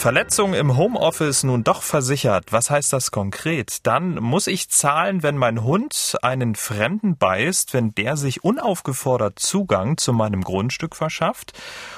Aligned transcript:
Verletzung 0.00 0.54
im 0.54 0.78
Homeoffice 0.78 1.42
nun 1.42 1.62
doch 1.62 1.82
versichert. 1.82 2.52
Was 2.52 2.70
heißt 2.70 2.90
das 2.90 3.10
konkret? 3.10 3.86
Dann 3.86 4.14
muss 4.14 4.46
ich 4.46 4.70
zahlen, 4.70 5.22
wenn 5.22 5.36
mein 5.36 5.62
Hund 5.62 6.16
einen 6.22 6.54
Fremden 6.54 7.18
beißt, 7.18 7.74
wenn 7.74 7.94
der 7.94 8.16
sich 8.16 8.42
unaufgefordert 8.42 9.38
Zugang 9.38 9.98
zu 9.98 10.14
meinem 10.14 10.42
Grundstück 10.42 10.96
verschafft? 10.96 11.52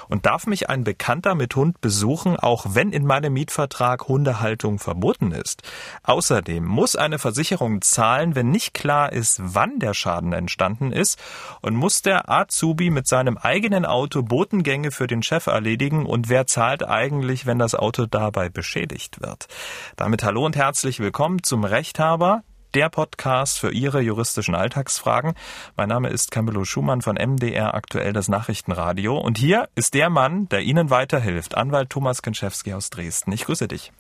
Und 0.09 0.27
darf 0.27 0.49
mich 0.49 0.69
ein 0.69 0.83
Bekannter 0.83 1.37
mit 1.37 1.55
Hund 1.55 1.81
besuchen, 1.81 2.37
auch 2.37 2.67
wenn 2.71 2.91
in 2.91 3.07
meinem 3.07 3.35
Mietvertrag 3.35 4.09
Hundehaltung 4.09 4.81
verboten 4.81 5.31
ist? 5.31 5.63
Außerdem 6.03 6.65
muss 6.65 6.97
eine 6.97 7.21
Versicherung 7.21 7.83
zahlen, 7.83 8.35
wenn 8.35 8.51
nicht 8.51 8.75
klar 8.75 9.13
ist, 9.13 9.41
wann 9.41 9.79
der 9.79 9.95
Schaden 9.95 10.33
entstanden 10.33 10.91
ist 10.91 11.21
und 11.61 11.77
muss 11.77 12.03
der 12.03 12.29
Azubi 12.29 12.91
mit 12.91 13.07
seinem 13.07 13.39
eigenen 13.39 13.87
Auto 13.87 14.25
Botengänge 14.25 14.91
für 14.91 15.07
den 15.07 15.23
Chef 15.23 15.47
erledigen 15.47 16.05
und 16.05 16.29
wer 16.29 16.49
zahlt 16.49 16.85
eigentlich, 16.85 17.47
wenn 17.47 17.61
das 17.61 17.77
Auto 17.77 17.92
Auto 17.93 18.07
dabei 18.07 18.49
beschädigt 18.49 19.21
wird. 19.21 19.49
Damit 19.97 20.25
hallo 20.25 20.47
und 20.47 20.57
herzlich 20.57 20.99
willkommen 20.99 21.43
zum 21.43 21.63
Rechthaber, 21.63 22.43
der 22.73 22.89
Podcast 22.89 23.59
für 23.59 23.71
Ihre 23.71 24.01
juristischen 24.01 24.55
Alltagsfragen. 24.55 25.35
Mein 25.77 25.91
Name 25.91 26.09
ist 26.09 26.31
Camillo 26.31 26.65
Schumann 26.65 27.03
von 27.03 27.17
MDR 27.17 27.75
aktuell 27.75 28.15
das 28.15 28.29
Nachrichtenradio 28.29 29.19
und 29.19 29.37
hier 29.37 29.69
ist 29.75 29.93
der 29.93 30.09
Mann, 30.09 30.49
der 30.49 30.63
Ihnen 30.63 30.89
weiterhilft, 30.89 31.55
Anwalt 31.55 31.91
Thomas 31.91 32.23
Kenschewski 32.23 32.73
aus 32.73 32.89
Dresden. 32.89 33.31
Ich 33.31 33.45
grüße 33.45 33.69
dich. 33.69 33.93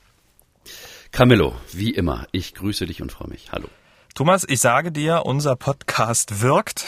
Camillo, 1.10 1.54
wie 1.74 1.90
immer, 1.90 2.26
ich 2.32 2.54
grüße 2.54 2.86
dich 2.86 3.02
und 3.02 3.12
freue 3.12 3.28
mich. 3.28 3.52
Hallo. 3.52 3.68
Thomas, 4.14 4.44
ich 4.46 4.60
sage 4.60 4.92
dir, 4.92 5.24
unser 5.24 5.56
Podcast 5.56 6.42
wirkt. 6.42 6.84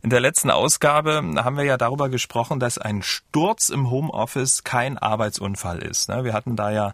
In 0.00 0.10
der 0.10 0.20
letzten 0.20 0.48
Ausgabe 0.48 1.20
haben 1.38 1.56
wir 1.56 1.64
ja 1.64 1.76
darüber 1.76 2.08
gesprochen, 2.08 2.60
dass 2.60 2.78
ein 2.78 3.02
Sturz 3.02 3.68
im 3.68 3.90
Homeoffice 3.90 4.62
kein 4.62 4.96
Arbeitsunfall 4.96 5.82
ist. 5.82 6.08
Ne? 6.08 6.22
Wir 6.22 6.32
hatten 6.32 6.54
da 6.54 6.70
ja 6.70 6.92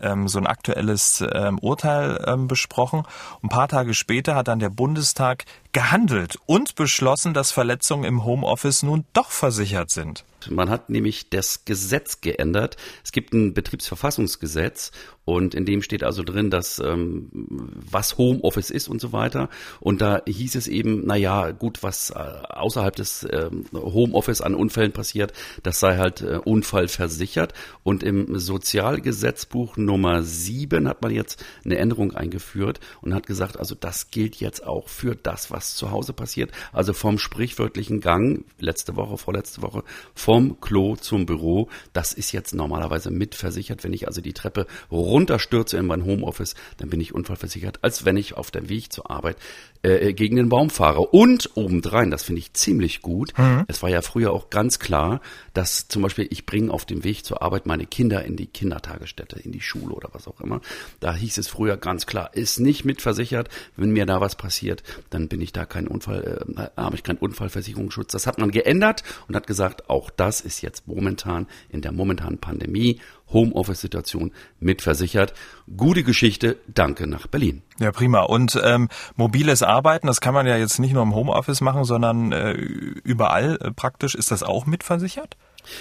ähm, 0.00 0.28
so 0.28 0.38
ein 0.38 0.46
aktuelles 0.46 1.24
ähm, 1.32 1.58
Urteil 1.58 2.22
ähm, 2.26 2.48
besprochen. 2.48 3.02
Ein 3.42 3.48
paar 3.48 3.68
Tage 3.68 3.94
später 3.94 4.34
hat 4.34 4.48
dann 4.48 4.58
der 4.58 4.70
Bundestag 4.70 5.44
gehandelt 5.72 6.38
und 6.46 6.74
beschlossen, 6.74 7.34
dass 7.34 7.52
Verletzungen 7.52 8.04
im 8.04 8.24
Homeoffice 8.24 8.82
nun 8.82 9.04
doch 9.12 9.30
versichert 9.30 9.90
sind. 9.90 10.24
Man 10.50 10.70
hat 10.70 10.90
nämlich 10.90 11.30
das 11.30 11.64
Gesetz 11.64 12.20
geändert. 12.20 12.76
Es 13.04 13.12
gibt 13.12 13.32
ein 13.32 13.54
Betriebsverfassungsgesetz 13.54 14.92
und 15.24 15.54
in 15.54 15.64
dem 15.64 15.82
steht 15.82 16.04
also 16.04 16.22
drin, 16.22 16.50
dass 16.50 16.78
ähm, 16.78 17.28
was 17.32 18.16
Homeoffice 18.16 18.70
ist 18.70 18.88
und 18.88 19.00
so 19.00 19.12
weiter. 19.12 19.48
Und 19.80 20.00
da 20.00 20.22
hieß 20.24 20.54
es 20.54 20.68
eben, 20.68 21.02
na 21.04 21.16
ja, 21.16 21.50
gut, 21.50 21.82
was 21.82 22.10
äh, 22.10 22.14
außerhalb 22.14 22.94
des 22.94 23.26
ähm, 23.30 23.64
Homeoffice 23.72 24.40
an 24.40 24.54
Unfällen 24.54 24.92
passiert, 24.92 25.32
das 25.64 25.80
sei 25.80 25.96
halt 25.96 26.22
äh, 26.22 26.38
unfallversichert. 26.44 27.54
Und 27.82 28.04
im 28.04 28.38
Sozialgesetzbuch 28.38 29.76
Nummer 29.86 30.22
7 30.22 30.86
hat 30.88 31.00
man 31.00 31.12
jetzt 31.12 31.44
eine 31.64 31.78
Änderung 31.78 32.14
eingeführt 32.14 32.80
und 33.00 33.14
hat 33.14 33.26
gesagt, 33.26 33.56
also 33.56 33.74
das 33.74 34.10
gilt 34.10 34.36
jetzt 34.36 34.66
auch 34.66 34.88
für 34.88 35.14
das, 35.14 35.50
was 35.50 35.74
zu 35.76 35.90
Hause 35.90 36.12
passiert. 36.12 36.50
Also 36.72 36.92
vom 36.92 37.18
sprichwörtlichen 37.18 38.00
Gang, 38.00 38.44
letzte 38.58 38.96
Woche, 38.96 39.16
vorletzte 39.16 39.62
Woche, 39.62 39.82
vom 40.14 40.60
Klo 40.60 40.96
zum 40.96 41.24
Büro, 41.24 41.68
das 41.92 42.12
ist 42.12 42.32
jetzt 42.32 42.54
normalerweise 42.54 43.10
mitversichert, 43.10 43.84
wenn 43.84 43.92
ich 43.92 44.06
also 44.06 44.20
die 44.20 44.32
Treppe 44.34 44.66
runterstürze 44.90 45.78
in 45.78 45.86
mein 45.86 46.04
Homeoffice, 46.04 46.54
dann 46.76 46.90
bin 46.90 47.00
ich 47.00 47.14
unfallversichert, 47.14 47.78
als 47.82 48.04
wenn 48.04 48.16
ich 48.16 48.34
auf 48.34 48.50
dem 48.50 48.68
Weg 48.68 48.92
zur 48.92 49.10
Arbeit 49.10 49.36
äh, 49.82 50.12
gegen 50.12 50.36
den 50.36 50.48
Baum 50.48 50.70
fahre. 50.70 51.00
Und 51.00 51.50
obendrein, 51.54 52.10
das 52.10 52.24
finde 52.24 52.40
ich 52.40 52.52
ziemlich 52.52 53.02
gut, 53.02 53.32
mhm. 53.38 53.64
es 53.68 53.82
war 53.82 53.90
ja 53.90 54.02
früher 54.02 54.32
auch 54.32 54.50
ganz 54.50 54.78
klar, 54.78 55.20
dass 55.56 55.88
zum 55.88 56.02
Beispiel 56.02 56.28
ich 56.30 56.44
bringe 56.44 56.70
auf 56.70 56.84
dem 56.84 57.02
Weg 57.02 57.24
zur 57.24 57.40
Arbeit 57.40 57.64
meine 57.64 57.86
Kinder 57.86 58.24
in 58.24 58.36
die 58.36 58.46
Kindertagesstätte, 58.46 59.40
in 59.40 59.52
die 59.52 59.62
Schule 59.62 59.94
oder 59.94 60.10
was 60.12 60.28
auch 60.28 60.40
immer. 60.40 60.60
Da 61.00 61.14
hieß 61.14 61.38
es 61.38 61.48
früher 61.48 61.78
ganz 61.78 62.04
klar, 62.04 62.30
ist 62.34 62.60
nicht 62.60 62.84
mitversichert, 62.84 63.48
wenn 63.76 63.90
mir 63.90 64.04
da 64.04 64.20
was 64.20 64.34
passiert, 64.34 64.82
dann 65.08 65.28
bin 65.28 65.40
ich 65.40 65.52
da 65.52 65.64
kein 65.64 65.88
Unfall, 65.88 66.44
äh, 66.56 66.80
habe 66.80 66.96
ich 66.96 67.02
keinen 67.02 67.18
Unfallversicherungsschutz. 67.18 68.12
Das 68.12 68.26
hat 68.26 68.38
man 68.38 68.50
geändert 68.50 69.02
und 69.28 69.34
hat 69.34 69.46
gesagt, 69.46 69.88
auch 69.88 70.10
das 70.10 70.42
ist 70.42 70.60
jetzt 70.60 70.86
momentan 70.88 71.46
in 71.70 71.80
der 71.80 71.92
momentanen 71.92 72.38
Pandemie 72.38 73.00
Homeoffice-Situation 73.32 74.32
mitversichert. 74.60 75.32
Gute 75.76 76.02
Geschichte, 76.02 76.58
danke 76.68 77.06
nach 77.06 77.26
Berlin. 77.26 77.62
Ja, 77.78 77.92
prima. 77.92 78.22
Und 78.22 78.60
ähm, 78.62 78.88
mobiles 79.16 79.62
Arbeiten, 79.62 80.06
das 80.06 80.20
kann 80.20 80.34
man 80.34 80.46
ja 80.46 80.56
jetzt 80.56 80.78
nicht 80.78 80.92
nur 80.92 81.02
im 81.02 81.14
Homeoffice 81.14 81.60
machen, 81.60 81.84
sondern 81.84 82.32
äh, 82.32 82.52
überall 82.52 83.58
äh, 83.60 83.70
praktisch. 83.72 84.14
Ist 84.14 84.30
das 84.30 84.42
auch 84.42 84.66
mitversichert? 84.66 85.36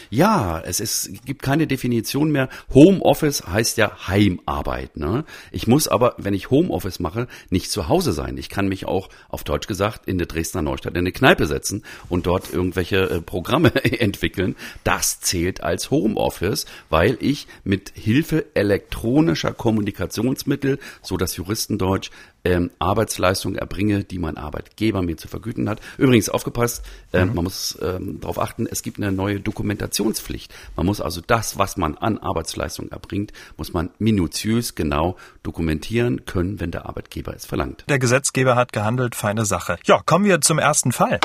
Ja, 0.09 0.62
es 0.62 0.79
ist, 0.79 1.25
gibt 1.25 1.41
keine 1.41 1.68
Definition 1.68 2.31
mehr. 2.31 2.50
Homeoffice 2.73 3.44
heißt 3.47 3.78
ja 3.78 4.07
Heimarbeit. 4.07 4.97
Ne? 4.97 5.25
Ich 5.51 5.68
muss 5.68 5.88
aber, 5.88 6.16
wenn 6.18 6.34
ich 6.34 6.50
Homeoffice 6.50 7.00
mache, 7.00 7.28
nicht 7.50 7.72
zu 7.72 7.88
Hause 7.88 8.13
sein. 8.13 8.38
Ich 8.38 8.50
kann 8.50 8.68
mich 8.68 8.85
auch, 8.85 9.09
auf 9.29 9.44
Deutsch 9.44 9.68
gesagt, 9.68 10.07
in 10.07 10.18
der 10.18 10.28
Dresdner 10.28 10.62
Neustadt 10.62 10.94
in 10.94 11.00
eine 11.00 11.12
Kneipe 11.12 11.47
setzen 11.47 11.84
und 12.09 12.25
dort 12.25 12.51
irgendwelche 12.51 13.09
äh, 13.09 13.22
Programme 13.22 13.74
entwickeln. 13.84 14.56
Das 14.84 15.19
zählt 15.22 15.62
als 15.62 15.91
Homeoffice, 15.91 16.66
weil 16.90 17.18
ich 17.19 17.47
mit 17.63 17.91
Hilfe 17.95 18.45
elektronischer 18.53 19.53
Kommunikationsmittel, 19.53 20.79
so 21.01 21.18
das 21.18 21.35
Juristendeutsch, 21.35 22.12
ähm, 22.45 22.72
Arbeitsleistung 22.79 23.56
erbringe, 23.56 24.03
die 24.03 24.19
mein 24.19 24.38
Arbeitgeber 24.38 25.01
mir 25.01 25.17
zu 25.17 25.28
vergüten 25.28 25.67
hat. 25.67 25.81
Übrigens 25.97 26.29
aufgepasst, 26.29 26.85
äh, 27.11 27.25
mhm. 27.25 27.35
man 27.35 27.44
muss 27.45 27.78
ähm, 27.81 28.22
darauf 28.22 28.39
achten, 28.39 28.67
es 28.67 28.83
gibt 28.83 28.97
eine 29.00 29.11
neue 29.11 29.39
Dokumentationspflicht. 29.41 30.53
Man 30.75 30.85
muss 30.85 31.01
also 31.01 31.22
das, 31.25 31.57
was 31.57 31.75
man 31.75 31.97
an 31.97 32.19
Arbeitsleistung 32.19 32.89
erbringt, 32.89 33.33
muss 33.57 33.73
man 33.73 33.89
minutiös 34.00 34.75
genau 34.75 35.17
dokumentieren 35.44 36.25
können, 36.25 36.59
wenn 36.59 36.72
der 36.72 36.85
Arbeitgeber 36.85 37.35
es 37.35 37.45
verlangt. 37.45 37.83
Der 37.89 38.00
Gesetzgeber 38.00 38.56
hat 38.56 38.72
gehandelt, 38.72 39.16
feine 39.16 39.45
Sache. 39.45 39.77
Ja, 39.85 40.01
kommen 40.06 40.25
wir 40.25 40.39
zum 40.41 40.59
ersten 40.59 40.91
Fall. 40.91 41.19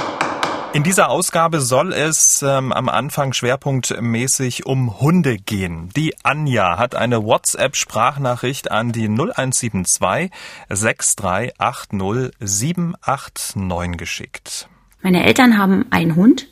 In 0.73 0.85
dieser 0.85 1.11
Ausgabe 1.11 1.61
soll 1.61 1.93
es 1.93 2.43
ähm, 2.47 2.73
am 2.73 2.89
Anfang 2.89 3.33
schwerpunktmäßig 3.33 4.67
um 4.67 5.01
Hunde 5.01 5.37
gehen. 5.37 5.89
Die 5.97 6.15
Anja 6.23 6.79
hat 6.79 6.95
eine 6.95 7.25
WhatsApp-Sprachnachricht 7.25 8.71
an 8.71 8.93
die 8.93 9.09
0172 9.09 10.31
6380 10.69 12.31
789 12.39 13.97
geschickt. 13.99 14.69
Meine 15.03 15.25
Eltern 15.25 15.59
haben 15.59 15.87
einen 15.91 16.15
Hund 16.15 16.47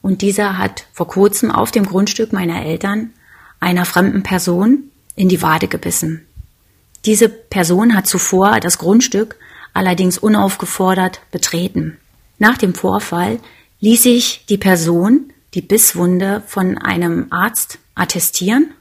und 0.00 0.22
dieser 0.22 0.58
hat 0.58 0.86
vor 0.92 1.08
kurzem 1.08 1.50
auf 1.50 1.72
dem 1.72 1.86
Grundstück 1.86 2.32
meiner 2.32 2.64
Eltern 2.64 3.14
einer 3.58 3.84
fremden 3.84 4.22
Person 4.22 4.92
in 5.16 5.28
die 5.28 5.42
Wade 5.42 5.66
gebissen. 5.66 6.24
Diese 7.04 7.28
Person 7.28 7.96
hat 7.96 8.06
zuvor 8.06 8.60
das 8.60 8.78
Grundstück 8.78 9.34
allerdings 9.72 10.18
unaufgefordert 10.18 11.20
betreten. 11.32 11.98
Nach 12.38 12.58
dem 12.58 12.74
Vorfall 12.74 13.38
ließ 13.80 14.02
sich 14.02 14.44
die 14.48 14.58
Person 14.58 15.32
die 15.54 15.62
Bisswunde 15.62 16.42
von 16.46 16.76
einem 16.78 17.26
Arzt 17.30 17.78
attestieren 17.94 18.72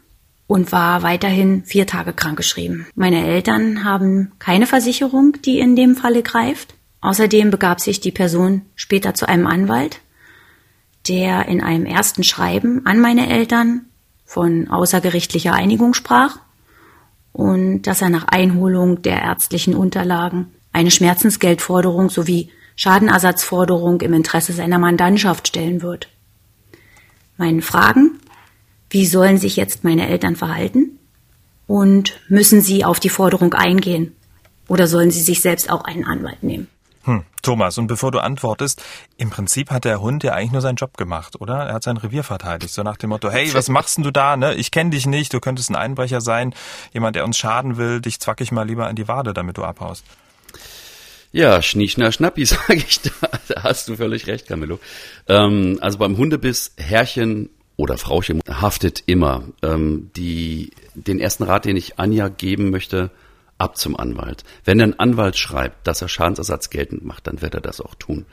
und 0.47 0.71
war 0.71 1.03
weiterhin 1.03 1.63
vier 1.63 1.87
Tage 1.87 2.13
krankgeschrieben. 2.13 2.85
Meine 2.95 3.25
Eltern 3.25 3.83
haben 3.83 4.33
keine 4.39 4.67
Versicherung, 4.67 5.37
die 5.43 5.59
in 5.59 5.75
dem 5.75 5.95
Falle 5.95 6.21
greift. 6.21 6.75
Außerdem 7.01 7.49
begab 7.49 7.79
sich 7.79 8.01
die 8.01 8.11
Person 8.11 8.63
später 8.75 9.13
zu 9.13 9.27
einem 9.27 9.47
Anwalt, 9.47 10.01
der 11.07 11.47
in 11.47 11.61
einem 11.61 11.85
ersten 11.85 12.23
Schreiben 12.23 12.85
an 12.85 12.99
meine 12.99 13.29
Eltern 13.29 13.85
von 14.25 14.69
außergerichtlicher 14.69 15.53
Einigung 15.53 15.93
sprach 15.93 16.39
und 17.31 17.83
dass 17.83 18.01
er 18.01 18.09
nach 18.09 18.27
Einholung 18.27 19.01
der 19.01 19.21
ärztlichen 19.21 19.75
Unterlagen 19.75 20.47
eine 20.71 20.91
Schmerzensgeldforderung 20.91 22.09
sowie 22.09 22.49
Schadenersatzforderung 22.75 24.01
im 24.01 24.13
Interesse 24.13 24.53
seiner 24.53 24.79
Mandantschaft 24.79 25.47
stellen 25.47 25.81
wird. 25.81 26.09
Meinen 27.37 27.61
Fragen, 27.61 28.19
wie 28.89 29.05
sollen 29.05 29.37
sich 29.37 29.55
jetzt 29.55 29.83
meine 29.83 30.07
Eltern 30.07 30.35
verhalten? 30.35 30.99
Und 31.67 32.19
müssen 32.29 32.61
sie 32.61 32.85
auf 32.85 32.99
die 32.99 33.09
Forderung 33.09 33.53
eingehen? 33.53 34.15
Oder 34.67 34.87
sollen 34.87 35.11
sie 35.11 35.21
sich 35.21 35.41
selbst 35.41 35.69
auch 35.69 35.83
einen 35.83 36.05
Anwalt 36.05 36.43
nehmen? 36.43 36.67
Hm, 37.05 37.23
Thomas, 37.43 37.77
und 37.77 37.85
bevor 37.85 38.11
du 38.11 38.19
antwortest, 38.19 38.83
im 39.17 39.29
Prinzip 39.29 39.69
hat 39.69 39.85
der 39.85 40.01
Hund 40.01 40.23
ja 40.23 40.33
eigentlich 40.33 40.51
nur 40.51 40.61
seinen 40.61 40.75
Job 40.75 40.97
gemacht, 40.97 41.39
oder? 41.39 41.57
Er 41.67 41.75
hat 41.75 41.83
sein 41.83 41.97
Revier 41.97 42.23
verteidigt, 42.23 42.73
so 42.73 42.81
nach 42.81 42.97
dem 42.97 43.11
Motto, 43.11 43.29
hey, 43.29 43.53
was 43.53 43.69
machst 43.69 43.97
denn 43.97 44.03
du 44.03 44.11
da, 44.11 44.35
ne? 44.35 44.55
Ich 44.55 44.71
kenne 44.71 44.89
dich 44.89 45.05
nicht, 45.05 45.31
du 45.31 45.39
könntest 45.39 45.69
ein 45.69 45.75
Einbrecher 45.75 46.19
sein, 46.19 46.55
jemand, 46.93 47.15
der 47.15 47.23
uns 47.25 47.37
schaden 47.37 47.77
will, 47.77 48.01
dich 48.01 48.19
zwack 48.19 48.41
ich 48.41 48.51
mal 48.51 48.67
lieber 48.67 48.87
an 48.87 48.95
die 48.95 49.07
Wade, 49.07 49.33
damit 49.33 49.57
du 49.57 49.63
abhaust. 49.63 50.03
Ja, 51.35 51.61
Schnieschner 51.61 52.13
Schnappi, 52.13 52.45
sage 52.45 52.75
ich 52.75 53.01
da. 53.01 53.11
Da 53.49 53.63
hast 53.63 53.89
du 53.89 53.97
völlig 53.97 54.25
recht, 54.27 54.47
Camillo. 54.47 54.79
Ähm, 55.27 55.79
also 55.81 55.97
beim 55.97 56.15
Hundebiss, 56.15 56.71
Herrchen 56.77 57.49
oder 57.75 57.97
Frauchen 57.97 58.39
haftet 58.47 59.03
immer. 59.05 59.43
Ähm, 59.61 60.11
die, 60.15 60.71
den 60.93 61.19
ersten 61.19 61.43
Rat, 61.43 61.65
den 61.65 61.75
ich 61.75 61.99
Anja 61.99 62.29
geben 62.29 62.69
möchte, 62.69 63.11
ab 63.57 63.75
zum 63.75 63.97
Anwalt. 63.97 64.45
Wenn 64.63 64.79
ein 64.79 64.97
Anwalt 64.97 65.37
schreibt, 65.37 65.85
dass 65.87 66.01
er 66.01 66.07
Schadensersatz 66.07 66.69
geltend 66.69 67.03
macht, 67.03 67.27
dann 67.27 67.41
wird 67.41 67.53
er 67.53 67.61
das 67.61 67.81
auch 67.81 67.95
tun. 67.95 68.25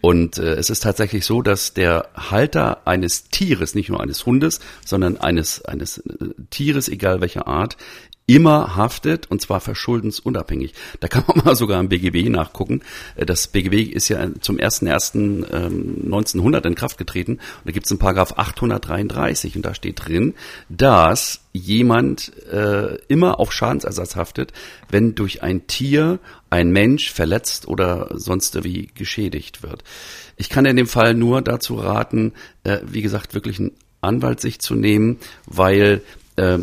Und 0.00 0.38
äh, 0.38 0.54
es 0.54 0.70
ist 0.70 0.84
tatsächlich 0.84 1.26
so, 1.26 1.42
dass 1.42 1.74
der 1.74 2.08
Halter 2.14 2.86
eines 2.86 3.30
Tieres, 3.30 3.74
nicht 3.74 3.88
nur 3.88 4.00
eines 4.00 4.26
Hundes, 4.26 4.60
sondern 4.84 5.16
eines, 5.16 5.64
eines 5.64 5.98
äh, 5.98 6.28
Tieres, 6.50 6.88
egal 6.88 7.20
welcher 7.20 7.48
Art, 7.48 7.76
immer 8.26 8.74
haftet 8.74 9.30
und 9.30 9.42
zwar 9.42 9.60
verschuldensunabhängig. 9.60 10.72
Da 11.00 11.08
kann 11.08 11.24
man 11.26 11.38
mal 11.44 11.56
sogar 11.56 11.78
im 11.80 11.90
BGB 11.90 12.30
nachgucken. 12.30 12.80
Äh, 13.16 13.26
das 13.26 13.48
BGB 13.48 13.92
ist 13.92 14.08
ja 14.08 14.26
zum 14.40 14.56
1.1.1900 14.56 16.66
in 16.66 16.74
Kraft 16.74 16.96
getreten 16.98 17.32
und 17.32 17.66
da 17.66 17.72
gibt 17.72 17.84
es 17.86 17.92
einen 17.92 17.98
Paragraph 17.98 18.34
833 18.36 19.56
und 19.56 19.66
da 19.66 19.74
steht 19.74 20.06
drin, 20.06 20.34
dass 20.68 21.40
jemand 21.52 22.32
äh, 22.50 22.96
immer 23.08 23.40
auf 23.40 23.52
Schadensersatz 23.52 24.16
haftet, 24.16 24.54
wenn 24.88 25.14
durch 25.14 25.42
ein 25.42 25.66
Tier 25.66 26.18
ein 26.50 26.70
Mensch 26.70 27.12
verletzt 27.12 27.68
oder 27.68 28.08
sonst 28.14 28.64
wie 28.64 28.88
geschädigt 28.94 29.62
wird. 29.62 29.84
Ich 30.36 30.48
kann 30.48 30.64
in 30.64 30.76
dem 30.76 30.86
Fall 30.86 31.12
nur 31.14 31.42
dazu 31.42 31.74
raten, 31.74 32.32
äh, 32.64 32.78
wie 32.84 33.02
gesagt, 33.02 33.34
wirklich 33.34 33.60
einen 33.60 33.72
Anwalt 34.00 34.40
sich 34.40 34.58
zu 34.60 34.74
nehmen, 34.74 35.18
weil 35.46 36.00
äh, 36.36 36.58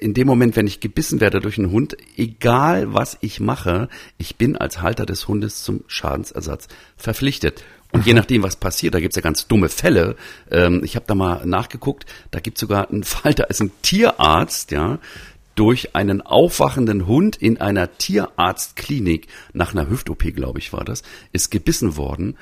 in 0.00 0.14
dem 0.14 0.26
Moment, 0.26 0.56
wenn 0.56 0.66
ich 0.66 0.80
gebissen 0.80 1.20
werde 1.20 1.40
durch 1.40 1.58
einen 1.58 1.70
Hund, 1.70 1.96
egal 2.16 2.92
was 2.94 3.18
ich 3.20 3.40
mache, 3.40 3.88
ich 4.16 4.36
bin 4.36 4.56
als 4.56 4.80
Halter 4.80 5.06
des 5.06 5.28
Hundes 5.28 5.62
zum 5.62 5.84
Schadensersatz 5.86 6.68
verpflichtet. 6.96 7.64
Und 7.90 8.06
je 8.06 8.12
nachdem, 8.12 8.42
was 8.42 8.56
passiert, 8.56 8.94
da 8.94 9.00
gibt's 9.00 9.16
ja 9.16 9.22
ganz 9.22 9.46
dumme 9.48 9.68
Fälle. 9.68 10.16
Ähm, 10.50 10.82
ich 10.84 10.94
habe 10.94 11.06
da 11.06 11.14
mal 11.14 11.46
nachgeguckt, 11.46 12.04
da 12.30 12.40
gibt's 12.40 12.60
sogar 12.60 12.90
einen 12.90 13.04
Fall, 13.04 13.34
da 13.34 13.44
ist 13.44 13.60
ein 13.60 13.72
Tierarzt, 13.82 14.70
ja, 14.70 14.98
durch 15.54 15.96
einen 15.96 16.20
aufwachenden 16.20 17.06
Hund 17.08 17.34
in 17.36 17.60
einer 17.60 17.98
Tierarztklinik 17.98 19.26
nach 19.52 19.72
einer 19.72 19.88
Hüft-OP, 19.88 20.22
glaube 20.34 20.60
ich, 20.60 20.72
war 20.72 20.84
das, 20.84 21.02
ist 21.32 21.50
gebissen 21.50 21.96
worden. 21.96 22.36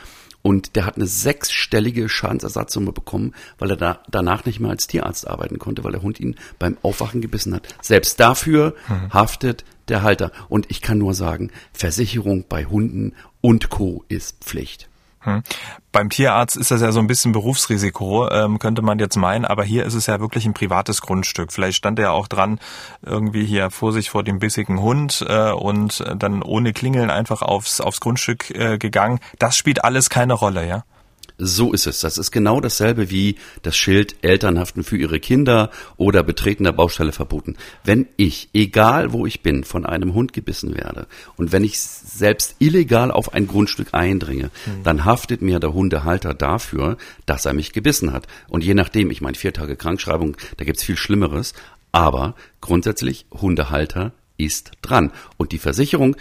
Und 0.46 0.76
der 0.76 0.86
hat 0.86 0.94
eine 0.94 1.08
sechsstellige 1.08 2.08
Schadensersatzsumme 2.08 2.92
bekommen, 2.92 3.34
weil 3.58 3.70
er 3.70 3.76
da 3.76 3.98
danach 4.08 4.44
nicht 4.44 4.60
mehr 4.60 4.70
als 4.70 4.86
Tierarzt 4.86 5.26
arbeiten 5.26 5.58
konnte, 5.58 5.82
weil 5.82 5.90
der 5.90 6.02
Hund 6.02 6.20
ihn 6.20 6.36
beim 6.60 6.78
Aufwachen 6.82 7.20
gebissen 7.20 7.52
hat. 7.52 7.66
Selbst 7.82 8.20
dafür 8.20 8.76
mhm. 8.86 9.12
haftet 9.12 9.64
der 9.88 10.02
Halter. 10.02 10.30
Und 10.48 10.70
ich 10.70 10.82
kann 10.82 10.98
nur 10.98 11.14
sagen, 11.14 11.50
Versicherung 11.72 12.44
bei 12.48 12.64
Hunden 12.64 13.14
und 13.40 13.70
Co. 13.70 14.04
ist 14.06 14.44
Pflicht. 14.44 14.88
Hm. 15.26 15.42
Beim 15.90 16.08
Tierarzt 16.08 16.56
ist 16.56 16.70
das 16.70 16.80
ja 16.80 16.92
so 16.92 17.00
ein 17.00 17.08
bisschen 17.08 17.32
Berufsrisiko, 17.32 18.30
ähm, 18.30 18.60
könnte 18.60 18.80
man 18.80 19.00
jetzt 19.00 19.16
meinen, 19.16 19.44
aber 19.44 19.64
hier 19.64 19.84
ist 19.84 19.94
es 19.94 20.06
ja 20.06 20.20
wirklich 20.20 20.46
ein 20.46 20.54
privates 20.54 21.02
Grundstück. 21.02 21.52
Vielleicht 21.52 21.76
stand 21.76 21.98
er 21.98 22.04
ja 22.04 22.10
auch 22.12 22.28
dran, 22.28 22.60
irgendwie 23.02 23.44
hier 23.44 23.70
Vorsicht 23.70 24.10
vor 24.10 24.22
dem 24.22 24.38
bissigen 24.38 24.80
Hund 24.80 25.24
äh, 25.28 25.50
und 25.50 26.04
dann 26.16 26.42
ohne 26.42 26.72
Klingeln 26.72 27.10
einfach 27.10 27.42
aufs, 27.42 27.80
aufs 27.80 27.98
Grundstück 28.00 28.50
äh, 28.50 28.78
gegangen. 28.78 29.18
Das 29.40 29.56
spielt 29.56 29.84
alles 29.84 30.10
keine 30.10 30.34
Rolle, 30.34 30.66
ja? 30.66 30.84
So 31.38 31.72
ist 31.72 31.86
es. 31.86 32.00
Das 32.00 32.16
ist 32.16 32.30
genau 32.30 32.60
dasselbe 32.60 33.10
wie 33.10 33.36
das 33.62 33.76
Schild 33.76 34.16
Eltern 34.22 34.58
haften 34.58 34.84
für 34.84 34.96
ihre 34.96 35.20
Kinder 35.20 35.70
oder 35.98 36.22
Betreten 36.22 36.64
der 36.64 36.72
Baustelle 36.72 37.12
verboten. 37.12 37.56
Wenn 37.84 38.06
ich, 38.16 38.48
egal 38.54 39.12
wo 39.12 39.26
ich 39.26 39.42
bin, 39.42 39.64
von 39.64 39.84
einem 39.84 40.14
Hund 40.14 40.32
gebissen 40.32 40.74
werde 40.74 41.06
und 41.36 41.52
wenn 41.52 41.62
ich 41.62 41.78
selbst 41.78 42.56
illegal 42.58 43.10
auf 43.10 43.34
ein 43.34 43.46
Grundstück 43.46 43.88
eindringe, 43.92 44.44
mhm. 44.44 44.82
dann 44.82 45.04
haftet 45.04 45.42
mir 45.42 45.60
der 45.60 45.74
Hundehalter 45.74 46.32
dafür, 46.32 46.96
dass 47.26 47.44
er 47.44 47.52
mich 47.52 47.72
gebissen 47.72 48.12
hat. 48.12 48.26
Und 48.48 48.64
je 48.64 48.74
nachdem, 48.74 49.10
ich 49.10 49.20
meine, 49.20 49.36
vier 49.36 49.52
Tage 49.52 49.76
Krankschreibung, 49.76 50.36
da 50.56 50.64
gibt's 50.64 50.84
viel 50.84 50.96
Schlimmeres, 50.96 51.52
aber 51.92 52.34
grundsätzlich 52.60 53.26
Hundehalter 53.30 54.12
ist 54.36 54.72
dran. 54.82 55.12
Und 55.36 55.52
die 55.52 55.58
Versicherung, 55.58 56.16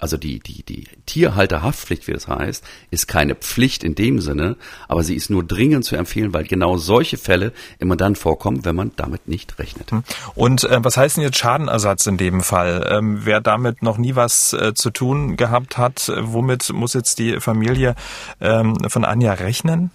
also 0.00 0.16
die, 0.16 0.40
die, 0.40 0.62
die 0.62 0.86
Tierhalterhaftpflicht, 1.06 2.06
wie 2.06 2.12
das 2.12 2.28
heißt, 2.28 2.64
ist 2.90 3.08
keine 3.08 3.34
Pflicht 3.34 3.84
in 3.84 3.94
dem 3.94 4.20
Sinne, 4.20 4.56
aber 4.86 5.02
sie 5.02 5.14
ist 5.14 5.30
nur 5.30 5.44
dringend 5.44 5.84
zu 5.84 5.96
empfehlen, 5.96 6.32
weil 6.32 6.44
genau 6.44 6.76
solche 6.76 7.16
Fälle 7.16 7.52
immer 7.78 7.96
dann 7.96 8.16
vorkommen, 8.16 8.64
wenn 8.64 8.76
man 8.76 8.92
damit 8.96 9.28
nicht 9.28 9.58
rechnet. 9.58 9.90
Hm. 9.90 10.04
Und 10.34 10.64
äh, 10.64 10.78
was 10.82 10.96
heißt 10.96 11.16
denn 11.16 11.24
jetzt 11.24 11.38
Schadenersatz 11.38 12.06
in 12.06 12.16
dem 12.16 12.42
Fall? 12.42 12.88
Ähm, 12.90 13.20
wer 13.24 13.40
damit 13.40 13.82
noch 13.82 13.98
nie 13.98 14.14
was 14.14 14.52
äh, 14.52 14.74
zu 14.74 14.90
tun 14.90 15.36
gehabt 15.36 15.78
hat, 15.78 16.12
womit 16.20 16.72
muss 16.72 16.94
jetzt 16.94 17.18
die 17.18 17.40
Familie 17.40 17.94
ähm, 18.40 18.76
von 18.88 19.04
Anja 19.04 19.32
rechnen? 19.32 19.90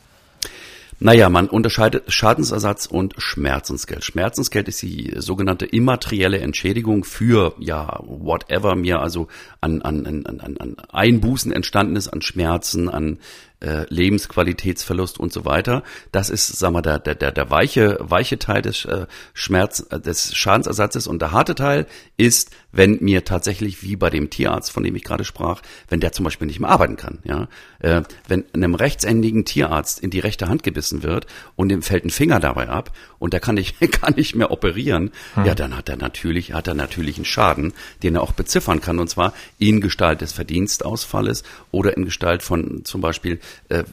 Naja, 1.03 1.27
man 1.27 1.49
unterscheidet 1.49 2.13
Schadensersatz 2.13 2.85
und 2.85 3.15
Schmerzensgeld. 3.17 4.05
Schmerzensgeld 4.05 4.69
ist 4.69 4.81
die 4.81 5.13
sogenannte 5.17 5.65
immaterielle 5.65 6.39
Entschädigung 6.39 7.03
für, 7.03 7.55
ja, 7.59 7.99
whatever 8.05 8.75
mir 8.75 9.01
also 9.01 9.27
an, 9.59 9.81
an, 9.81 10.05
an, 10.05 10.25
an, 10.25 10.57
an 10.57 10.77
Einbußen 10.93 11.51
entstanden 11.51 11.97
ist, 11.97 12.07
an 12.07 12.21
Schmerzen, 12.21 12.87
an 12.87 13.19
äh, 13.59 13.85
Lebensqualitätsverlust 13.89 15.19
und 15.19 15.33
so 15.33 15.43
weiter. 15.43 15.83
Das 16.13 16.29
ist, 16.29 16.47
sagen 16.47 16.73
wir, 16.73 16.81
der, 16.81 16.99
der, 16.99 17.15
der, 17.33 17.49
weiche, 17.49 17.97
weiche 17.99 18.39
Teil 18.39 18.61
des 18.61 18.85
äh, 18.85 19.05
Schmerz, 19.33 19.85
des 19.89 20.33
Schadensersatzes 20.33 21.07
und 21.07 21.21
der 21.21 21.33
harte 21.33 21.55
Teil 21.55 21.85
ist, 22.15 22.51
wenn 22.73 22.97
mir 23.01 23.23
tatsächlich 23.23 23.83
wie 23.83 23.95
bei 23.95 24.09
dem 24.09 24.29
Tierarzt, 24.29 24.71
von 24.71 24.83
dem 24.83 24.95
ich 24.95 25.03
gerade 25.03 25.23
sprach, 25.23 25.61
wenn 25.87 25.99
der 25.99 26.11
zum 26.11 26.25
Beispiel 26.25 26.47
nicht 26.47 26.59
mehr 26.59 26.69
arbeiten 26.69 26.97
kann, 26.97 27.19
ja, 27.23 27.47
äh, 27.79 28.01
wenn 28.27 28.43
einem 28.53 28.75
rechtsendigen 28.75 29.45
Tierarzt 29.45 29.99
in 29.99 30.09
die 30.09 30.19
rechte 30.19 30.49
Hand 30.49 30.63
gebissen 30.63 31.03
wird 31.03 31.27
und 31.55 31.69
dem 31.69 31.83
fällt 31.83 32.03
ein 32.03 32.09
Finger 32.09 32.39
dabei 32.39 32.67
ab 32.67 32.91
und 33.19 33.31
der 33.31 33.39
kann 33.39 33.55
nicht, 33.55 33.79
kann 34.01 34.15
nicht 34.15 34.35
mehr 34.35 34.51
operieren, 34.51 35.11
hm. 35.35 35.45
ja, 35.45 35.55
dann 35.55 35.77
hat 35.77 35.87
er 35.87 35.97
natürlich, 35.97 36.53
hat 36.53 36.67
er 36.67 36.73
natürlich 36.73 37.17
einen 37.17 37.25
Schaden, 37.25 37.73
den 38.01 38.15
er 38.15 38.23
auch 38.23 38.33
beziffern 38.33 38.81
kann 38.81 38.99
und 38.99 39.09
zwar 39.09 39.33
in 39.59 39.79
Gestalt 39.79 40.21
des 40.21 40.33
Verdienstausfalles 40.33 41.43
oder 41.71 41.95
in 41.95 42.05
Gestalt 42.05 42.41
von 42.41 42.83
zum 42.83 43.01
Beispiel 43.01 43.39
äh, 43.69 43.83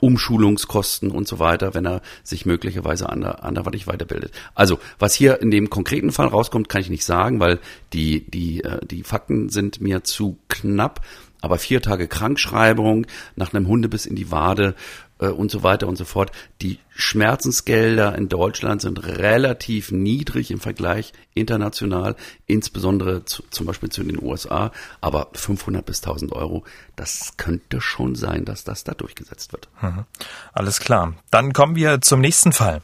Umschulungskosten 0.00 1.10
und 1.10 1.26
so 1.26 1.38
weiter, 1.38 1.74
wenn 1.74 1.86
er 1.86 2.02
sich 2.22 2.44
möglicherweise 2.44 3.08
ander, 3.08 3.44
anderweitig 3.44 3.86
weiterbildet. 3.86 4.32
Also, 4.54 4.78
was 4.98 5.14
hier 5.14 5.40
in 5.40 5.50
dem 5.50 5.70
konkreten 5.70 6.12
Fall 6.12 6.28
rauskommt, 6.28 6.68
kann 6.68 6.82
ich 6.82 6.90
nicht 6.90 7.04
sagen, 7.04 7.40
weil 7.40 7.58
die, 7.92 8.28
die, 8.28 8.62
äh, 8.64 8.84
die 8.86 9.02
Fakten 9.02 9.48
sind 9.48 9.80
mir 9.80 10.04
zu 10.04 10.38
knapp. 10.48 11.00
Aber 11.40 11.58
vier 11.58 11.80
Tage 11.80 12.08
Krankschreibung 12.08 13.06
nach 13.36 13.54
einem 13.54 13.68
Hundebiss 13.68 14.06
in 14.06 14.16
die 14.16 14.32
Wade 14.32 14.74
äh, 15.20 15.28
und 15.28 15.50
so 15.50 15.62
weiter 15.62 15.86
und 15.86 15.96
so 15.96 16.04
fort. 16.04 16.32
Die 16.62 16.78
Schmerzensgelder 16.90 18.16
in 18.16 18.28
Deutschland 18.28 18.82
sind 18.82 19.04
relativ 19.06 19.92
niedrig 19.92 20.50
im 20.50 20.60
Vergleich 20.60 21.12
international, 21.34 22.16
insbesondere 22.46 23.24
zu, 23.24 23.44
zum 23.50 23.66
Beispiel 23.66 23.90
zu 23.90 24.02
den 24.02 24.20
USA. 24.20 24.72
Aber 25.00 25.28
500 25.34 25.84
bis 25.84 26.02
1000 26.02 26.32
Euro, 26.32 26.64
das 26.96 27.34
könnte 27.36 27.80
schon 27.80 28.14
sein, 28.14 28.44
dass 28.44 28.64
das 28.64 28.84
da 28.84 28.94
durchgesetzt 28.94 29.52
wird. 29.52 29.68
Mhm. 29.80 30.04
Alles 30.52 30.80
klar. 30.80 31.14
Dann 31.30 31.52
kommen 31.52 31.76
wir 31.76 32.00
zum 32.00 32.20
nächsten 32.20 32.52
Fall. 32.52 32.82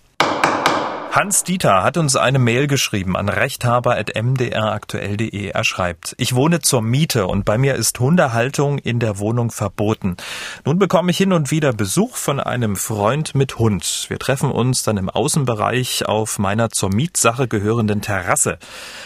Hans 1.14 1.44
Dieter 1.44 1.85
hat 1.85 1.97
uns 1.97 2.16
eine 2.16 2.40
Mail 2.40 2.66
geschrieben 2.66 3.16
an 3.16 3.28
rechthaber.mdraktuell.de. 3.28 5.47
Er 5.47 5.62
schreibt, 5.62 6.16
ich 6.18 6.35
wohne 6.35 6.59
zur 6.59 6.83
Miete 6.83 7.28
und 7.28 7.44
bei 7.44 7.56
mir 7.56 7.76
ist 7.76 8.00
Hundehaltung 8.00 8.78
in 8.78 8.99
der 8.99 9.21
Wohnung 9.21 9.52
verboten. 9.52 10.16
Nun 10.64 10.80
bekomme 10.80 11.12
ich 11.12 11.18
hin 11.18 11.33
und 11.33 11.52
wieder 11.52 11.73
Besuch 11.73 12.16
von 12.16 12.40
einem 12.40 12.75
Freund 12.75 13.37
mit 13.37 13.61
Hund. 13.61 14.06
Wir 14.09 14.18
treffen 14.18 14.50
uns 14.50 14.83
dann 14.83 14.97
im 14.97 15.09
Außenbereich 15.09 16.06
auf 16.06 16.40
meiner 16.40 16.71
zur 16.71 16.92
Mietsache 16.92 17.47
gehörenden 17.47 18.00
Terrasse. 18.00 18.59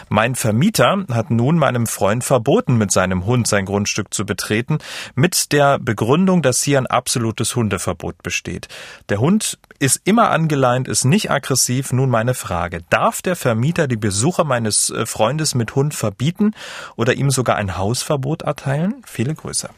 Mein 0.09 0.35
Vermieter 0.35 1.05
hat 1.13 1.31
nun 1.31 1.59
meinem 1.59 1.87
Freund 1.87 2.25
verboten, 2.25 2.79
mit 2.79 2.91
seinem 2.91 3.27
Hund 3.27 3.47
sein 3.47 3.67
Grundstück 3.67 4.15
zu 4.15 4.25
betreten, 4.25 4.79
mit 5.15 5.53
der 5.53 5.79
Begründung, 5.79 6.41
dass 6.41 6.63
hier 6.63 6.79
ein 6.79 6.87
absolutes 6.87 7.55
Hundeverbot 7.55 8.23
besteht. 8.23 8.69
Der 9.11 9.21
Hund 9.21 9.59
ist 9.79 10.01
immer 10.05 10.31
angeleint, 10.31 10.89
ist 10.89 11.05
nicht 11.05 11.31
aggressiv, 11.31 11.93
nun 11.99 12.11
meine 12.11 12.35
Frage. 12.35 12.81
Darf 12.91 13.23
der 13.23 13.35
Vermieter 13.35 13.89
die 13.89 13.97
Besuche 13.97 14.45
meines 14.45 14.91
äh, 14.91 15.05
Freundes 15.05 15.55
mit 15.55 15.75
Hund 15.75 15.95
verbieten 15.95 16.53
oder 16.97 17.15
ihm 17.15 17.31
sogar 17.31 17.57
ein 17.57 17.77
Hausverbot 17.77 18.43
erteilen? 18.43 19.03
Viele 19.05 19.35
Grüße. 19.35 19.69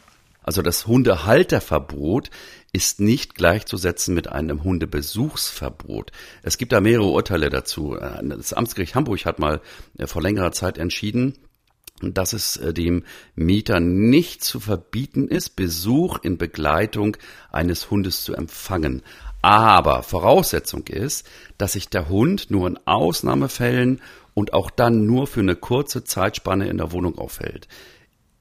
Also 0.43 0.61
das 0.61 0.87
Hundehalterverbot 0.87 2.29
ist 2.73 2.99
nicht 2.99 3.35
gleichzusetzen 3.35 4.13
mit 4.13 4.31
einem 4.31 4.63
Hundebesuchsverbot. 4.63 6.11
Es 6.43 6.57
gibt 6.57 6.71
da 6.71 6.79
mehrere 6.79 7.09
Urteile 7.09 7.49
dazu. 7.49 7.97
Äh, 7.97 8.21
das 8.23 8.53
Amtsgericht 8.53 8.93
Hamburg 8.93 9.25
hat 9.25 9.39
mal 9.39 9.59
äh, 9.97 10.05
vor 10.05 10.21
längerer 10.21 10.51
Zeit 10.51 10.77
entschieden, 10.77 11.39
dass 12.03 12.33
es 12.33 12.59
dem 12.63 13.03
Mieter 13.35 13.79
nicht 13.79 14.43
zu 14.43 14.59
verbieten 14.59 15.27
ist, 15.27 15.55
Besuch 15.55 16.17
in 16.23 16.39
Begleitung 16.39 17.15
eines 17.51 17.91
Hundes 17.91 18.23
zu 18.23 18.33
empfangen. 18.33 19.03
Aber 19.41 20.03
Voraussetzung 20.03 20.87
ist, 20.87 21.27
dass 21.57 21.73
sich 21.73 21.89
der 21.89 22.09
Hund 22.09 22.51
nur 22.51 22.67
in 22.67 22.79
Ausnahmefällen 22.85 24.01
und 24.33 24.53
auch 24.53 24.69
dann 24.69 25.05
nur 25.05 25.27
für 25.27 25.41
eine 25.41 25.55
kurze 25.55 26.03
Zeitspanne 26.03 26.67
in 26.69 26.77
der 26.77 26.91
Wohnung 26.91 27.17
aufhält. 27.17 27.67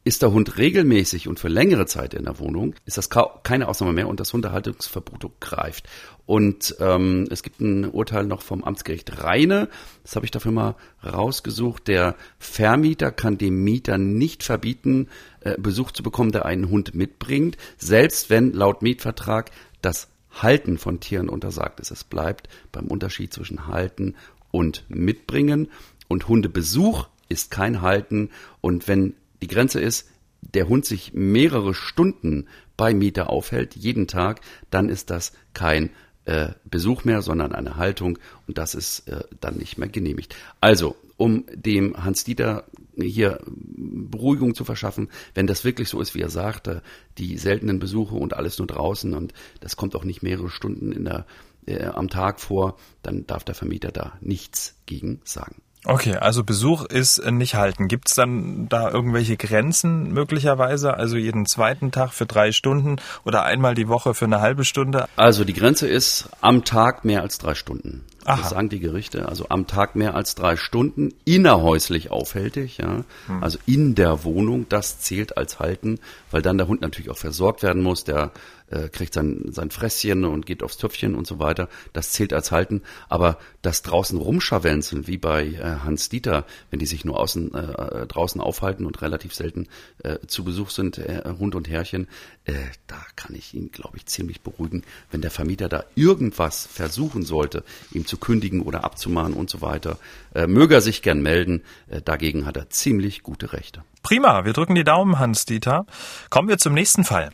ist 0.03 0.23
der 0.23 0.33
Hund 0.33 0.57
regelmäßig 0.57 1.29
und 1.29 1.39
für 1.39 1.49
längere 1.49 1.85
Zeit 1.85 2.15
in 2.15 2.25
der 2.25 2.39
Wohnung, 2.39 2.75
ist 2.87 2.97
das 2.97 3.11
keine 3.43 3.69
Ausnahme 3.69 3.93
mehr 3.93 4.09
und 4.09 4.19
das 4.19 4.33
Hundehaltungsverbot 4.33 5.41
greift. 5.41 5.89
Und 6.25 6.75
ähm, 6.81 7.29
es 7.31 7.43
gibt 7.43 7.61
ein 7.61 7.85
Urteil 7.85 8.25
noch 8.25 8.41
vom 8.41 8.65
Amtsgericht 8.65 9.23
Rheine, 9.23 9.69
das 10.03 10.17
habe 10.17 10.25
ich 10.25 10.31
dafür 10.31 10.53
mal 10.53 10.75
rausgesucht. 11.05 11.87
Der 11.87 12.17
Vermieter 12.39 13.13
kann 13.13 13.37
dem 13.37 13.63
Mieter 13.63 13.99
nicht 13.99 14.43
verbieten, 14.43 15.09
äh, 15.41 15.57
Besuch 15.59 15.91
zu 15.91 16.03
bekommen, 16.03 16.33
der 16.33 16.47
einen 16.47 16.71
Hund 16.71 16.95
mitbringt, 16.95 17.59
selbst 17.77 18.31
wenn 18.31 18.53
laut 18.55 18.81
Mietvertrag 18.81 19.51
das 19.83 20.09
Halten 20.31 20.79
von 20.79 21.01
Tieren 21.01 21.29
untersagt 21.29 21.81
ist. 21.81 21.91
Es 21.91 22.05
bleibt 22.05 22.49
beim 22.73 22.87
Unterschied 22.87 23.33
zwischen 23.33 23.67
Halten 23.67 24.15
und 24.51 24.85
Mitbringen. 24.89 25.69
Und 26.09 26.29
Hundebesuch 26.29 27.09
ist 27.29 27.51
kein 27.51 27.83
Halten. 27.83 28.31
Und 28.61 28.89
wenn 28.89 29.15
die 29.43 29.49
Grenze 29.49 29.81
ist, 29.81 30.09
der 30.43 30.69
Hund 30.69 30.85
sich 30.85 31.13
mehrere 31.13 31.75
Stunden 31.75 32.47
bei 32.77 32.95
Mieter 32.95 33.31
aufhält, 33.31 33.77
jeden 33.77 34.07
Tag, 34.07 34.41
dann 34.71 34.89
ist 34.89 35.11
das 35.11 35.33
kein 35.53 35.91
äh, 36.25 36.51
Besuch 36.65 37.05
mehr, 37.05 37.23
sondern 37.23 37.53
eine 37.53 37.77
Haltung 37.77 38.19
und 38.47 38.59
das 38.59 38.75
ist 38.75 39.09
äh, 39.09 39.25
dann 39.41 39.57
nicht 39.57 39.79
mehr 39.79 39.89
genehmigt. 39.89 40.35
Also, 40.61 40.97
um 41.17 41.45
dem 41.53 42.03
Hans-Dieter 42.03 42.65
hier 42.97 43.41
Beruhigung 43.47 44.55
zu 44.55 44.65
verschaffen, 44.65 45.09
wenn 45.35 45.47
das 45.47 45.65
wirklich 45.65 45.89
so 45.89 46.01
ist, 46.01 46.15
wie 46.15 46.21
er 46.21 46.31
sagte, 46.31 46.83
die 47.19 47.39
seltenen 47.39 47.79
Besuche 47.79 48.15
und 48.15 48.35
alles 48.35 48.59
nur 48.59 48.67
draußen 48.67 49.15
und 49.15 49.33
das 49.61 49.77
kommt 49.77 49.95
auch 49.97 50.05
nicht 50.05 50.23
mehrere 50.23 50.51
Stunden 50.51 50.93
in 50.93 51.05
der, 51.05 51.27
äh, 51.67 51.87
am 51.87 52.09
Tag 52.09 52.41
vor, 52.41 52.77
dann 53.03 53.27
darf 53.27 53.45
der 53.45 53.55
Vermieter 53.55 53.93
da 53.93 54.15
nichts 54.21 54.77
gegen 54.87 55.21
sagen. 55.25 55.63
Okay, 55.87 56.17
also 56.17 56.45
Besuch 56.45 56.85
ist 56.85 57.25
nicht 57.31 57.55
halten. 57.55 57.89
Gibt 57.89 58.09
es 58.09 58.15
dann 58.15 58.69
da 58.69 58.91
irgendwelche 58.91 59.39
Grenzen 59.39 60.13
möglicherweise? 60.13 60.95
Also 60.95 61.17
jeden 61.17 61.47
zweiten 61.47 61.91
Tag 61.91 62.13
für 62.13 62.27
drei 62.27 62.53
Stunden 62.53 62.97
oder 63.25 63.45
einmal 63.45 63.75
die 63.75 63.89
Woche 63.89 64.13
für 64.13 64.27
eine 64.27 64.43
halbe 64.43 64.65
Stunde? 64.65 65.09
Also 65.17 65.45
die 65.45 65.55
Grenze 65.55 65.89
ist 65.89 66.29
am 66.43 66.65
Tag 66.65 67.07
mehr 67.07 67.23
als 67.23 67.39
drei 67.39 67.55
Stunden. 67.55 68.05
Aha. 68.25 68.41
Das 68.41 68.51
sagen 68.51 68.69
die 68.69 68.81
Gerichte. 68.81 69.29
Also 69.29 69.47
am 69.49 69.67
Tag 69.67 69.97
mehr 69.97 70.15
als 70.15 70.35
drei 70.35 70.57
Stunden, 70.57 71.15
innerhäuslich 71.25 72.11
aufhältig, 72.11 72.79
ja. 72.79 73.05
Hm. 73.27 73.43
Also 73.43 73.59
in 73.67 73.95
der 73.95 74.25
Wohnung, 74.25 74.67
das 74.69 75.01
zählt 75.01 75.37
als 75.37 75.59
Halten, 75.59 75.99
weil 76.31 76.43
dann 76.43 76.59
der 76.59 76.69
Hund 76.69 76.83
natürlich 76.83 77.11
auch 77.11 77.17
versorgt 77.17 77.63
werden 77.63 77.83
muss. 77.83 78.05
Der 78.05 78.31
äh, 78.71 78.89
kriegt 78.89 79.15
sein, 79.15 79.45
sein 79.51 79.71
Fresschen 79.71 80.25
und 80.25 80.47
geht 80.47 80.63
aufs 80.63 80.77
Töpfchen 80.77 81.15
und 81.15 81.27
so 81.27 81.39
weiter. 81.39 81.69
Das 81.93 82.13
zählt 82.13 82.33
als 82.33 82.51
Halten. 82.51 82.83
Aber 83.09 83.39
das 83.63 83.83
draußen 83.83 84.19
rumscharwenzeln, 84.19 85.07
wie 85.07 85.19
bei 85.19 85.47
äh, 85.47 85.63
Hans 85.85 86.09
Dieter, 86.09 86.47
wenn 86.71 86.79
die 86.79 86.87
sich 86.87 87.05
nur 87.05 87.19
außen 87.19 87.55
äh, 87.55 88.07
draußen 88.07 88.41
aufhalten 88.41 88.87
und 88.87 89.03
relativ 89.03 89.35
selten 89.35 89.69
äh, 90.03 90.19
zu 90.27 90.45
Besuch 90.45 90.71
sind, 90.71 90.99
äh, 90.99 91.23
Hund 91.39 91.55
und 91.55 91.69
Herrchen, 91.69 92.09
äh, 92.45 92.55
da 92.87 93.01
kann 93.17 93.35
ich 93.35 93.55
ihn, 93.55 93.71
glaube 93.71 93.97
ich, 93.97 94.07
ziemlich 94.07 94.41
beruhigen. 94.41 94.83
Wenn 95.11 95.21
der 95.21 95.31
Vermieter 95.31 95.69
da 95.69 95.85
irgendwas 95.95 96.67
versuchen 96.67 97.23
sollte, 97.23 97.65
ihm 97.93 98.07
zu 98.07 98.17
kündigen 98.17 98.63
oder 98.63 98.85
abzumahnen 98.85 99.35
und 99.35 99.51
so 99.51 99.61
weiter, 99.61 99.99
äh, 100.35 100.47
möge 100.47 100.75
er 100.75 100.81
sich 100.81 101.03
gern 101.03 101.21
melden. 101.23 101.63
Äh, 101.89 102.03
dagegen 102.03 102.47
hat 102.47 102.57
er 102.57 102.71
ziemlich 102.71 103.23
gute 103.23 103.53
Rechte. 103.53 103.85
Prima, 104.03 104.45
wir 104.45 104.53
drücken 104.53 104.75
die 104.75 104.85
Daumen, 104.85 105.19
Hans-Dieter. 105.19 105.85
Kommen 106.31 106.49
wir 106.49 106.59
zum 106.59 106.73
nächsten 106.73 107.05
Fall. 107.05 107.31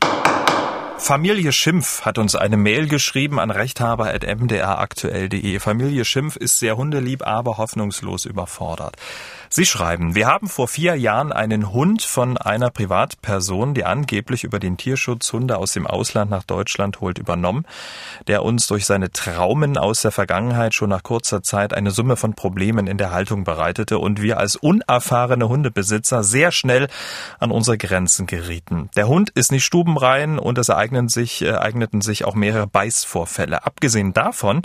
Familie 1.06 1.52
Schimpf 1.52 2.04
hat 2.04 2.18
uns 2.18 2.34
eine 2.34 2.56
Mail 2.56 2.88
geschrieben 2.88 3.38
an 3.38 3.52
rechthaber.mdraktuell.de. 3.52 5.60
Familie 5.60 6.04
Schimpf 6.04 6.34
ist 6.34 6.58
sehr 6.58 6.76
hundelieb, 6.76 7.24
aber 7.24 7.58
hoffnungslos 7.58 8.24
überfordert. 8.24 8.96
Sie 9.48 9.64
schreiben, 9.64 10.16
wir 10.16 10.26
haben 10.26 10.48
vor 10.48 10.66
vier 10.66 10.96
Jahren 10.96 11.32
einen 11.32 11.72
Hund 11.72 12.02
von 12.02 12.36
einer 12.36 12.70
Privatperson, 12.70 13.74
die 13.74 13.84
angeblich 13.84 14.42
über 14.42 14.58
den 14.58 14.76
Tierschutz 14.76 15.32
Hunde 15.32 15.58
aus 15.58 15.72
dem 15.72 15.86
Ausland 15.86 16.30
nach 16.30 16.42
Deutschland 16.42 17.00
holt, 17.00 17.18
übernommen, 17.18 17.64
der 18.26 18.42
uns 18.42 18.66
durch 18.66 18.84
seine 18.84 19.12
Traumen 19.12 19.78
aus 19.78 20.02
der 20.02 20.10
Vergangenheit 20.10 20.74
schon 20.74 20.90
nach 20.90 21.04
kurzer 21.04 21.44
Zeit 21.44 21.72
eine 21.72 21.92
Summe 21.92 22.16
von 22.16 22.34
Problemen 22.34 22.88
in 22.88 22.98
der 22.98 23.12
Haltung 23.12 23.44
bereitete 23.44 23.98
und 23.98 24.20
wir 24.20 24.38
als 24.38 24.56
unerfahrene 24.56 25.48
Hundebesitzer 25.48 26.24
sehr 26.24 26.50
schnell 26.50 26.88
an 27.38 27.52
unsere 27.52 27.78
Grenzen 27.78 28.26
gerieten. 28.26 28.90
Der 28.96 29.06
Hund 29.06 29.30
ist 29.30 29.52
nicht 29.52 29.64
stubenrein 29.64 30.40
und 30.40 30.58
es 30.58 30.70
eignen 30.96 31.08
sich, 31.08 31.42
äh, 31.42 31.52
eigneten 31.52 32.00
sich 32.00 32.24
auch 32.24 32.34
mehrere 32.34 32.66
Beißvorfälle. 32.66 33.66
Abgesehen 33.66 34.14
davon, 34.14 34.62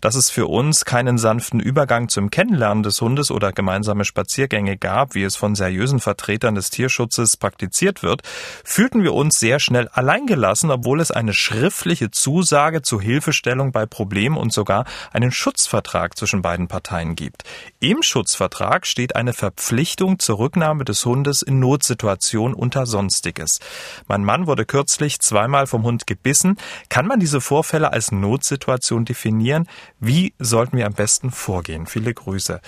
dass 0.00 0.14
es 0.14 0.30
für 0.30 0.46
uns 0.46 0.86
keinen 0.86 1.18
sanften 1.18 1.60
Übergang 1.60 2.08
zum 2.08 2.30
Kennenlernen 2.30 2.82
des 2.82 3.00
Hundes 3.00 3.30
oder 3.30 3.52
gemeinsame 3.52 4.04
Spaziergänge 4.04 4.78
gab, 4.78 5.14
wie 5.14 5.24
es 5.24 5.36
von 5.36 5.54
seriösen 5.54 6.00
Vertretern 6.00 6.54
des 6.54 6.70
Tierschutzes 6.70 7.36
praktiziert 7.36 8.02
wird, 8.02 8.22
fühlten 8.64 9.02
wir 9.02 9.12
uns 9.12 9.38
sehr 9.38 9.60
schnell 9.60 9.88
alleingelassen, 9.88 10.70
obwohl 10.70 11.00
es 11.00 11.10
eine 11.10 11.34
schriftliche 11.34 12.10
Zusage 12.10 12.80
zur 12.80 13.02
Hilfestellung 13.02 13.72
bei 13.72 13.84
Problemen 13.84 14.38
und 14.38 14.52
sogar 14.52 14.86
einen 15.12 15.32
Schutzvertrag 15.32 16.16
zwischen 16.16 16.40
beiden 16.40 16.66
Parteien 16.66 17.14
gibt. 17.14 17.44
Im 17.80 18.02
Schutzvertrag 18.02 18.86
steht 18.86 19.16
eine 19.16 19.34
Verpflichtung 19.34 20.18
zur 20.18 20.38
Rücknahme 20.38 20.84
des 20.84 21.04
Hundes 21.04 21.42
in 21.42 21.58
Notsituation 21.58 22.54
unter 22.54 22.86
Sonstiges. 22.86 23.60
Mein 24.08 24.24
Mann 24.24 24.46
wurde 24.46 24.64
kürzlich 24.64 25.20
zweimal 25.20 25.63
vom 25.66 25.84
Hund 25.84 26.06
gebissen. 26.06 26.56
Kann 26.88 27.06
man 27.06 27.20
diese 27.20 27.40
Vorfälle 27.40 27.92
als 27.92 28.12
Notsituation 28.12 29.04
definieren? 29.04 29.68
Wie 30.00 30.34
sollten 30.38 30.76
wir 30.76 30.86
am 30.86 30.94
besten 30.94 31.30
vorgehen? 31.30 31.86
Viele 31.86 32.14
Grüße 32.14 32.60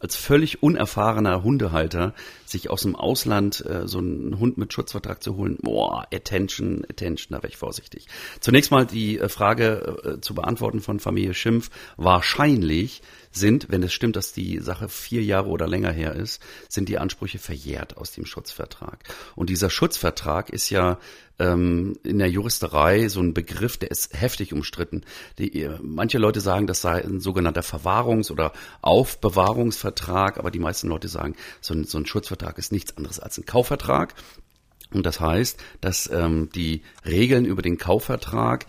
als 0.00 0.16
völlig 0.16 0.62
unerfahrener 0.62 1.42
Hundehalter 1.42 2.14
sich 2.46 2.70
aus 2.70 2.82
dem 2.82 2.96
Ausland 2.96 3.64
äh, 3.66 3.86
so 3.86 3.98
einen 3.98 4.38
Hund 4.40 4.58
mit 4.58 4.72
Schutzvertrag 4.72 5.22
zu 5.22 5.36
holen, 5.36 5.58
boah, 5.60 6.06
Attention, 6.12 6.84
Attention, 6.88 7.36
da 7.36 7.42
wäre 7.42 7.48
ich 7.48 7.58
vorsichtig. 7.58 8.06
Zunächst 8.40 8.70
mal 8.70 8.86
die 8.86 9.18
äh, 9.18 9.28
Frage 9.28 10.16
äh, 10.16 10.20
zu 10.20 10.34
beantworten 10.34 10.80
von 10.80 10.98
Familie 10.98 11.34
Schimpf. 11.34 11.70
Wahrscheinlich 11.96 13.02
sind, 13.30 13.66
wenn 13.70 13.82
es 13.82 13.92
stimmt, 13.92 14.16
dass 14.16 14.32
die 14.32 14.58
Sache 14.58 14.88
vier 14.88 15.22
Jahre 15.22 15.48
oder 15.48 15.68
länger 15.68 15.92
her 15.92 16.14
ist, 16.14 16.42
sind 16.68 16.88
die 16.88 16.98
Ansprüche 16.98 17.38
verjährt 17.38 17.96
aus 17.96 18.12
dem 18.12 18.26
Schutzvertrag. 18.26 19.04
Und 19.36 19.50
dieser 19.50 19.70
Schutzvertrag 19.70 20.50
ist 20.50 20.70
ja 20.70 20.98
ähm, 21.38 21.96
in 22.02 22.18
der 22.18 22.28
Juristerei 22.28 23.08
so 23.08 23.20
ein 23.20 23.34
Begriff, 23.34 23.76
der 23.78 23.90
ist 23.90 24.20
heftig 24.20 24.52
umstritten. 24.52 25.02
Die, 25.38 25.68
manche 25.80 26.18
Leute 26.18 26.40
sagen, 26.40 26.66
das 26.66 26.80
sei 26.80 27.02
ein 27.02 27.20
sogenannter 27.20 27.62
Verwahrungs- 27.62 28.30
oder 28.30 28.52
Aufbewahrungsvertrag, 28.82 30.38
aber 30.38 30.50
die 30.50 30.58
meisten 30.58 30.88
Leute 30.88 31.08
sagen, 31.08 31.36
so 31.60 31.74
ein, 31.74 31.84
so 31.84 31.98
ein 31.98 32.06
Schutzvertrag 32.06 32.58
ist 32.58 32.72
nichts 32.72 32.96
anderes 32.96 33.20
als 33.20 33.38
ein 33.38 33.46
Kaufvertrag. 33.46 34.14
Und 34.92 35.06
das 35.06 35.20
heißt, 35.20 35.58
dass 35.80 36.10
ähm, 36.10 36.50
die 36.54 36.82
Regeln 37.06 37.44
über 37.44 37.62
den 37.62 37.78
Kaufvertrag 37.78 38.66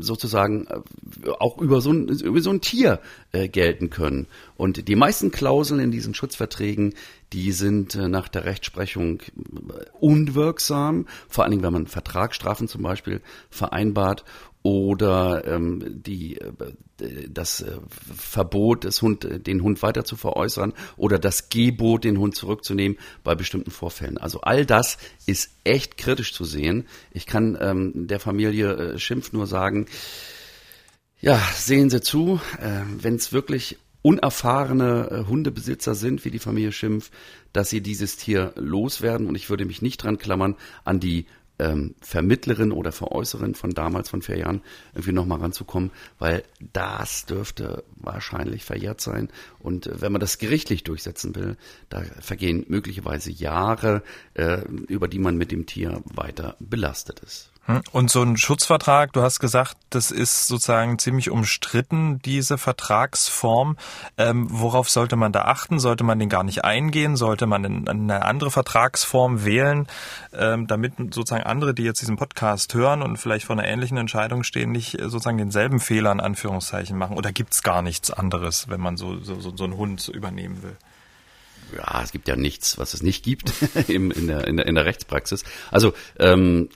sozusagen 0.00 0.66
äh, 0.66 1.30
auch 1.38 1.58
über 1.58 1.80
so 1.80 1.92
ein, 1.92 2.08
über 2.08 2.40
so 2.40 2.50
ein 2.50 2.60
Tier 2.60 3.00
äh, 3.32 3.48
gelten 3.48 3.90
können. 3.90 4.26
Und 4.56 4.88
die 4.88 4.96
meisten 4.96 5.30
Klauseln 5.30 5.80
in 5.80 5.90
diesen 5.90 6.14
Schutzverträgen, 6.14 6.94
die 7.32 7.52
sind 7.52 7.94
äh, 7.94 8.08
nach 8.08 8.28
der 8.28 8.44
Rechtsprechung 8.44 9.22
unwirksam, 10.00 11.06
vor 11.28 11.44
allen 11.44 11.52
Dingen, 11.52 11.62
wenn 11.62 11.72
man 11.72 11.86
Vertragsstrafen 11.86 12.68
zum 12.68 12.82
Beispiel 12.82 13.20
vereinbart 13.50 14.24
oder 14.68 15.46
ähm, 15.46 16.02
die, 16.02 16.36
äh, 16.36 16.52
das 17.30 17.62
äh, 17.62 17.78
Verbot, 18.14 18.84
des 18.84 19.00
Hund, 19.00 19.26
den 19.46 19.62
Hund 19.62 19.82
weiter 19.82 20.04
zu 20.04 20.16
veräußern 20.16 20.74
oder 20.98 21.18
das 21.18 21.48
Gebot, 21.48 22.04
den 22.04 22.18
Hund 22.18 22.36
zurückzunehmen 22.36 22.98
bei 23.24 23.34
bestimmten 23.34 23.70
Vorfällen. 23.70 24.18
Also 24.18 24.42
all 24.42 24.66
das 24.66 24.98
ist 25.24 25.50
echt 25.64 25.96
kritisch 25.96 26.34
zu 26.34 26.44
sehen. 26.44 26.86
Ich 27.12 27.24
kann 27.24 27.56
ähm, 27.58 28.06
der 28.08 28.20
Familie 28.20 28.74
äh, 28.74 28.98
Schimpf 28.98 29.32
nur 29.32 29.46
sagen, 29.46 29.86
ja, 31.20 31.40
sehen 31.54 31.88
Sie 31.88 32.02
zu, 32.02 32.38
äh, 32.60 32.82
wenn 33.00 33.14
es 33.14 33.32
wirklich 33.32 33.78
unerfahrene 34.02 35.08
äh, 35.10 35.28
Hundebesitzer 35.28 35.94
sind, 35.94 36.24
wie 36.24 36.30
die 36.30 36.38
Familie 36.38 36.72
Schimpf, 36.72 37.10
dass 37.52 37.70
sie 37.70 37.80
dieses 37.80 38.16
Tier 38.16 38.52
loswerden. 38.56 39.26
Und 39.26 39.34
ich 39.34 39.50
würde 39.50 39.64
mich 39.64 39.82
nicht 39.82 40.02
dran 40.02 40.18
klammern 40.18 40.56
an 40.84 41.00
die 41.00 41.26
ähm, 41.58 41.94
Vermittlerin 42.00 42.72
oder 42.72 42.92
Veräußerin 42.92 43.54
von 43.54 43.70
damals, 43.70 44.08
von 44.08 44.22
vier 44.22 44.38
Jahren, 44.38 44.62
irgendwie 44.94 45.12
nochmal 45.12 45.40
ranzukommen, 45.40 45.90
weil 46.18 46.44
das 46.72 47.26
dürfte 47.26 47.84
wahrscheinlich 47.96 48.64
verjährt 48.64 49.00
sein. 49.00 49.28
Und 49.58 49.86
äh, 49.86 50.00
wenn 50.00 50.12
man 50.12 50.20
das 50.20 50.38
gerichtlich 50.38 50.84
durchsetzen 50.84 51.34
will, 51.34 51.56
da 51.88 52.02
vergehen 52.20 52.64
möglicherweise 52.68 53.30
Jahre, 53.30 54.02
äh, 54.34 54.62
über 54.88 55.08
die 55.08 55.18
man 55.18 55.36
mit 55.36 55.52
dem 55.52 55.66
Tier 55.66 56.02
weiter 56.04 56.56
belastet 56.60 57.20
ist. 57.20 57.50
Hm? 57.68 57.82
Und 57.92 58.10
so 58.10 58.22
ein 58.22 58.38
Schutzvertrag, 58.38 59.12
du 59.12 59.20
hast 59.20 59.40
gesagt, 59.40 59.76
das 59.90 60.10
ist 60.10 60.48
sozusagen 60.48 60.98
ziemlich 60.98 61.30
umstritten, 61.30 62.18
diese 62.24 62.56
Vertragsform. 62.56 63.76
Ähm, 64.16 64.46
worauf 64.50 64.88
sollte 64.88 65.16
man 65.16 65.32
da 65.32 65.42
achten? 65.42 65.78
Sollte 65.78 66.02
man 66.02 66.18
den 66.18 66.30
gar 66.30 66.44
nicht 66.44 66.64
eingehen? 66.64 67.14
Sollte 67.14 67.46
man 67.46 67.86
eine 67.86 68.24
andere 68.24 68.50
Vertragsform 68.50 69.44
wählen, 69.44 69.86
ähm, 70.32 70.66
damit 70.66 70.94
sozusagen 71.14 71.44
andere, 71.44 71.74
die 71.74 71.82
jetzt 71.82 72.00
diesen 72.00 72.16
Podcast 72.16 72.72
hören 72.72 73.02
und 73.02 73.18
vielleicht 73.18 73.44
vor 73.44 73.54
einer 73.54 73.68
ähnlichen 73.68 73.98
Entscheidung 73.98 74.44
stehen, 74.44 74.72
nicht 74.72 74.92
sozusagen 74.98 75.36
denselben 75.36 75.78
Fehler 75.78 76.10
in 76.10 76.20
Anführungszeichen 76.20 76.96
machen? 76.96 77.18
Oder 77.18 77.32
gibt's 77.32 77.62
gar 77.62 77.82
nichts 77.82 78.10
anderes, 78.10 78.70
wenn 78.70 78.80
man 78.80 78.96
so, 78.96 79.20
so, 79.20 79.38
so 79.40 79.64
einen 79.64 79.76
Hund 79.76 80.08
übernehmen 80.08 80.62
will? 80.62 80.76
Ja, 81.76 82.00
es 82.02 82.12
gibt 82.12 82.28
ja 82.28 82.36
nichts, 82.36 82.78
was 82.78 82.94
es 82.94 83.02
nicht 83.02 83.22
gibt 83.22 83.52
in, 83.88 84.08
der, 84.26 84.46
in, 84.46 84.56
der, 84.56 84.66
in 84.66 84.74
der 84.74 84.86
Rechtspraxis. 84.86 85.44
Also 85.70 85.92
ähm, 86.18 86.70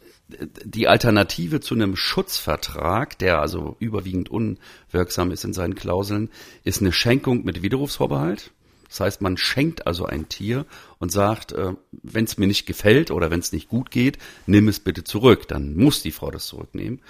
die 0.64 0.88
Alternative 0.88 1.60
zu 1.60 1.74
einem 1.74 1.96
Schutzvertrag, 1.96 3.18
der 3.18 3.40
also 3.40 3.76
überwiegend 3.78 4.30
unwirksam 4.30 5.30
ist 5.30 5.44
in 5.44 5.52
seinen 5.52 5.74
Klauseln, 5.74 6.30
ist 6.64 6.80
eine 6.80 6.92
Schenkung 6.92 7.44
mit 7.44 7.62
Widerrufsvorbehalt. 7.62 8.52
Das 8.88 9.00
heißt, 9.00 9.22
man 9.22 9.38
schenkt 9.38 9.86
also 9.86 10.04
ein 10.04 10.28
Tier 10.28 10.66
und 10.98 11.10
sagt, 11.10 11.52
äh, 11.52 11.72
wenn 12.02 12.24
es 12.24 12.36
mir 12.36 12.46
nicht 12.46 12.66
gefällt 12.66 13.10
oder 13.10 13.30
wenn 13.30 13.40
es 13.40 13.52
nicht 13.52 13.68
gut 13.68 13.90
geht, 13.90 14.18
nimm 14.46 14.68
es 14.68 14.80
bitte 14.80 15.02
zurück. 15.02 15.48
Dann 15.48 15.74
muss 15.74 16.02
die 16.02 16.10
Frau 16.10 16.30
das 16.30 16.46
zurücknehmen. 16.46 17.00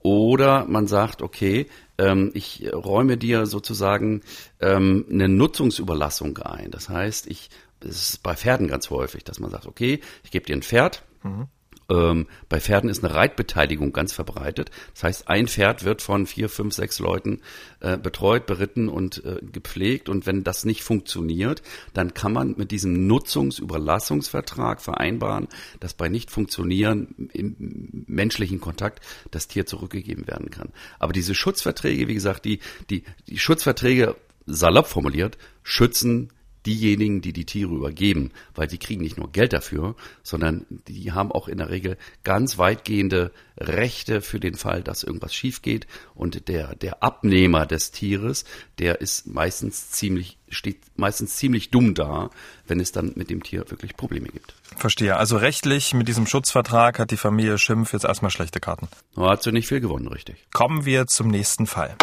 Oder 0.00 0.64
man 0.66 0.86
sagt, 0.86 1.20
okay, 1.20 1.66
ähm, 1.98 2.30
ich 2.32 2.70
räume 2.72 3.18
dir 3.18 3.44
sozusagen 3.44 4.22
ähm, 4.60 5.04
eine 5.10 5.28
Nutzungsüberlassung 5.28 6.38
ein. 6.38 6.70
Das 6.70 6.88
heißt, 6.88 7.26
ich, 7.26 7.50
es 7.80 8.10
ist 8.10 8.22
bei 8.22 8.34
Pferden 8.34 8.68
ganz 8.68 8.88
häufig, 8.88 9.24
dass 9.24 9.38
man 9.38 9.50
sagt, 9.50 9.66
okay, 9.66 10.00
ich 10.24 10.30
gebe 10.30 10.46
dir 10.46 10.56
ein 10.56 10.62
Pferd, 10.62 11.02
mhm. 11.22 11.48
Ähm, 11.88 12.26
bei 12.48 12.60
Pferden 12.60 12.90
ist 12.90 13.04
eine 13.04 13.14
Reitbeteiligung 13.14 13.92
ganz 13.92 14.12
verbreitet. 14.12 14.70
Das 14.94 15.04
heißt, 15.04 15.28
ein 15.28 15.46
Pferd 15.46 15.84
wird 15.84 16.02
von 16.02 16.26
vier, 16.26 16.48
fünf, 16.48 16.74
sechs 16.74 16.98
Leuten 16.98 17.40
äh, 17.80 17.96
betreut, 17.96 18.46
beritten 18.46 18.88
und 18.88 19.24
äh, 19.24 19.38
gepflegt. 19.40 20.08
Und 20.08 20.26
wenn 20.26 20.42
das 20.42 20.64
nicht 20.64 20.82
funktioniert, 20.82 21.62
dann 21.94 22.14
kann 22.14 22.32
man 22.32 22.54
mit 22.56 22.70
diesem 22.70 23.06
Nutzungsüberlassungsvertrag 23.06 24.80
vereinbaren, 24.80 25.48
dass 25.80 25.94
bei 25.94 26.08
Nicht-Funktionieren 26.08 27.30
im 27.32 28.04
menschlichen 28.06 28.60
Kontakt 28.60 29.00
das 29.30 29.48
Tier 29.48 29.66
zurückgegeben 29.66 30.26
werden 30.26 30.50
kann. 30.50 30.70
Aber 30.98 31.12
diese 31.12 31.34
Schutzverträge, 31.34 32.08
wie 32.08 32.14
gesagt, 32.14 32.44
die, 32.44 32.60
die, 32.90 33.04
die 33.28 33.38
Schutzverträge, 33.38 34.16
salopp 34.46 34.86
formuliert, 34.86 35.38
schützen 35.62 36.30
diejenigen, 36.66 37.20
die 37.20 37.32
die 37.32 37.46
Tiere 37.46 37.72
übergeben, 37.72 38.32
weil 38.54 38.66
die 38.66 38.78
kriegen 38.78 39.02
nicht 39.02 39.16
nur 39.16 39.30
Geld 39.30 39.52
dafür, 39.52 39.94
sondern 40.22 40.66
die 40.68 41.12
haben 41.12 41.32
auch 41.32 41.48
in 41.48 41.58
der 41.58 41.70
Regel 41.70 41.96
ganz 42.24 42.58
weitgehende 42.58 43.32
Rechte 43.58 44.20
für 44.20 44.40
den 44.40 44.54
Fall, 44.54 44.82
dass 44.82 45.02
irgendwas 45.02 45.34
schief 45.34 45.62
geht 45.62 45.86
und 46.14 46.48
der, 46.48 46.74
der 46.74 47.02
Abnehmer 47.02 47.64
des 47.66 47.90
Tieres, 47.90 48.44
der 48.78 49.00
ist 49.00 49.26
meistens 49.26 49.90
ziemlich, 49.90 50.38
steht 50.48 50.78
meistens 50.96 51.36
ziemlich 51.36 51.70
dumm 51.70 51.94
da, 51.94 52.30
wenn 52.66 52.80
es 52.80 52.92
dann 52.92 53.12
mit 53.14 53.30
dem 53.30 53.42
Tier 53.42 53.70
wirklich 53.70 53.96
Probleme 53.96 54.28
gibt. 54.28 54.54
Verstehe. 54.76 55.16
Also 55.16 55.36
rechtlich 55.36 55.94
mit 55.94 56.08
diesem 56.08 56.26
Schutzvertrag 56.26 56.98
hat 56.98 57.10
die 57.10 57.16
Familie 57.16 57.58
Schimpf 57.58 57.92
jetzt 57.92 58.04
erstmal 58.04 58.30
schlechte 58.30 58.60
Karten. 58.60 58.88
Hat 59.16 59.42
sie 59.42 59.52
nicht 59.52 59.68
viel 59.68 59.80
gewonnen, 59.80 60.08
richtig. 60.08 60.44
Kommen 60.52 60.84
wir 60.84 61.06
zum 61.06 61.28
nächsten 61.28 61.66
Fall. 61.66 61.96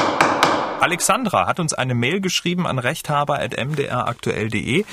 Alexandra 0.83 1.47
hat 1.47 1.59
uns 1.61 1.73
eine 1.73 1.95
Mail 1.95 2.19
geschrieben 2.19 2.67
an 2.67 2.77
rechthaber.mdraktuell.de. 2.77 4.83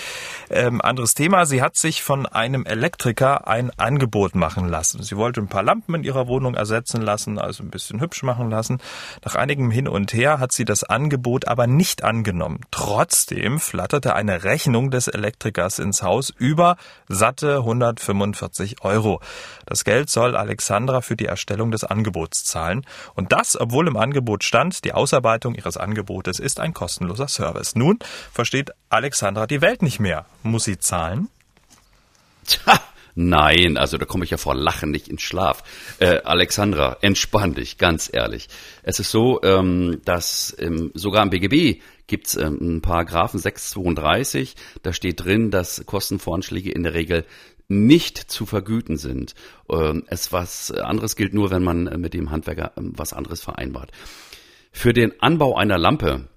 Ähm, 0.49 0.81
anderes 0.81 1.15
Thema. 1.15 1.47
Sie 1.47 1.63
hat 1.63 1.75
sich 1.75 2.05
von 2.05 2.27
einem 2.27 2.65
Elektriker 2.65 3.49
ein 3.49 3.73
Angebot 3.77 4.37
machen 4.37 4.69
lassen. 4.69 5.03
Sie 5.03 5.17
wollte 5.17 5.41
ein 5.41 5.49
paar 5.49 5.65
Lampen 5.65 5.97
in 5.97 6.05
ihrer 6.05 6.29
Wohnung 6.29 6.55
ersetzen 6.55 7.03
lassen, 7.03 7.41
also 7.41 7.65
ein 7.65 7.71
bisschen 7.71 8.01
hübsch 8.01 8.23
machen 8.23 8.51
lassen. 8.51 8.79
Nach 9.25 9.35
einigem 9.35 9.73
Hin 9.73 9.89
und 9.89 10.13
Her 10.13 10.39
hat 10.39 10.53
sie 10.53 10.65
das 10.65 10.85
Angebot 10.85 11.49
aber 11.49 11.67
nicht 11.67 12.05
angenommen. 12.05 12.61
Trotzdem 12.71 13.59
flatterte 13.59 14.15
eine 14.15 14.45
Rechnung 14.45 14.93
des 14.93 15.09
Elektrikers 15.09 15.81
ins 15.81 16.05
Haus 16.05 16.31
über 16.31 16.77
satte 17.09 17.57
145 17.57 18.85
Euro. 18.85 19.21
Das 19.67 19.83
Geld 19.83 20.09
soll 20.09 20.37
Alexandra 20.37 21.01
für 21.01 21.17
die 21.17 21.27
Erstellung 21.27 21.73
des 21.73 21.83
Angebots 21.83 22.45
zahlen. 22.45 22.87
Und 23.17 23.33
das, 23.33 23.61
obwohl 23.61 23.89
im 23.89 23.97
Angebot 23.97 24.45
stand, 24.45 24.85
die 24.85 24.93
Ausarbeitung 24.93 25.57
ihres 25.57 25.80
Angebotes 25.81 26.39
ist 26.39 26.61
ein 26.61 26.75
kostenloser 26.75 27.29
Service. 27.29 27.75
Nun 27.75 27.99
versteht 28.33 28.71
Alexandra 28.89 29.47
die 29.47 29.61
Welt 29.61 29.83
nicht 29.83 30.01
mehr. 30.01 30.27
Muss 30.43 30.65
sie 30.65 30.79
zahlen? 30.79 31.29
Tja, 32.47 32.81
nein, 33.15 33.77
also 33.77 33.99
da 33.99 34.07
komme 34.07 34.25
ich 34.25 34.31
ja 34.31 34.37
vor 34.37 34.55
Lachen 34.55 34.91
nicht 34.91 35.09
ins 35.09 35.23
Schlaf. 35.23 35.63
Äh, 35.99 36.23
Alexandra, 36.23 36.97
entspann 37.01 37.55
dich, 37.55 37.79
ganz 37.79 38.11
ehrlich. 38.13 38.49
Es 38.83 38.99
ist 38.99 39.11
so, 39.11 39.41
ähm, 39.43 40.01
dass 40.05 40.57
ähm, 40.59 40.91
sogar 40.95 41.23
im 41.23 41.31
BGB 41.31 41.81
gibt 42.07 42.27
es 42.27 42.37
ähm, 42.37 42.59
einen 42.61 42.83
Paragraphen 42.83 43.39
632, 43.39 44.57
da 44.83 44.93
steht 44.93 45.25
drin, 45.25 45.51
dass 45.51 45.85
Kostenvoranschläge 45.87 46.73
in 46.73 46.83
der 46.83 46.95
Regel 46.95 47.25
nicht 47.71 48.19
zu 48.19 48.47
vergüten 48.47 48.97
sind. 48.97 49.35
Ähm, 49.71 50.03
es 50.09 50.33
was 50.33 50.73
anderes 50.73 51.15
gilt 51.15 51.33
nur, 51.33 51.51
wenn 51.51 51.63
man 51.63 51.85
mit 52.01 52.15
dem 52.15 52.31
Handwerker 52.33 52.73
ähm, 52.77 52.93
was 52.97 53.13
anderes 53.13 53.41
vereinbart. 53.41 53.93
Für 54.73 54.93
den 54.93 55.21
Anbau 55.21 55.57
einer 55.57 55.79
Lampe 55.79 56.30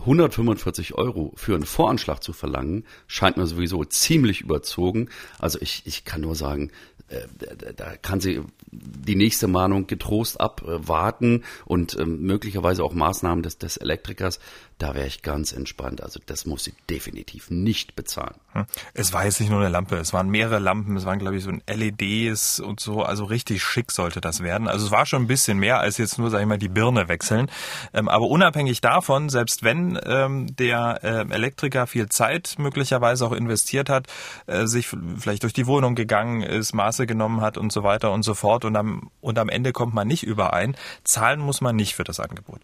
145 0.00 0.94
Euro 0.94 1.32
für 1.36 1.54
einen 1.54 1.66
Voranschlag 1.66 2.22
zu 2.22 2.32
verlangen, 2.32 2.84
scheint 3.06 3.36
mir 3.36 3.46
sowieso 3.46 3.84
ziemlich 3.84 4.40
überzogen. 4.40 5.08
Also 5.38 5.58
ich, 5.60 5.82
ich 5.86 6.04
kann 6.04 6.20
nur 6.20 6.34
sagen, 6.34 6.70
äh, 7.08 7.26
da 7.74 7.96
kann 7.96 8.20
sie 8.20 8.42
die 8.70 9.16
nächste 9.16 9.48
Mahnung 9.48 9.86
getrost 9.86 10.40
abwarten 10.40 11.44
und 11.64 11.96
ähm, 11.98 12.20
möglicherweise 12.20 12.84
auch 12.84 12.92
Maßnahmen 12.92 13.42
des, 13.42 13.56
des 13.56 13.78
Elektrikers. 13.78 14.40
Da 14.76 14.94
wäre 14.94 15.06
ich 15.06 15.22
ganz 15.22 15.52
entspannt. 15.52 16.02
Also 16.02 16.20
das 16.24 16.44
muss 16.44 16.64
sie 16.64 16.74
definitiv 16.90 17.50
nicht 17.50 17.96
bezahlen. 17.96 18.34
Hm. 18.52 18.66
Es 18.92 19.12
war 19.12 19.24
jetzt 19.24 19.40
nicht 19.40 19.48
nur 19.48 19.60
eine 19.60 19.70
Lampe, 19.70 19.96
es 19.96 20.12
waren 20.12 20.28
mehrere 20.28 20.58
Lampen, 20.58 20.96
es 20.96 21.06
waren 21.06 21.18
glaube 21.18 21.36
ich 21.36 21.44
so 21.44 21.50
ein 21.50 21.62
LEDs 21.66 22.60
und 22.60 22.78
so. 22.78 23.02
Also 23.02 23.24
richtig 23.24 23.62
schick 23.62 23.90
sollte 23.90 24.20
das 24.20 24.42
werden. 24.42 24.68
Also 24.68 24.86
es 24.86 24.92
war 24.92 25.06
schon 25.06 25.22
ein 25.22 25.28
bisschen 25.28 25.58
mehr 25.58 25.80
als 25.80 25.96
jetzt 25.96 26.18
nur, 26.18 26.28
sag 26.30 26.40
ich 26.40 26.46
mal, 26.46 26.58
die 26.58 26.68
Birne 26.68 27.08
wechseln. 27.08 27.50
Ähm, 27.94 28.08
aber 28.08 28.26
unabhängig 28.26 28.82
davon, 28.82 29.30
selbst 29.30 29.62
wenn 29.62 29.87
ähm, 30.04 30.54
der 30.56 31.00
äh, 31.02 31.32
Elektriker 31.32 31.86
viel 31.86 32.08
Zeit 32.08 32.56
möglicherweise 32.58 33.24
auch 33.26 33.32
investiert 33.32 33.88
hat, 33.88 34.06
äh, 34.46 34.66
sich 34.66 34.88
vielleicht 34.88 35.44
durch 35.44 35.52
die 35.52 35.66
Wohnung 35.66 35.94
gegangen 35.94 36.42
ist, 36.42 36.74
Maße 36.74 37.06
genommen 37.06 37.40
hat 37.40 37.56
und 37.56 37.72
so 37.72 37.84
weiter 37.84 38.12
und 38.12 38.24
so 38.24 38.34
fort 38.34 38.64
und 38.64 38.74
am, 38.76 39.10
und 39.20 39.38
am 39.38 39.48
Ende 39.48 39.72
kommt 39.72 39.94
man 39.94 40.08
nicht 40.08 40.24
überein, 40.24 40.76
zahlen 41.04 41.40
muss 41.40 41.60
man 41.60 41.76
nicht 41.76 41.94
für 41.94 42.04
das 42.04 42.20
Angebot. 42.20 42.60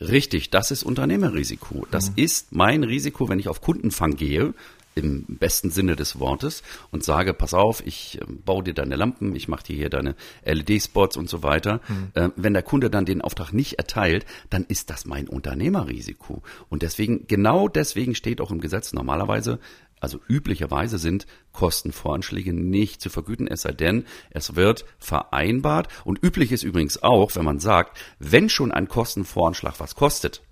Richtig, 0.00 0.50
das 0.50 0.70
ist 0.70 0.82
Unternehmerrisiko. 0.82 1.86
Das 1.90 2.10
mhm. 2.10 2.14
ist 2.16 2.52
mein 2.52 2.84
Risiko, 2.84 3.28
wenn 3.28 3.38
ich 3.38 3.48
auf 3.48 3.60
Kundenfang 3.60 4.16
gehe, 4.16 4.54
im 4.94 5.24
besten 5.26 5.70
Sinne 5.70 5.96
des 5.96 6.18
Wortes 6.18 6.62
und 6.90 7.04
sage, 7.04 7.34
pass 7.34 7.54
auf, 7.54 7.84
ich 7.86 8.20
äh, 8.20 8.24
baue 8.26 8.62
dir 8.62 8.74
deine 8.74 8.96
Lampen, 8.96 9.34
ich 9.34 9.48
mache 9.48 9.64
dir 9.64 9.76
hier 9.76 9.90
deine 9.90 10.14
LED-Spots 10.44 11.16
und 11.16 11.28
so 11.28 11.42
weiter. 11.42 11.80
Mhm. 11.88 12.10
Äh, 12.14 12.30
wenn 12.36 12.52
der 12.52 12.62
Kunde 12.62 12.90
dann 12.90 13.04
den 13.04 13.22
Auftrag 13.22 13.52
nicht 13.52 13.74
erteilt, 13.74 14.26
dann 14.50 14.64
ist 14.64 14.90
das 14.90 15.04
mein 15.04 15.28
Unternehmerrisiko. 15.28 16.42
Und 16.68 16.82
deswegen, 16.82 17.26
genau 17.26 17.68
deswegen 17.68 18.14
steht 18.14 18.40
auch 18.40 18.50
im 18.50 18.60
Gesetz 18.60 18.92
normalerweise, 18.92 19.58
also 20.02 20.18
üblicherweise 20.28 20.98
sind 20.98 21.26
Kostenvoranschläge 21.52 22.52
nicht 22.52 23.00
zu 23.00 23.08
vergüten, 23.08 23.46
es 23.46 23.62
sei 23.62 23.70
denn, 23.70 24.04
es 24.30 24.56
wird 24.56 24.84
vereinbart. 24.98 25.86
Und 26.04 26.22
üblich 26.24 26.50
ist 26.50 26.64
übrigens 26.64 27.02
auch, 27.04 27.36
wenn 27.36 27.44
man 27.44 27.60
sagt, 27.60 27.96
wenn 28.18 28.48
schon 28.48 28.72
ein 28.72 28.88
Kostenvoranschlag 28.88 29.78
was 29.78 29.94
kostet, 29.94 30.42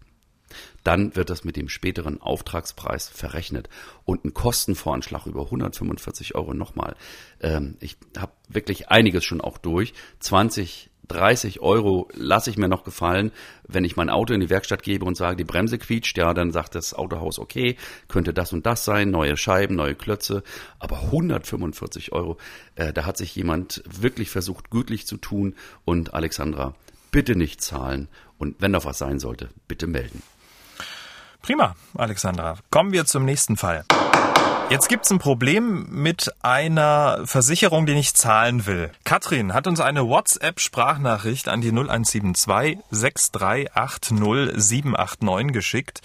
dann 0.84 1.14
wird 1.16 1.30
das 1.30 1.44
mit 1.44 1.56
dem 1.56 1.68
späteren 1.68 2.20
Auftragspreis 2.20 3.08
verrechnet. 3.08 3.68
Und 4.04 4.24
ein 4.24 4.34
Kostenvoranschlag 4.34 5.26
über 5.26 5.44
145 5.44 6.34
Euro 6.34 6.54
nochmal. 6.54 6.96
Ähm, 7.40 7.76
ich 7.80 7.96
habe 8.18 8.32
wirklich 8.48 8.88
einiges 8.88 9.24
schon 9.24 9.40
auch 9.40 9.58
durch. 9.58 9.94
20 10.20 10.90
30 11.10 11.60
Euro 11.60 12.08
lasse 12.14 12.50
ich 12.50 12.56
mir 12.56 12.68
noch 12.68 12.84
gefallen, 12.84 13.32
wenn 13.66 13.84
ich 13.84 13.96
mein 13.96 14.10
Auto 14.10 14.32
in 14.32 14.40
die 14.40 14.48
Werkstatt 14.48 14.84
gebe 14.84 15.04
und 15.04 15.16
sage, 15.16 15.36
die 15.36 15.44
Bremse 15.44 15.76
quietscht, 15.76 16.16
ja, 16.16 16.32
dann 16.34 16.52
sagt 16.52 16.76
das 16.76 16.94
Autohaus, 16.94 17.40
okay, 17.40 17.76
könnte 18.06 18.32
das 18.32 18.52
und 18.52 18.64
das 18.64 18.84
sein, 18.84 19.10
neue 19.10 19.36
Scheiben, 19.36 19.74
neue 19.74 19.96
Klötze, 19.96 20.44
aber 20.78 21.02
145 21.02 22.12
Euro, 22.12 22.38
äh, 22.76 22.92
da 22.92 23.06
hat 23.06 23.16
sich 23.16 23.34
jemand 23.34 23.82
wirklich 23.90 24.30
versucht, 24.30 24.70
gütlich 24.70 25.04
zu 25.04 25.16
tun 25.16 25.56
und 25.84 26.14
Alexandra, 26.14 26.74
bitte 27.10 27.34
nicht 27.34 27.60
zahlen 27.60 28.06
und 28.38 28.56
wenn 28.60 28.72
da 28.72 28.84
was 28.84 28.98
sein 28.98 29.18
sollte, 29.18 29.48
bitte 29.66 29.88
melden. 29.88 30.22
Prima, 31.42 31.74
Alexandra. 31.96 32.56
Kommen 32.70 32.92
wir 32.92 33.06
zum 33.06 33.24
nächsten 33.24 33.56
Fall. 33.56 33.84
Jetzt 34.70 34.88
gibt's 34.88 35.10
ein 35.10 35.18
Problem 35.18 35.86
mit 35.90 36.32
einer 36.42 37.22
Versicherung, 37.24 37.86
die 37.86 37.94
nicht 37.94 38.16
zahlen 38.16 38.66
will. 38.66 38.92
Katrin 39.02 39.52
hat 39.52 39.66
uns 39.66 39.80
eine 39.80 40.06
WhatsApp-Sprachnachricht 40.06 41.48
an 41.48 41.60
die 41.60 41.72
0172 41.72 42.78
6380 42.90 44.52
789 44.54 45.52
geschickt. 45.52 46.02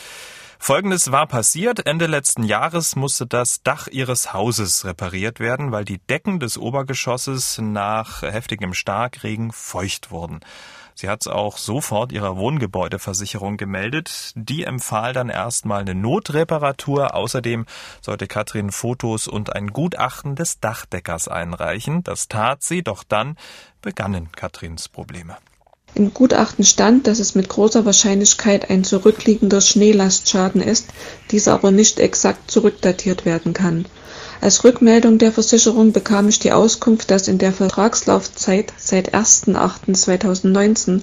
Folgendes 0.58 1.12
war 1.12 1.28
passiert. 1.28 1.86
Ende 1.86 2.08
letzten 2.08 2.42
Jahres 2.42 2.96
musste 2.96 3.28
das 3.28 3.62
Dach 3.62 3.88
ihres 3.88 4.34
Hauses 4.34 4.84
repariert 4.84 5.40
werden, 5.40 5.72
weil 5.72 5.86
die 5.86 6.00
Decken 6.00 6.40
des 6.40 6.58
Obergeschosses 6.58 7.60
nach 7.60 8.24
heftigem 8.24 8.74
Starkregen 8.74 9.52
feucht 9.52 10.10
wurden. 10.10 10.40
Sie 10.98 11.10
hat 11.10 11.22
es 11.24 11.28
auch 11.28 11.58
sofort 11.58 12.14
ihrer 12.14 12.38
Wohngebäudeversicherung 12.38 13.58
gemeldet. 13.58 14.32
Die 14.36 14.64
empfahl 14.64 15.12
dann 15.12 15.28
erstmal 15.28 15.82
eine 15.82 15.94
Notreparatur. 15.94 17.14
Außerdem 17.14 17.66
sollte 18.02 18.28
Katrin 18.28 18.72
Fotos 18.72 19.28
und 19.28 19.54
ein 19.54 19.68
Gutachten 19.68 20.36
des 20.36 20.62
Dachdeckers 20.62 21.28
einreichen. 21.28 22.02
Das 22.04 22.30
tat 22.30 22.64
sie, 22.64 22.82
doch 22.82 23.04
dann 23.04 23.36
begannen 23.82 24.32
Katrins 24.32 24.88
Probleme. 24.88 25.36
Im 25.96 26.14
Gutachten 26.14 26.64
stand, 26.64 27.08
dass 27.08 27.20
es 27.20 27.36
mit 27.36 27.50
großer 27.50 27.86
Wahrscheinlichkeit 27.86 28.70
ein 28.70 28.86
zurückliegender 28.86 29.62
Schneelastschaden 29.62 30.62
ist, 30.62 30.88
dieser 31.32 31.54
aber 31.54 31.72
nicht 31.72 32.00
exakt 32.00 32.50
zurückdatiert 32.50 33.26
werden 33.26 33.54
kann. 33.54 33.86
Als 34.42 34.64
Rückmeldung 34.64 35.18
der 35.18 35.32
Versicherung 35.32 35.92
bekam 35.92 36.28
ich 36.28 36.40
die 36.40 36.52
Auskunft, 36.52 37.10
dass 37.10 37.28
in 37.28 37.38
der 37.38 37.54
Vertragslaufzeit 37.54 38.74
seit 38.78 39.16
1.8.2019 39.16 41.02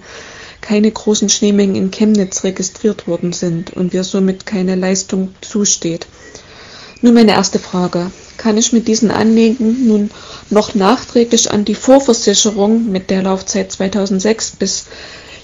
keine 0.61 0.90
großen 0.90 1.29
Schneemengen 1.29 1.75
in 1.75 1.90
Chemnitz 1.90 2.45
registriert 2.45 3.09
worden 3.09 3.33
sind 3.33 3.73
und 3.73 3.92
wir 3.92 4.05
somit 4.05 4.47
keine 4.47 4.77
Leistung 4.77 5.35
zusteht. 5.40 6.07
Nun 7.01 7.14
meine 7.14 7.33
erste 7.33 7.59
Frage. 7.59 8.12
Kann 8.37 8.57
ich 8.57 8.73
mit 8.73 8.87
diesen 8.87 9.11
Anliegen 9.11 9.87
nun 9.88 10.11
noch 10.51 10.75
nachträglich 10.75 11.51
an 11.51 11.64
die 11.64 11.75
Vorversicherung 11.75 12.90
mit 12.90 13.11
der 13.11 13.23
Laufzeit 13.23 13.73
2006 13.73 14.53
bis 14.53 14.87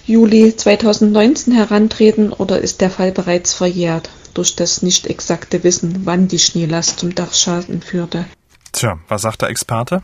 Juli 0.06 0.54
2019 0.56 1.52
herantreten 1.52 2.32
oder 2.32 2.60
ist 2.60 2.80
der 2.80 2.90
Fall 2.90 3.12
bereits 3.12 3.54
verjährt 3.54 4.08
durch 4.34 4.56
das 4.56 4.82
nicht 4.82 5.06
exakte 5.06 5.64
Wissen, 5.64 6.02
wann 6.04 6.28
die 6.28 6.38
Schneelast 6.38 7.00
zum 7.00 7.14
Dachschaden 7.14 7.82
führte? 7.82 8.26
Tja, 8.72 8.98
was 9.08 9.22
sagt 9.22 9.42
der 9.42 9.48
Experte? 9.48 10.02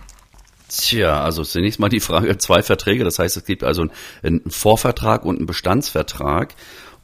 Tja, 0.68 1.22
also 1.22 1.44
zunächst 1.44 1.78
mal 1.78 1.88
die 1.88 2.00
Frage, 2.00 2.37
zwei 2.38 2.62
Verträge, 2.62 3.04
das 3.04 3.18
heißt, 3.18 3.37
es 3.37 3.44
gibt 3.44 3.62
also 3.62 3.87
einen 4.22 4.50
Vorvertrag 4.50 5.24
und 5.24 5.37
einen 5.37 5.46
Bestandsvertrag. 5.46 6.54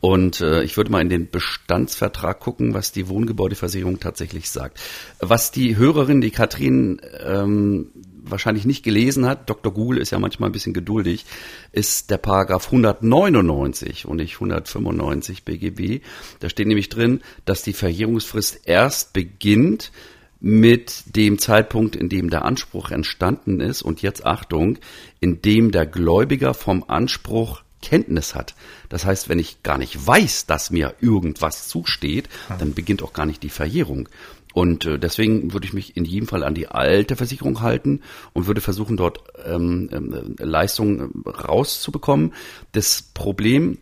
Und 0.00 0.40
äh, 0.40 0.62
ich 0.62 0.78
würde 0.78 0.90
mal 0.90 1.02
in 1.02 1.11
den 1.11 1.30
Bestandsvertrag 1.30 2.40
gucken, 2.40 2.72
was 2.72 2.90
die 2.90 3.09
Wohngebäudeversicherung 3.09 4.00
tatsächlich 4.00 4.48
sagt. 4.48 4.80
Was 5.20 5.50
die 5.50 5.76
Hörerin, 5.76 6.22
die 6.22 6.30
Katrin, 6.30 7.02
ähm, 7.22 7.90
wahrscheinlich 8.31 8.64
nicht 8.64 8.83
gelesen 8.83 9.27
hat, 9.27 9.49
Dr. 9.49 9.73
Google 9.73 9.99
ist 9.99 10.11
ja 10.11 10.19
manchmal 10.19 10.49
ein 10.49 10.53
bisschen 10.53 10.75
geduldig, 10.75 11.27
ist 11.73 12.11
der 12.11 12.19
Paragraph 12.19 12.66
199 12.66 14.07
und 14.07 14.16
nicht 14.16 14.35
195 14.35 15.45
BGB. 15.45 16.03
Da 16.40 16.49
steht 16.49 16.66
nämlich 16.66 16.88
drin, 16.88 17.21
dass 17.45 17.62
die 17.62 17.73
Verjährungsfrist 17.73 18.62
erst 18.64 19.12
beginnt 19.12 19.93
mit 20.40 21.16
dem 21.16 21.38
Zeitpunkt, 21.38 21.97
in 21.97 22.09
dem 22.09 22.31
der 22.31 22.45
Anspruch 22.45 22.90
entstanden 22.90 23.61
ist 23.61 23.83
und 23.83 24.03
jetzt 24.03 24.25
Achtung, 24.25 24.79
in 25.21 25.43
dem 25.43 25.71
der 25.71 25.87
Gläubiger 25.87 26.55
vom 26.55 26.85
Anspruch 26.88 27.62
Kenntnis 27.83 28.35
hat. 28.35 28.55
Das 28.88 29.05
heißt, 29.05 29.29
wenn 29.29 29.38
ich 29.38 29.62
gar 29.62 29.79
nicht 29.79 30.07
weiß, 30.07 30.47
dass 30.47 30.71
mir 30.71 30.95
irgendwas 31.01 31.69
zusteht, 31.69 32.29
dann 32.59 32.75
beginnt 32.75 33.03
auch 33.03 33.12
gar 33.12 33.27
nicht 33.27 33.43
die 33.43 33.51
Verjährung. 33.51 34.09
Und 34.52 34.84
äh, 34.84 34.98
deswegen 34.98 35.52
würde 35.52 35.66
ich 35.66 35.72
mich 35.72 35.96
in 35.96 36.04
jedem 36.04 36.28
Fall 36.28 36.42
an 36.42 36.54
die 36.54 36.68
alte 36.68 37.16
Versicherung 37.16 37.60
halten 37.60 38.00
und 38.32 38.46
würde 38.46 38.60
versuchen, 38.60 38.96
dort 38.96 39.20
ähm, 39.46 39.88
ähm, 39.92 40.36
Leistungen 40.38 41.22
rauszubekommen. 41.24 42.34
Das 42.72 43.02
Problem 43.02 43.78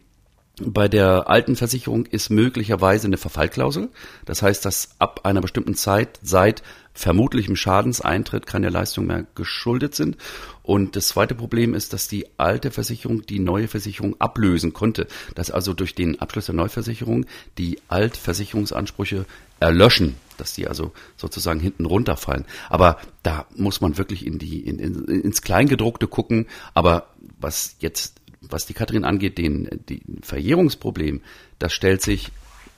bei 0.61 0.88
der 0.88 1.28
alten 1.28 1.57
Versicherung 1.57 2.07
ist 2.07 2.31
möglicherweise 2.31 3.07
eine 3.07 3.16
Verfallklausel. 3.16 3.90
Das 4.24 4.42
heißt, 4.42 4.64
dass 4.64 4.96
ab 4.98 5.20
einer 5.24 5.40
bestimmten 5.40 5.74
Zeit 5.74 6.18
seit 6.22 6.62
vermutlichem 6.99 7.55
Schadenseintritt 7.55 8.47
keine 8.47 8.71
Leistungen 8.71 9.07
mehr 9.07 9.27
geschuldet 9.37 9.95
sind. 9.95 10.17
Und 10.65 10.97
das 10.97 11.09
zweite 11.09 11.37
Problem 11.37 11.73
ist, 11.73 11.93
dass 11.93 12.09
die 12.09 12.27
alte 12.39 12.73
Versicherung 12.73 13.25
die 13.25 13.39
neue 13.39 13.69
Versicherung 13.69 14.21
ablösen 14.21 14.73
konnte. 14.73 15.07
Dass 15.37 15.53
also 15.53 15.75
durch 15.75 15.95
den 15.95 16.21
Abschluss 16.21 16.47
der 16.47 16.57
Neuversicherung 16.57 17.25
die 17.57 17.79
Altversicherungsansprüche 17.87 19.27
erlöschen, 19.61 20.17
dass 20.39 20.55
die 20.55 20.67
also 20.67 20.91
sozusagen 21.17 21.61
hinten 21.61 21.87
runterfallen. 21.87 22.45
Aber 22.69 22.99
da 23.23 23.47
muss 23.55 23.81
man 23.81 23.97
wirklich 23.97 24.27
in 24.27 24.41
die, 24.41 24.61
in, 24.67 24.81
in, 24.81 25.05
ins 25.05 25.43
Kleingedruckte 25.43 26.09
gucken. 26.09 26.47
Aber 26.75 27.11
was 27.39 27.77
jetzt 27.79 28.21
was 28.41 28.67
die 28.67 28.75
Katrin 28.75 29.05
angeht, 29.05 29.39
den, 29.39 29.69
den 29.89 30.21
Verjährungsproblem, 30.23 31.23
das 31.59 31.73
stellt 31.73 32.03
sich 32.03 32.31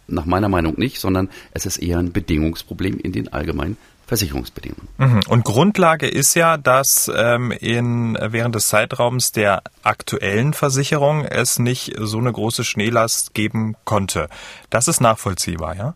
nach 0.06 0.24
meiner 0.24 0.48
Meinung 0.48 0.74
nicht, 0.78 0.98
sondern 1.00 1.28
es 1.52 1.66
ist 1.66 1.78
eher 1.78 1.98
ein 1.98 2.12
Bedingungsproblem 2.12 2.98
in 2.98 3.12
den 3.12 3.28
allgemeinen 3.28 3.76
Versicherungsbedingungen. 4.10 4.88
Mhm. 4.98 5.20
Und 5.28 5.44
Grundlage 5.44 6.08
ist 6.08 6.34
ja, 6.34 6.56
dass 6.56 7.08
ähm, 7.14 7.52
in, 7.52 8.18
während 8.20 8.56
des 8.56 8.66
Zeitraums 8.66 9.30
der 9.30 9.62
aktuellen 9.84 10.52
Versicherung 10.52 11.24
es 11.24 11.60
nicht 11.60 11.94
so 11.96 12.18
eine 12.18 12.32
große 12.32 12.64
Schneelast 12.64 13.34
geben 13.34 13.76
konnte. 13.84 14.28
Das 14.68 14.88
ist 14.88 15.00
nachvollziehbar, 15.00 15.76
ja? 15.76 15.94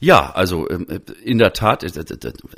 Ja, 0.00 0.32
also 0.32 0.68
ähm, 0.68 0.88
äh, 0.88 0.98
in 1.22 1.38
der 1.38 1.52
Tat, 1.52 1.84
äh, 1.84 2.02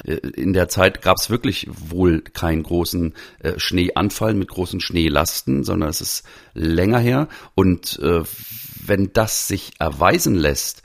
äh, 0.07 0.17
in 0.31 0.55
der 0.55 0.71
Zeit 0.71 1.03
gab 1.03 1.19
es 1.19 1.29
wirklich 1.29 1.69
wohl 1.69 2.23
keinen 2.23 2.63
großen 2.63 3.13
Schneeanfall 3.59 4.33
mit 4.33 4.49
großen 4.49 4.81
Schneelasten, 4.81 5.63
sondern 5.63 5.91
es 5.91 6.01
ist 6.01 6.25
länger 6.55 7.01
her. 7.01 7.29
Und 7.55 7.99
wenn 8.01 9.13
das 9.13 9.47
sich 9.47 9.73
erweisen 9.79 10.37
lässt, 10.37 10.83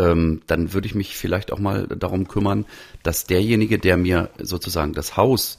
ähm, 0.00 0.40
dann 0.46 0.72
würde 0.72 0.86
ich 0.86 0.94
mich 0.94 1.16
vielleicht 1.16 1.52
auch 1.52 1.58
mal 1.58 1.86
darum 1.86 2.26
kümmern, 2.26 2.64
dass 3.02 3.24
derjenige, 3.24 3.78
der 3.78 3.96
mir 3.96 4.30
sozusagen 4.38 4.94
das 4.94 5.16
Haus 5.16 5.58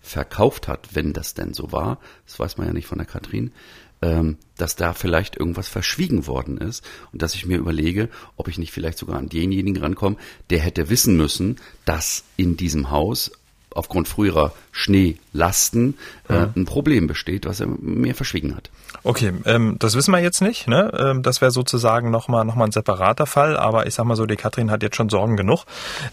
verkauft 0.00 0.66
hat, 0.66 0.94
wenn 0.94 1.12
das 1.12 1.34
denn 1.34 1.52
so 1.52 1.72
war, 1.72 1.98
das 2.26 2.38
weiß 2.38 2.56
man 2.56 2.66
ja 2.66 2.72
nicht 2.72 2.86
von 2.86 2.98
der 2.98 3.06
Katrin, 3.06 3.52
ähm, 4.00 4.38
dass 4.56 4.76
da 4.76 4.94
vielleicht 4.94 5.36
irgendwas 5.36 5.68
verschwiegen 5.68 6.26
worden 6.26 6.56
ist 6.56 6.84
und 7.12 7.22
dass 7.22 7.34
ich 7.34 7.46
mir 7.46 7.58
überlege, 7.58 8.08
ob 8.36 8.48
ich 8.48 8.58
nicht 8.58 8.72
vielleicht 8.72 8.98
sogar 8.98 9.18
an 9.18 9.28
denjenigen 9.28 9.76
rankomme, 9.76 10.16
der 10.50 10.60
hätte 10.60 10.88
wissen 10.88 11.16
müssen, 11.16 11.56
dass 11.84 12.24
in 12.36 12.56
diesem 12.56 12.90
Haus 12.90 13.30
aufgrund 13.74 14.08
früherer 14.08 14.52
Schneelasten 14.70 15.96
äh, 16.28 16.46
ein 16.56 16.64
Problem 16.64 17.06
besteht, 17.06 17.46
was 17.46 17.60
er 17.60 17.66
mir 17.66 18.14
verschwiegen 18.14 18.56
hat. 18.56 18.70
Okay, 19.04 19.32
ähm, 19.46 19.76
das 19.78 19.94
wissen 19.94 20.12
wir 20.12 20.20
jetzt 20.20 20.40
nicht. 20.40 20.68
Ne? 20.68 20.92
Ähm, 20.96 21.22
das 21.22 21.40
wäre 21.40 21.50
sozusagen 21.50 22.10
nochmal 22.10 22.44
noch 22.44 22.54
mal 22.54 22.66
ein 22.66 22.72
separater 22.72 23.26
Fall, 23.26 23.56
aber 23.56 23.86
ich 23.86 23.94
sag 23.94 24.04
mal 24.04 24.16
so, 24.16 24.26
die 24.26 24.36
Katrin 24.36 24.70
hat 24.70 24.82
jetzt 24.82 24.96
schon 24.96 25.08
Sorgen 25.08 25.36
genug. 25.36 25.64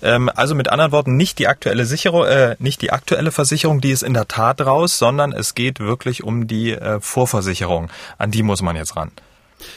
Ähm, 0.02 0.30
also 0.34 0.56
mit 0.56 0.70
anderen 0.70 0.92
Worten, 0.92 1.16
nicht 1.16 1.40
die 1.40 1.48
aktuelle 1.48 1.86
Sicherung, 1.86 2.26
äh, 2.26 2.56
nicht 2.60 2.82
die 2.82 2.92
aktuelle 2.92 3.32
Versicherung, 3.32 3.82
die 3.82 3.92
ist 3.92 4.04
in 4.04 4.14
der 4.14 4.28
Tat 4.28 4.62
raus, 4.62 4.98
sondern 4.98 5.34
es 5.34 5.56
geht 5.56 5.80
wirklich 5.80 6.24
um 6.24 6.48
die 6.48 6.72
äh, 6.72 7.00
Vorversicherung. 7.00 7.90
An 8.18 8.32
die 8.32 8.44
muss 8.44 8.62
man 8.62 8.76
jetzt 8.76 8.96
ran. 8.96 9.12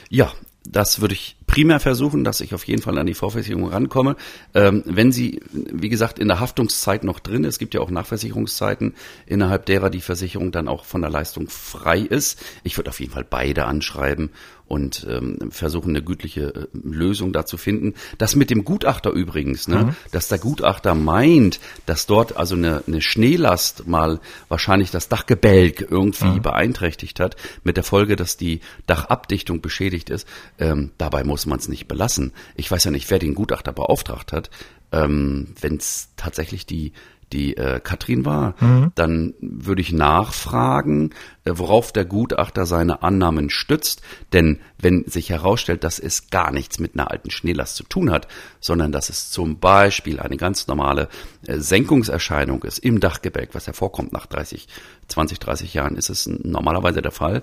Ja, 0.08 0.32
das 0.64 1.00
würde 1.00 1.14
ich 1.14 1.36
primär 1.52 1.80
versuchen, 1.80 2.24
dass 2.24 2.40
ich 2.40 2.54
auf 2.54 2.64
jeden 2.64 2.80
Fall 2.80 2.96
an 2.96 3.06
die 3.06 3.12
Vorversicherung 3.12 3.68
rankomme. 3.68 4.16
Ähm, 4.54 4.82
wenn 4.86 5.12
sie, 5.12 5.40
wie 5.52 5.90
gesagt, 5.90 6.18
in 6.18 6.28
der 6.28 6.40
Haftungszeit 6.40 7.04
noch 7.04 7.20
drin 7.20 7.44
ist, 7.44 7.52
es 7.54 7.58
gibt 7.58 7.74
ja 7.74 7.82
auch 7.82 7.90
Nachversicherungszeiten, 7.90 8.94
innerhalb 9.26 9.66
derer 9.66 9.90
die 9.90 10.00
Versicherung 10.00 10.50
dann 10.50 10.66
auch 10.66 10.86
von 10.86 11.02
der 11.02 11.10
Leistung 11.10 11.48
frei 11.48 11.98
ist. 11.98 12.42
Ich 12.64 12.78
würde 12.78 12.88
auf 12.88 13.00
jeden 13.00 13.12
Fall 13.12 13.26
beide 13.28 13.66
anschreiben 13.66 14.30
und 14.72 15.06
ähm, 15.06 15.50
versuchen, 15.50 15.90
eine 15.90 16.02
gütliche 16.02 16.54
äh, 16.54 16.66
Lösung 16.72 17.34
da 17.34 17.44
zu 17.44 17.58
finden. 17.58 17.92
Das 18.16 18.36
mit 18.36 18.48
dem 18.48 18.64
Gutachter 18.64 19.10
übrigens, 19.10 19.68
ne, 19.68 19.84
mhm. 19.84 19.96
dass 20.12 20.28
der 20.28 20.38
Gutachter 20.38 20.94
meint, 20.94 21.60
dass 21.84 22.06
dort 22.06 22.38
also 22.38 22.54
eine, 22.54 22.82
eine 22.86 23.02
Schneelast 23.02 23.86
mal 23.86 24.18
wahrscheinlich 24.48 24.90
das 24.90 25.10
Dachgebälk 25.10 25.86
irgendwie 25.90 26.38
mhm. 26.38 26.42
beeinträchtigt 26.42 27.20
hat, 27.20 27.36
mit 27.64 27.76
der 27.76 27.84
Folge, 27.84 28.16
dass 28.16 28.38
die 28.38 28.60
Dachabdichtung 28.86 29.60
beschädigt 29.60 30.08
ist. 30.08 30.26
Ähm, 30.58 30.92
dabei 30.96 31.22
muss 31.22 31.41
man 31.46 31.58
es 31.58 31.68
nicht 31.68 31.88
belassen. 31.88 32.32
Ich 32.56 32.70
weiß 32.70 32.84
ja 32.84 32.90
nicht, 32.90 33.10
wer 33.10 33.18
den 33.18 33.34
Gutachter 33.34 33.72
beauftragt 33.72 34.32
hat. 34.32 34.50
Ähm, 34.92 35.54
Wenn 35.60 35.76
es 35.76 36.10
tatsächlich 36.16 36.66
die 36.66 36.92
die 37.32 37.56
äh, 37.56 37.80
Katrin 37.80 38.24
war, 38.24 38.54
mhm. 38.60 38.92
dann 38.94 39.34
würde 39.40 39.80
ich 39.80 39.92
nachfragen, 39.92 41.10
äh, 41.44 41.52
worauf 41.54 41.92
der 41.92 42.04
Gutachter 42.04 42.66
seine 42.66 43.02
Annahmen 43.02 43.50
stützt. 43.50 44.02
Denn 44.32 44.60
wenn 44.78 45.04
sich 45.06 45.30
herausstellt, 45.30 45.84
dass 45.84 45.98
es 45.98 46.30
gar 46.30 46.52
nichts 46.52 46.78
mit 46.78 46.94
einer 46.94 47.10
alten 47.10 47.30
Schneelast 47.30 47.76
zu 47.76 47.84
tun 47.84 48.10
hat, 48.10 48.28
sondern 48.60 48.92
dass 48.92 49.08
es 49.08 49.30
zum 49.30 49.58
Beispiel 49.58 50.20
eine 50.20 50.36
ganz 50.36 50.66
normale 50.66 51.08
äh, 51.46 51.58
Senkungserscheinung 51.58 52.62
ist 52.64 52.78
im 52.78 53.00
Dachgebälk, 53.00 53.50
was 53.54 53.66
hervorkommt 53.66 54.12
nach 54.12 54.26
30, 54.26 54.68
20, 55.08 55.38
30 55.38 55.74
Jahren, 55.74 55.96
ist 55.96 56.10
es 56.10 56.26
normalerweise 56.26 57.02
der 57.02 57.12
Fall. 57.12 57.42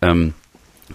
Ähm, 0.00 0.34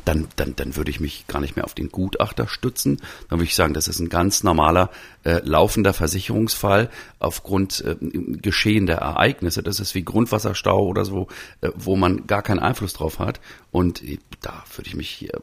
dann, 0.05 0.27
dann, 0.35 0.55
dann 0.55 0.75
würde 0.75 0.91
ich 0.91 0.99
mich 0.99 1.27
gar 1.27 1.39
nicht 1.39 1.55
mehr 1.55 1.65
auf 1.65 1.73
den 1.73 1.89
Gutachter 1.89 2.47
stützen. 2.47 3.01
Dann 3.29 3.39
würde 3.39 3.45
ich 3.45 3.55
sagen, 3.55 3.73
das 3.73 3.87
ist 3.87 3.99
ein 3.99 4.09
ganz 4.09 4.43
normaler 4.43 4.89
äh, 5.23 5.41
laufender 5.43 5.93
Versicherungsfall 5.93 6.89
aufgrund 7.19 7.81
äh, 7.81 7.95
geschehender 7.99 8.95
Ereignisse. 8.95 9.63
Das 9.63 9.79
ist 9.79 9.95
wie 9.95 10.03
Grundwasserstau 10.03 10.79
oder 10.79 11.05
so, 11.05 11.27
äh, 11.61 11.69
wo 11.75 11.95
man 11.95 12.27
gar 12.27 12.41
keinen 12.41 12.59
Einfluss 12.59 12.93
drauf 12.93 13.19
hat. 13.19 13.39
Und 13.71 14.03
äh, 14.03 14.19
da 14.41 14.63
würde 14.75 14.89
ich 14.89 14.95
mich 14.95 15.09
hier 15.09 15.39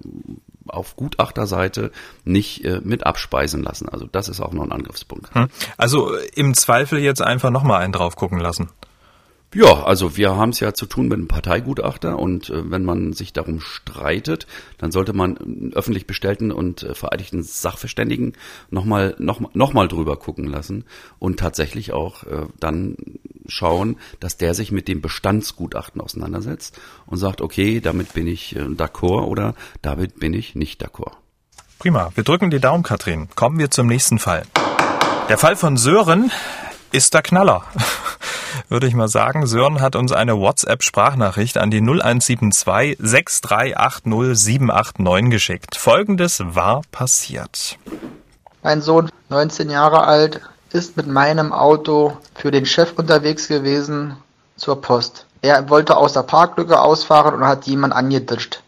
auf 0.66 0.96
Gutachterseite 0.96 1.90
nicht 2.24 2.64
äh, 2.64 2.80
mit 2.82 3.06
abspeisen 3.06 3.62
lassen. 3.62 3.88
Also 3.88 4.06
das 4.06 4.28
ist 4.28 4.40
auch 4.40 4.52
noch 4.52 4.64
ein 4.64 4.72
Angriffspunkt. 4.72 5.34
Hm. 5.34 5.48
Also 5.76 6.14
im 6.34 6.54
Zweifel 6.54 6.98
jetzt 6.98 7.22
einfach 7.22 7.50
nochmal 7.50 7.82
einen 7.82 7.92
drauf 7.92 8.16
gucken 8.16 8.38
lassen. 8.38 8.68
Ja, 9.52 9.82
also 9.82 10.16
wir 10.16 10.36
haben 10.36 10.50
es 10.50 10.60
ja 10.60 10.74
zu 10.74 10.86
tun 10.86 11.08
mit 11.08 11.18
einem 11.18 11.26
Parteigutachter 11.26 12.20
und 12.20 12.50
äh, 12.50 12.70
wenn 12.70 12.84
man 12.84 13.12
sich 13.12 13.32
darum 13.32 13.60
streitet, 13.60 14.46
dann 14.78 14.92
sollte 14.92 15.12
man 15.12 15.36
einen 15.38 15.72
öffentlich 15.74 16.06
bestellten 16.06 16.52
und 16.52 16.84
äh, 16.84 16.94
vereidigten 16.94 17.42
Sachverständigen 17.42 18.34
nochmal 18.70 19.16
noch, 19.18 19.52
noch 19.54 19.72
mal 19.72 19.88
drüber 19.88 20.16
gucken 20.16 20.46
lassen 20.46 20.84
und 21.18 21.40
tatsächlich 21.40 21.92
auch 21.92 22.22
äh, 22.22 22.46
dann 22.60 22.96
schauen, 23.48 23.96
dass 24.20 24.36
der 24.36 24.54
sich 24.54 24.70
mit 24.70 24.86
dem 24.86 25.00
Bestandsgutachten 25.00 26.00
auseinandersetzt 26.00 26.78
und 27.06 27.18
sagt, 27.18 27.40
okay, 27.40 27.80
damit 27.80 28.14
bin 28.14 28.28
ich 28.28 28.54
äh, 28.54 28.60
d'accord 28.60 29.26
oder 29.26 29.56
damit 29.82 30.20
bin 30.20 30.32
ich 30.32 30.54
nicht 30.54 30.80
d'accord. 30.84 31.14
Prima, 31.80 32.12
wir 32.14 32.22
drücken 32.22 32.50
die 32.50 32.60
Daumen, 32.60 32.84
Katrin. 32.84 33.28
Kommen 33.34 33.58
wir 33.58 33.72
zum 33.72 33.88
nächsten 33.88 34.20
Fall. 34.20 34.44
Der 35.28 35.38
Fall 35.38 35.56
von 35.56 35.76
Sören 35.76 36.30
ist 36.92 37.14
der 37.14 37.22
Knaller. 37.22 37.62
Würde 38.68 38.86
ich 38.86 38.94
mal 38.94 39.08
sagen. 39.08 39.46
Sören 39.46 39.80
hat 39.80 39.96
uns 39.96 40.12
eine 40.12 40.38
WhatsApp-Sprachnachricht 40.38 41.58
an 41.58 41.70
die 41.70 41.80
0172 41.80 42.96
6380 42.98 44.38
789 44.38 45.30
geschickt. 45.30 45.76
Folgendes 45.76 46.42
war 46.44 46.82
passiert. 46.92 47.78
Mein 48.62 48.82
Sohn, 48.82 49.10
19 49.28 49.70
Jahre 49.70 50.04
alt, 50.04 50.40
ist 50.72 50.96
mit 50.96 51.06
meinem 51.06 51.52
Auto 51.52 52.16
für 52.34 52.50
den 52.50 52.66
Chef 52.66 52.92
unterwegs 52.96 53.48
gewesen 53.48 54.16
zur 54.56 54.80
Post. 54.80 55.26
Er 55.42 55.70
wollte 55.70 55.96
aus 55.96 56.12
der 56.12 56.22
Parklücke 56.22 56.80
ausfahren 56.80 57.34
und 57.34 57.46
hat 57.46 57.66
jemand 57.66 57.94
angeditscht. 57.94 58.62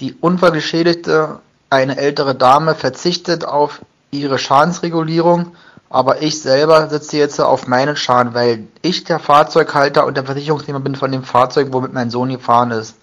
Die 0.00 0.14
Unfallgeschädigte, 0.14 1.40
eine 1.70 1.96
ältere 1.98 2.34
Dame, 2.34 2.74
verzichtet 2.74 3.44
auf 3.44 3.80
ihre 4.10 4.38
Schadensregulierung 4.38 5.54
aber 5.94 6.22
ich 6.22 6.42
selber 6.42 6.90
sitze 6.90 7.18
jetzt 7.18 7.40
auf 7.40 7.68
meinen 7.68 7.94
Schaden, 7.94 8.34
weil 8.34 8.66
ich 8.82 9.04
der 9.04 9.20
Fahrzeughalter 9.20 10.04
und 10.04 10.16
der 10.16 10.24
Versicherungsnehmer 10.24 10.80
bin 10.80 10.96
von 10.96 11.12
dem 11.12 11.22
Fahrzeug, 11.22 11.68
womit 11.70 11.92
mein 11.92 12.10
Sohn 12.10 12.30
gefahren 12.30 12.72
ist. 12.72 12.96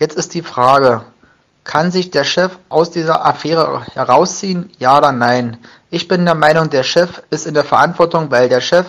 Jetzt 0.00 0.16
ist 0.16 0.34
die 0.34 0.42
Frage, 0.42 1.02
kann 1.62 1.92
sich 1.92 2.10
der 2.10 2.24
Chef 2.24 2.58
aus 2.70 2.90
dieser 2.90 3.24
Affäre 3.24 3.86
herausziehen? 3.94 4.68
Ja 4.80 4.98
oder 4.98 5.12
nein? 5.12 5.58
Ich 5.90 6.08
bin 6.08 6.24
der 6.24 6.34
Meinung, 6.34 6.70
der 6.70 6.82
Chef 6.82 7.22
ist 7.30 7.46
in 7.46 7.54
der 7.54 7.62
Verantwortung, 7.62 8.32
weil 8.32 8.48
der 8.48 8.62
Chef 8.62 8.86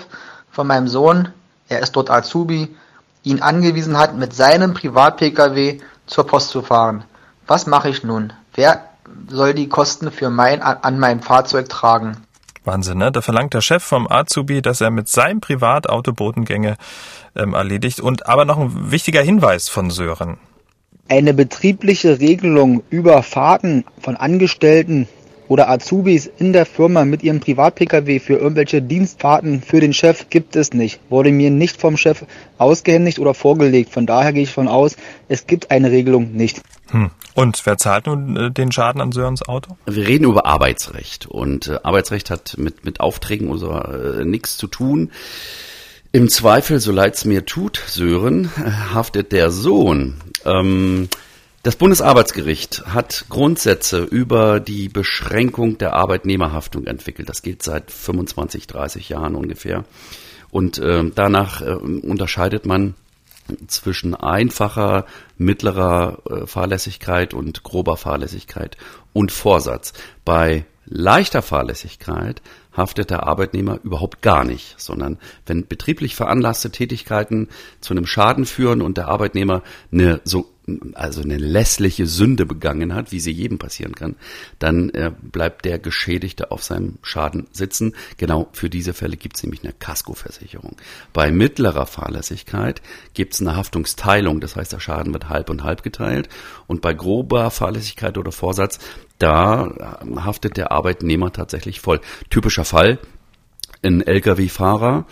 von 0.49 0.65
meinem 0.65 0.87
Sohn, 0.87 1.31
er 1.67 1.81
ist 1.81 1.91
dort 1.91 2.09
Azubi, 2.09 2.75
ihn 3.21 3.43
angewiesen 3.43 3.95
hat, 3.95 4.15
mit 4.15 4.33
seinem 4.33 4.73
Privat-Pkw 4.73 5.81
zur 6.07 6.25
Post 6.25 6.49
zu 6.49 6.63
fahren. 6.63 7.03
Was 7.45 7.67
mache 7.67 7.89
ich 7.89 8.03
nun? 8.03 8.33
Wer 8.55 8.85
soll 9.27 9.53
die 9.53 9.69
Kosten 9.69 10.11
für 10.11 10.31
mein, 10.31 10.63
an 10.63 10.97
meinem 10.97 11.21
Fahrzeug 11.21 11.69
tragen? 11.69 12.25
Wahnsinn, 12.65 12.97
ne? 12.97 13.11
Da 13.11 13.21
verlangt 13.21 13.53
der 13.53 13.61
Chef 13.61 13.83
vom 13.83 14.09
Azubi, 14.09 14.61
dass 14.61 14.81
er 14.81 14.91
mit 14.91 15.07
seinem 15.07 15.41
Privatauto 15.41 16.13
Bodengänge 16.13 16.75
ähm, 17.35 17.53
erledigt. 17.53 17.99
Und 17.99 18.27
aber 18.27 18.45
noch 18.45 18.59
ein 18.59 18.91
wichtiger 18.91 19.21
Hinweis 19.21 19.69
von 19.69 19.89
Sören. 19.89 20.37
Eine 21.07 21.33
betriebliche 21.33 22.19
Regelung 22.19 22.83
über 22.89 23.23
Fahrten 23.23 23.85
von 23.99 24.15
Angestellten 24.15 25.07
oder 25.49 25.67
Azubis 25.67 26.29
in 26.37 26.53
der 26.53 26.65
Firma 26.65 27.03
mit 27.03 27.23
ihrem 27.23 27.41
Privat-Pkw 27.41 28.19
für 28.19 28.35
irgendwelche 28.35 28.81
Dienstfahrten 28.81 29.61
für 29.61 29.81
den 29.81 29.93
Chef 29.93 30.29
gibt 30.29 30.55
es 30.55 30.73
nicht. 30.73 31.01
Wurde 31.09 31.31
mir 31.31 31.49
nicht 31.49 31.81
vom 31.81 31.97
Chef 31.97 32.23
ausgehändigt 32.57 33.19
oder 33.19 33.33
vorgelegt. 33.33 33.91
Von 33.91 34.05
daher 34.05 34.31
gehe 34.31 34.43
ich 34.43 34.51
von 34.51 34.67
aus, 34.67 34.95
es 35.27 35.47
gibt 35.47 35.71
eine 35.71 35.91
Regelung 35.91 36.31
nicht. 36.33 36.61
Hm. 36.91 37.09
Und 37.33 37.65
wer 37.65 37.77
zahlt 37.77 38.05
nun 38.05 38.37
äh, 38.37 38.51
den 38.51 38.71
Schaden 38.71 39.01
an 39.01 39.11
Sörens 39.11 39.47
Auto? 39.47 39.75
Wir 39.85 40.07
reden 40.07 40.25
über 40.25 40.45
Arbeitsrecht 40.45 41.25
und 41.25 41.67
äh, 41.67 41.79
Arbeitsrecht 41.83 42.29
hat 42.29 42.55
mit, 42.57 42.85
mit 42.85 42.99
Aufträgen 42.99 43.49
oder 43.49 43.59
so, 43.59 43.71
äh, 43.73 44.25
nichts 44.25 44.57
zu 44.57 44.67
tun. 44.67 45.11
Im 46.11 46.29
Zweifel, 46.29 46.79
so 46.79 46.91
leid's 46.91 47.25
mir 47.25 47.45
tut, 47.45 47.81
Sören, 47.87 48.51
äh, 48.57 48.69
haftet 48.93 49.31
der 49.31 49.49
Sohn. 49.51 50.15
Ähm, 50.45 51.09
das 51.69 51.75
Bundesarbeitsgericht 51.75 52.87
hat 52.87 53.25
Grundsätze 53.29 53.99
über 53.99 54.59
die 54.59 54.89
Beschränkung 54.89 55.77
der 55.77 55.93
Arbeitnehmerhaftung 55.93 56.87
entwickelt. 56.87 57.29
Das 57.29 57.43
gilt 57.43 57.61
seit 57.61 57.91
25, 57.91 58.65
30 58.65 59.09
Jahren 59.09 59.35
ungefähr. 59.35 59.85
Und 60.49 60.79
äh, 60.79 61.03
danach 61.13 61.61
äh, 61.61 61.75
unterscheidet 61.75 62.65
man 62.65 62.95
zwischen 63.67 64.15
einfacher, 64.15 65.05
mittlerer 65.37 66.17
äh, 66.27 66.47
Fahrlässigkeit 66.47 67.35
und 67.35 67.61
grober 67.61 67.97
Fahrlässigkeit 67.97 68.75
und 69.13 69.31
Vorsatz. 69.31 69.93
Bei 70.25 70.65
leichter 70.85 71.43
Fahrlässigkeit 71.43 72.41
haftet 72.75 73.11
der 73.11 73.27
Arbeitnehmer 73.27 73.79
überhaupt 73.83 74.23
gar 74.23 74.43
nicht, 74.43 74.73
sondern 74.79 75.19
wenn 75.45 75.67
betrieblich 75.67 76.15
veranlasste 76.15 76.71
Tätigkeiten 76.71 77.47
zu 77.79 77.93
einem 77.93 78.07
Schaden 78.07 78.47
führen 78.47 78.81
und 78.81 78.97
der 78.97 79.07
Arbeitnehmer 79.07 79.61
eine 79.91 80.19
so 80.23 80.49
also 80.95 81.21
eine 81.21 81.37
lässliche 81.37 82.05
Sünde 82.05 82.45
begangen 82.45 82.93
hat, 82.93 83.11
wie 83.11 83.19
sie 83.19 83.31
jedem 83.31 83.57
passieren 83.57 83.95
kann, 83.95 84.15
dann 84.59 84.89
äh, 84.89 85.11
bleibt 85.21 85.65
der 85.65 85.79
Geschädigte 85.79 86.51
auf 86.51 86.63
seinem 86.63 86.97
Schaden 87.01 87.47
sitzen. 87.51 87.95
Genau 88.17 88.49
für 88.53 88.69
diese 88.69 88.93
Fälle 88.93 89.17
gibt 89.17 89.37
es 89.37 89.43
nämlich 89.43 89.63
eine 89.63 89.73
Kaskoversicherung. 89.73 90.75
Bei 91.13 91.31
mittlerer 91.31 91.85
Fahrlässigkeit 91.85 92.81
gibt 93.13 93.33
es 93.33 93.41
eine 93.41 93.55
Haftungsteilung, 93.55 94.39
das 94.39 94.55
heißt, 94.55 94.73
der 94.73 94.79
Schaden 94.79 95.13
wird 95.13 95.29
halb 95.29 95.49
und 95.49 95.63
halb 95.63 95.83
geteilt. 95.83 96.29
Und 96.67 96.81
bei 96.81 96.93
grober 96.93 97.51
Fahrlässigkeit 97.51 98.17
oder 98.17 98.31
Vorsatz, 98.31 98.79
da 99.17 99.99
äh, 100.01 100.19
haftet 100.21 100.57
der 100.57 100.71
Arbeitnehmer 100.71 101.31
tatsächlich 101.31 101.81
voll. 101.81 101.99
Typischer 102.29 102.65
Fall, 102.65 102.99
ein 103.81 104.01
Lkw-Fahrer 104.01 105.05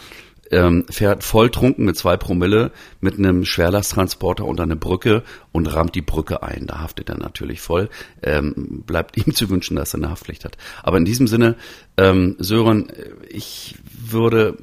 ähm, 0.52 0.86
fährt 0.90 1.24
volltrunken 1.24 1.86
mit 1.86 1.98
zwei 1.98 2.18
Promille 2.18 2.72
mit 3.02 3.18
einem 3.18 3.46
Schwerlasttransporter 3.46 4.46
unter 4.46 4.64
eine 4.64 4.76
Brücke 4.76 5.24
und 5.52 5.68
rammt 5.68 5.96
die 5.96 6.02
Brücke 6.02 6.44
ein. 6.44 6.68
Da 6.68 6.80
haftet 6.80 7.10
er 7.10 7.18
natürlich 7.18 7.62
voll. 7.62 7.90
Ähm, 8.22 8.84
bleibt 8.86 9.18
ihm 9.26 9.34
zu 9.34 9.50
wünschen, 9.50 9.76
dass 9.76 9.94
er 9.94 10.00
eine 10.00 10.10
Haftpflicht 10.10 10.46
hat. 10.46 10.58
Aber 10.84 10.98
in 10.98 11.06
diesem 11.06 11.28
Sinne, 11.28 11.56
ähm, 11.98 12.36
Sören, 12.40 12.92
ich 13.30 13.76
würde 14.12 14.58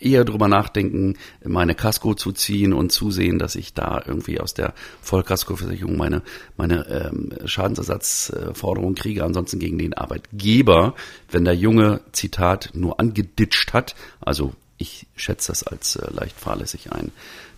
eher 0.00 0.24
drüber 0.24 0.48
nachdenken, 0.48 1.16
meine 1.44 1.74
Kasko 1.74 2.14
zu 2.14 2.32
ziehen 2.32 2.72
und 2.72 2.90
zusehen, 2.90 3.38
dass 3.38 3.54
ich 3.54 3.74
da 3.74 4.02
irgendwie 4.04 4.40
aus 4.40 4.54
der 4.54 4.74
Vollkaskoversicherung 5.02 5.96
meine, 5.96 6.22
meine 6.56 6.86
ähm, 6.88 7.30
Schadensersatzforderung 7.46 8.94
kriege. 8.94 9.24
Ansonsten 9.24 9.58
gegen 9.58 9.78
den 9.78 9.94
Arbeitgeber, 9.94 10.94
wenn 11.30 11.44
der 11.44 11.54
Junge, 11.54 12.00
Zitat, 12.12 12.70
nur 12.74 12.98
angeditscht 12.98 13.72
hat, 13.72 13.94
also 14.20 14.52
ich 14.78 15.06
schätze 15.16 15.52
das 15.52 15.64
als 15.64 15.96
äh, 15.96 16.10
leicht 16.10 16.38
fahrlässig 16.38 16.92
ein, 16.92 17.12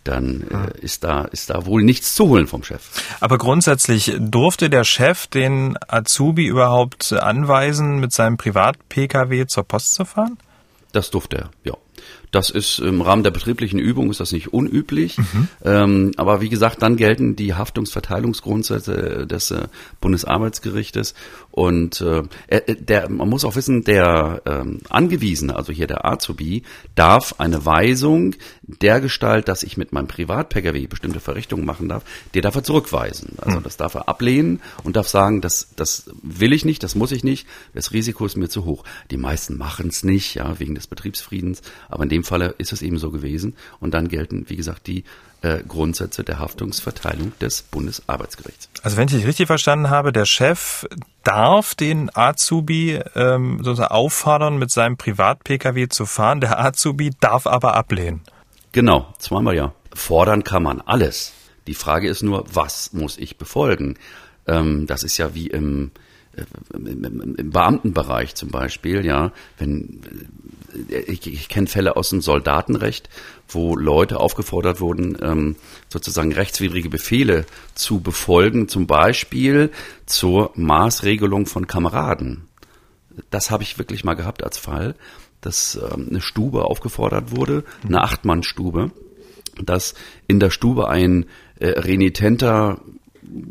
dann 0.05 0.47
äh, 0.51 0.55
ah. 0.55 0.65
ist 0.81 1.05
da 1.05 1.25
ist 1.25 1.51
da 1.51 1.67
wohl 1.67 1.83
nichts 1.83 2.15
zu 2.15 2.29
holen 2.29 2.47
vom 2.47 2.65
Chef. 2.65 2.83
Aber 3.21 3.39
grundsätzlich 3.39 4.17
durfte 4.19 4.71
der 4.71 4.85
Chef 4.85 5.27
den 5.27 5.79
Azubi 5.87 6.47
überhaupt 6.47 7.13
anweisen, 7.13 8.01
mit 8.01 8.13
seinem 8.13 8.37
Privat-Pkw 8.37 9.47
zur 9.47 9.65
Post 9.65 9.95
zu 9.95 10.05
fahren? 10.05 10.39
Das 10.93 11.11
durfte 11.11 11.37
er, 11.37 11.51
ja. 11.65 11.75
Das 12.31 12.51
ist 12.51 12.79
im 12.79 13.01
Rahmen 13.01 13.23
der 13.23 13.33
betrieblichen 13.33 13.79
Übung 13.79 14.11
ist 14.11 14.21
das 14.21 14.33
nicht 14.33 14.53
unüblich. 14.53 15.19
Mhm. 15.19 15.49
Ähm, 15.65 16.13
aber 16.17 16.41
wie 16.41 16.49
gesagt, 16.49 16.83
dann 16.83 16.97
gelten 16.97 17.35
die 17.37 17.55
Haftungsverteilungsgrundsätze 17.55 19.27
des 19.27 19.51
äh, 19.51 19.69
Bundesarbeitsgerichtes. 20.01 21.15
Und 21.51 22.01
äh, 22.01 22.23
äh, 22.47 22.77
der, 22.77 23.09
man 23.09 23.29
muss 23.29 23.45
auch 23.45 23.57
wissen, 23.57 23.83
der 23.83 24.43
ähm, 24.47 24.81
Angewiesene, 24.89 25.57
also 25.57 25.73
hier 25.73 25.89
der 25.89 26.05
Azubi, 26.05 26.63
darf 26.95 27.35
eine 27.39 27.67
Weisung 27.67 28.37
der 28.63 29.01
Gestalt, 29.01 29.49
dass 29.49 29.65
ich 29.65 29.77
mit 29.77 29.93
meinem 29.93 30.07
Privat-Pkw 30.07 30.87
bestimmte 30.87 31.19
Verrichtungen 31.19 31.65
machen 31.65 31.89
darf, 31.89 32.05
der 32.35 32.43
darf 32.43 32.55
er 32.55 32.63
zurückweisen. 32.63 33.37
Also 33.39 33.59
mhm. 33.59 33.65
das 33.65 33.77
darf 33.77 33.95
er 33.95 34.09
ablehnen 34.09 34.61
und 34.85 34.95
darf 34.97 35.09
sagen, 35.09 35.41
das, 35.41 35.71
das 35.75 36.11
will 36.23 36.53
ich 36.53 36.65
nicht, 36.65 36.83
das 36.85 36.95
muss 36.95 37.11
ich 37.11 37.25
nicht, 37.25 37.49
das 37.75 37.93
Risiko 37.93 38.25
ist 38.27 38.37
mir 38.37 38.49
zu 38.49 38.65
hoch. 38.65 38.85
Die 39.11 39.17
meisten 39.17 39.59
machen 39.59 39.89
es 39.89 40.05
nicht, 40.05 40.35
ja, 40.35 40.61
wegen 40.61 40.77
des 40.77 40.87
Betriebsfriedens. 40.87 41.63
Aber 41.89 42.05
in 42.05 42.09
dem 42.09 42.20
Falle 42.25 42.55
ist 42.59 42.73
es 42.73 42.83
eben 42.83 42.99
so 42.99 43.11
gewesen. 43.11 43.55
Und 43.81 43.95
dann 43.95 44.09
gelten, 44.09 44.45
wie 44.49 44.57
gesagt, 44.57 44.87
die 44.87 45.05
äh, 45.43 45.59
Grundsätze 45.67 46.25
der 46.25 46.39
Haftungsverteilung 46.39 47.33
des 47.41 47.63
Bundesarbeitsgerichts. 47.63 48.69
Also 48.83 48.97
wenn 48.97 49.09
ich 49.09 49.15
dich 49.15 49.27
richtig 49.27 49.47
verstanden 49.47 49.91
habe, 49.91 50.13
der 50.13 50.27
Chef 50.27 50.87
darf 51.25 51.75
den 51.75 52.11
Azubi 52.15 53.01
ähm, 53.15 53.59
sozusagen 53.63 53.93
auffordern, 53.93 54.59
mit 54.59 54.71
seinem 54.71 54.97
Privat-Pkw 54.97 55.89
zu 55.89 56.07
fahren. 56.07 56.41
Der 56.41 56.59
Azubi 56.59 57.11
darf 57.21 57.47
aber 57.47 57.75
ablehnen. 57.75 58.23
Genau, 58.73 59.13
zweimal 59.19 59.57
ja. 59.57 59.73
Fordern 59.95 60.45
kann 60.45 60.63
man 60.63 60.81
alles. 60.81 61.33
Die 61.67 61.75
Frage 61.75 62.09
ist 62.09 62.23
nur, 62.23 62.45
was 62.53 62.93
muss 62.93 63.19
ich 63.19 63.37
befolgen? 63.37 63.97
Ähm, 64.47 64.87
das 64.87 65.03
ist 65.03 65.17
ja 65.19 65.35
wie 65.35 65.49
im, 65.49 65.91
im, 66.73 67.35
im 67.37 67.51
Beamtenbereich 67.51 68.35
zum 68.35 68.51
Beispiel, 68.51 69.05
ja, 69.05 69.33
wenn 69.59 70.01
ich, 70.89 71.27
ich 71.27 71.49
kenne 71.49 71.67
Fälle 71.67 71.97
aus 71.97 72.11
dem 72.11 72.21
Soldatenrecht, 72.21 73.09
wo 73.49 73.77
Leute 73.77 74.21
aufgefordert 74.21 74.81
wurden, 74.81 75.17
ähm, 75.21 75.57
sozusagen 75.89 76.33
rechtswidrige 76.33 76.89
Befehle 76.89 77.45
zu 77.75 78.01
befolgen, 78.01 78.69
zum 78.69 78.87
Beispiel 78.87 79.71
zur 80.07 80.53
Maßregelung 80.55 81.47
von 81.47 81.67
Kameraden. 81.67 82.49
Das 83.31 83.51
habe 83.51 83.63
ich 83.63 83.79
wirklich 83.79 84.05
mal 84.05 84.15
gehabt 84.15 84.45
als 84.45 84.59
Fall, 84.59 84.95
dass 85.41 85.77
ähm, 85.77 86.09
eine 86.11 86.21
Stube 86.21 86.65
aufgefordert 86.65 87.37
wurde, 87.37 87.65
eine 87.85 88.03
Achtmannstube, 88.03 88.93
dass 89.63 89.95
in 90.27 90.41
der 90.41 90.51
Stube 90.51 90.89
ein 90.89 91.27
äh, 91.59 91.69
renitenter 91.69 92.81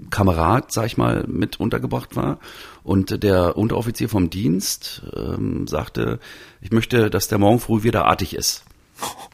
Kamerad, 0.10 0.72
sag 0.72 0.88
ich 0.88 0.98
mal, 0.98 1.26
mit 1.28 1.60
untergebracht 1.60 2.16
war. 2.16 2.40
Und 2.84 3.24
der 3.24 3.58
Unteroffizier 3.58 4.10
vom 4.10 4.30
Dienst 4.30 5.04
ähm, 5.16 5.68
sagte, 5.68 6.20
ich 6.62 6.72
möchte, 6.72 7.10
dass 7.10 7.28
der 7.28 7.38
morgen 7.38 7.60
früh 7.60 7.84
wieder 7.84 8.06
artig 8.06 8.36
ist. 8.36 8.64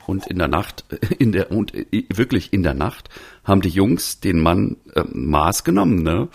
Und 0.05 0.27
in 0.27 0.37
der 0.37 0.47
Nacht, 0.47 0.85
in 1.17 1.31
der 1.31 1.51
und 1.51 1.73
wirklich 1.91 2.53
in 2.53 2.63
der 2.63 2.73
Nacht 2.73 3.09
haben 3.43 3.61
die 3.61 3.69
Jungs 3.69 4.19
den 4.19 4.39
Mann 4.39 4.77
äh, 4.93 5.03
Maß 5.11 5.63
genommen. 5.63 6.03
Ne? 6.03 6.27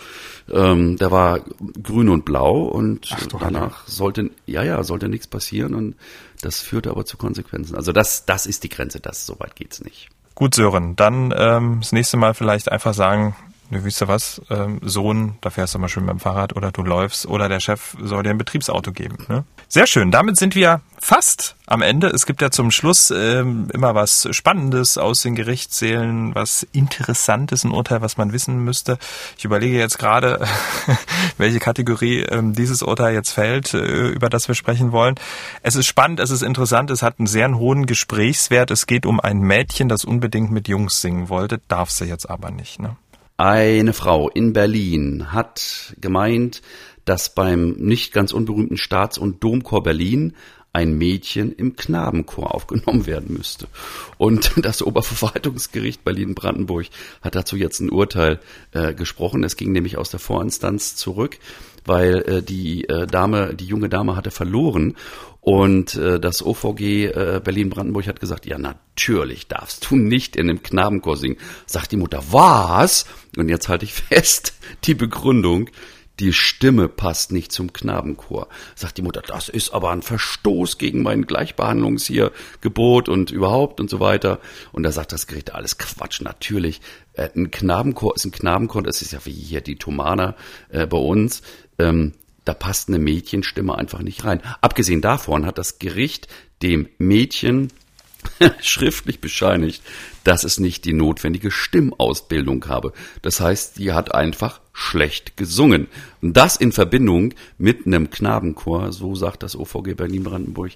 Ähm, 0.51 0.97
der 0.97 1.11
war 1.11 1.39
grün 1.81 2.09
und 2.09 2.25
blau 2.25 2.63
und 2.63 3.09
Ach, 3.11 3.27
danach 3.39 3.87
sollte 3.87 4.31
ja 4.45 4.63
ja 4.63 4.83
sollte 4.83 5.07
nichts 5.07 5.27
passieren 5.27 5.73
und 5.75 5.95
das 6.41 6.59
führte 6.59 6.89
aber 6.91 7.05
zu 7.05 7.17
Konsequenzen. 7.17 7.75
Also 7.75 7.91
das 7.91 8.25
das 8.25 8.45
ist 8.45 8.63
die 8.63 8.69
Grenze. 8.69 8.99
Das 8.99 9.25
so 9.25 9.39
weit 9.39 9.55
geht's 9.55 9.81
nicht. 9.81 10.09
Gut, 10.35 10.55
Sören, 10.55 10.95
dann 10.95 11.33
ähm, 11.35 11.77
das 11.81 11.91
nächste 11.91 12.17
Mal 12.17 12.33
vielleicht 12.33 12.71
einfach 12.71 12.93
sagen, 12.93 13.35
du 13.71 13.83
wisst 13.83 14.01
ja 14.01 14.07
was, 14.07 14.41
ähm, 14.49 14.79
Sohn, 14.83 15.35
da 15.41 15.49
fährst 15.49 15.73
du 15.73 15.79
mal 15.79 15.87
schön 15.87 16.03
mit 16.03 16.11
dem 16.11 16.19
Fahrrad 16.19 16.55
oder 16.55 16.71
du 16.71 16.83
läufst 16.83 17.25
oder 17.25 17.49
der 17.49 17.59
Chef 17.59 17.95
soll 18.01 18.23
dir 18.23 18.31
ein 18.31 18.37
Betriebsauto 18.37 18.91
geben. 18.91 19.17
Ne? 19.29 19.43
Sehr 19.67 19.87
schön, 19.87 20.11
damit 20.11 20.37
sind 20.37 20.55
wir 20.55 20.81
fast 20.99 21.55
am 21.65 21.81
Ende. 21.81 22.07
Es 22.07 22.25
gibt 22.25 22.41
ja 22.41 22.51
zum 22.51 22.69
Schluss 22.69 23.11
ähm, 23.11 23.69
immer 23.73 23.95
was 23.95 24.27
Spannendes 24.31 24.97
aus 24.97 25.21
den 25.21 25.35
Gerichtssälen, 25.35 26.35
was 26.35 26.67
Interessantes, 26.73 27.63
ein 27.63 27.71
Urteil, 27.71 28.01
was 28.01 28.17
man 28.17 28.33
wissen 28.33 28.59
müsste. 28.63 28.97
Ich 29.37 29.45
überlege 29.45 29.77
jetzt 29.77 29.97
gerade, 29.97 30.45
welche 31.37 31.59
Kategorie 31.59 32.19
ähm, 32.23 32.53
dieses 32.53 32.83
Urteil 32.83 33.13
jetzt 33.13 33.31
fällt, 33.31 33.73
äh, 33.73 34.09
über 34.09 34.29
das 34.29 34.47
wir 34.47 34.55
sprechen 34.55 34.91
wollen. 34.91 35.15
Es 35.63 35.75
ist 35.75 35.87
spannend, 35.87 36.19
es 36.19 36.29
ist 36.29 36.43
interessant, 36.43 36.91
es 36.91 37.01
hat 37.01 37.19
einen 37.19 37.27
sehr 37.27 37.51
hohen 37.55 37.85
Gesprächswert. 37.85 38.69
Es 38.69 38.85
geht 38.85 39.05
um 39.05 39.19
ein 39.19 39.39
Mädchen, 39.39 39.89
das 39.89 40.05
unbedingt 40.05 40.51
mit 40.51 40.67
Jungs 40.67 41.01
singen 41.01 41.29
wollte, 41.29 41.61
darf 41.67 41.89
sie 41.89 42.05
jetzt 42.05 42.29
aber 42.29 42.51
nicht. 42.51 42.79
Ne? 42.79 42.97
Eine 43.43 43.93
Frau 43.93 44.29
in 44.29 44.53
Berlin 44.53 45.31
hat 45.31 45.95
gemeint, 45.99 46.61
dass 47.05 47.33
beim 47.33 47.71
nicht 47.71 48.13
ganz 48.13 48.33
unberühmten 48.33 48.77
Staats- 48.77 49.17
und 49.17 49.43
Domchor 49.43 49.81
Berlin 49.81 50.35
ein 50.73 50.95
Mädchen 50.95 51.51
im 51.51 51.75
Knabenchor 51.75 52.53
aufgenommen 52.53 53.07
werden 53.07 53.35
müsste. 53.35 53.65
Und 54.19 54.51
das 54.63 54.83
Oberverwaltungsgericht 54.83 56.03
Berlin-Brandenburg 56.03 56.85
hat 57.23 57.33
dazu 57.33 57.55
jetzt 57.57 57.79
ein 57.79 57.89
Urteil 57.89 58.39
äh, 58.73 58.93
gesprochen. 58.93 59.43
Es 59.43 59.55
ging 59.55 59.71
nämlich 59.71 59.97
aus 59.97 60.11
der 60.11 60.19
Vorinstanz 60.19 60.95
zurück, 60.95 61.39
weil 61.85 62.21
äh, 62.21 62.41
die 62.41 62.87
äh, 62.87 63.07
Dame, 63.07 63.53
die 63.55 63.65
junge 63.65 63.89
Dame 63.89 64.15
hatte 64.15 64.31
verloren 64.31 64.95
und 65.41 65.95
äh, 65.95 66.19
das 66.19 66.45
OVG 66.45 66.81
äh, 67.05 67.41
Berlin-Brandenburg 67.43 68.07
hat 68.07 68.19
gesagt, 68.19 68.45
ja 68.45 68.59
natürlich 68.59 69.47
darfst 69.47 69.89
du 69.89 69.95
nicht 69.95 70.35
in 70.35 70.49
einem 70.49 70.61
Knabenchor 70.61 71.17
singen. 71.17 71.37
Sagt 71.65 71.91
die 71.91 71.97
Mutter, 71.97 72.23
was? 72.29 73.07
Und 73.35 73.49
jetzt 73.49 73.67
halte 73.67 73.85
ich 73.85 73.93
fest, 73.93 74.53
die 74.83 74.93
Begründung, 74.93 75.69
die 76.21 76.33
Stimme 76.33 76.87
passt 76.87 77.31
nicht 77.31 77.51
zum 77.51 77.73
Knabenchor. 77.73 78.47
Sagt 78.75 78.99
die 78.99 79.01
Mutter, 79.01 79.23
das 79.25 79.49
ist 79.49 79.73
aber 79.73 79.89
ein 79.89 80.03
Verstoß 80.03 80.77
gegen 80.77 81.01
mein 81.01 81.25
Gleichbehandlungs 81.25 82.05
hier 82.05 82.31
Gebot 82.61 83.09
und 83.09 83.31
überhaupt 83.31 83.79
und 83.79 83.89
so 83.89 83.99
weiter. 83.99 84.39
Und 84.71 84.83
da 84.83 84.91
sagt 84.91 85.13
das 85.13 85.25
Gericht, 85.25 85.55
alles 85.55 85.79
Quatsch, 85.79 86.21
natürlich. 86.21 86.79
Äh, 87.13 87.29
ein 87.35 87.49
Knabenchor 87.49 88.15
ist 88.15 88.25
ein 88.25 88.31
Knabenchor, 88.31 88.83
das 88.83 89.01
ist 89.01 89.13
ja 89.13 89.25
wie 89.25 89.31
hier 89.31 89.61
die 89.61 89.77
Thomaner 89.77 90.35
äh, 90.69 90.85
bei 90.85 90.97
uns. 90.97 91.41
Ähm, 91.79 92.13
da 92.45 92.53
passt 92.53 92.89
eine 92.89 92.99
Mädchenstimme 92.99 93.75
einfach 93.75 94.03
nicht 94.03 94.23
rein. 94.23 94.41
Abgesehen 94.61 95.01
davon 95.01 95.47
hat 95.47 95.57
das 95.57 95.79
Gericht 95.79 96.27
dem 96.61 96.87
Mädchen 96.99 97.69
schriftlich 98.61 99.21
bescheinigt, 99.21 99.81
dass 100.23 100.43
es 100.43 100.59
nicht 100.59 100.85
die 100.85 100.93
notwendige 100.93 101.51
Stimmausbildung 101.51 102.67
habe. 102.67 102.93
Das 103.21 103.39
heißt, 103.39 103.77
die 103.77 103.93
hat 103.93 104.13
einfach 104.13 104.61
schlecht 104.73 105.37
gesungen. 105.37 105.87
Und 106.21 106.37
das 106.37 106.55
in 106.55 106.71
Verbindung 106.71 107.33
mit 107.57 107.85
einem 107.85 108.09
Knabenchor, 108.09 108.91
so 108.91 109.15
sagt 109.15 109.43
das 109.43 109.55
OVG 109.55 109.95
Berlin-Brandenburg, 109.95 110.71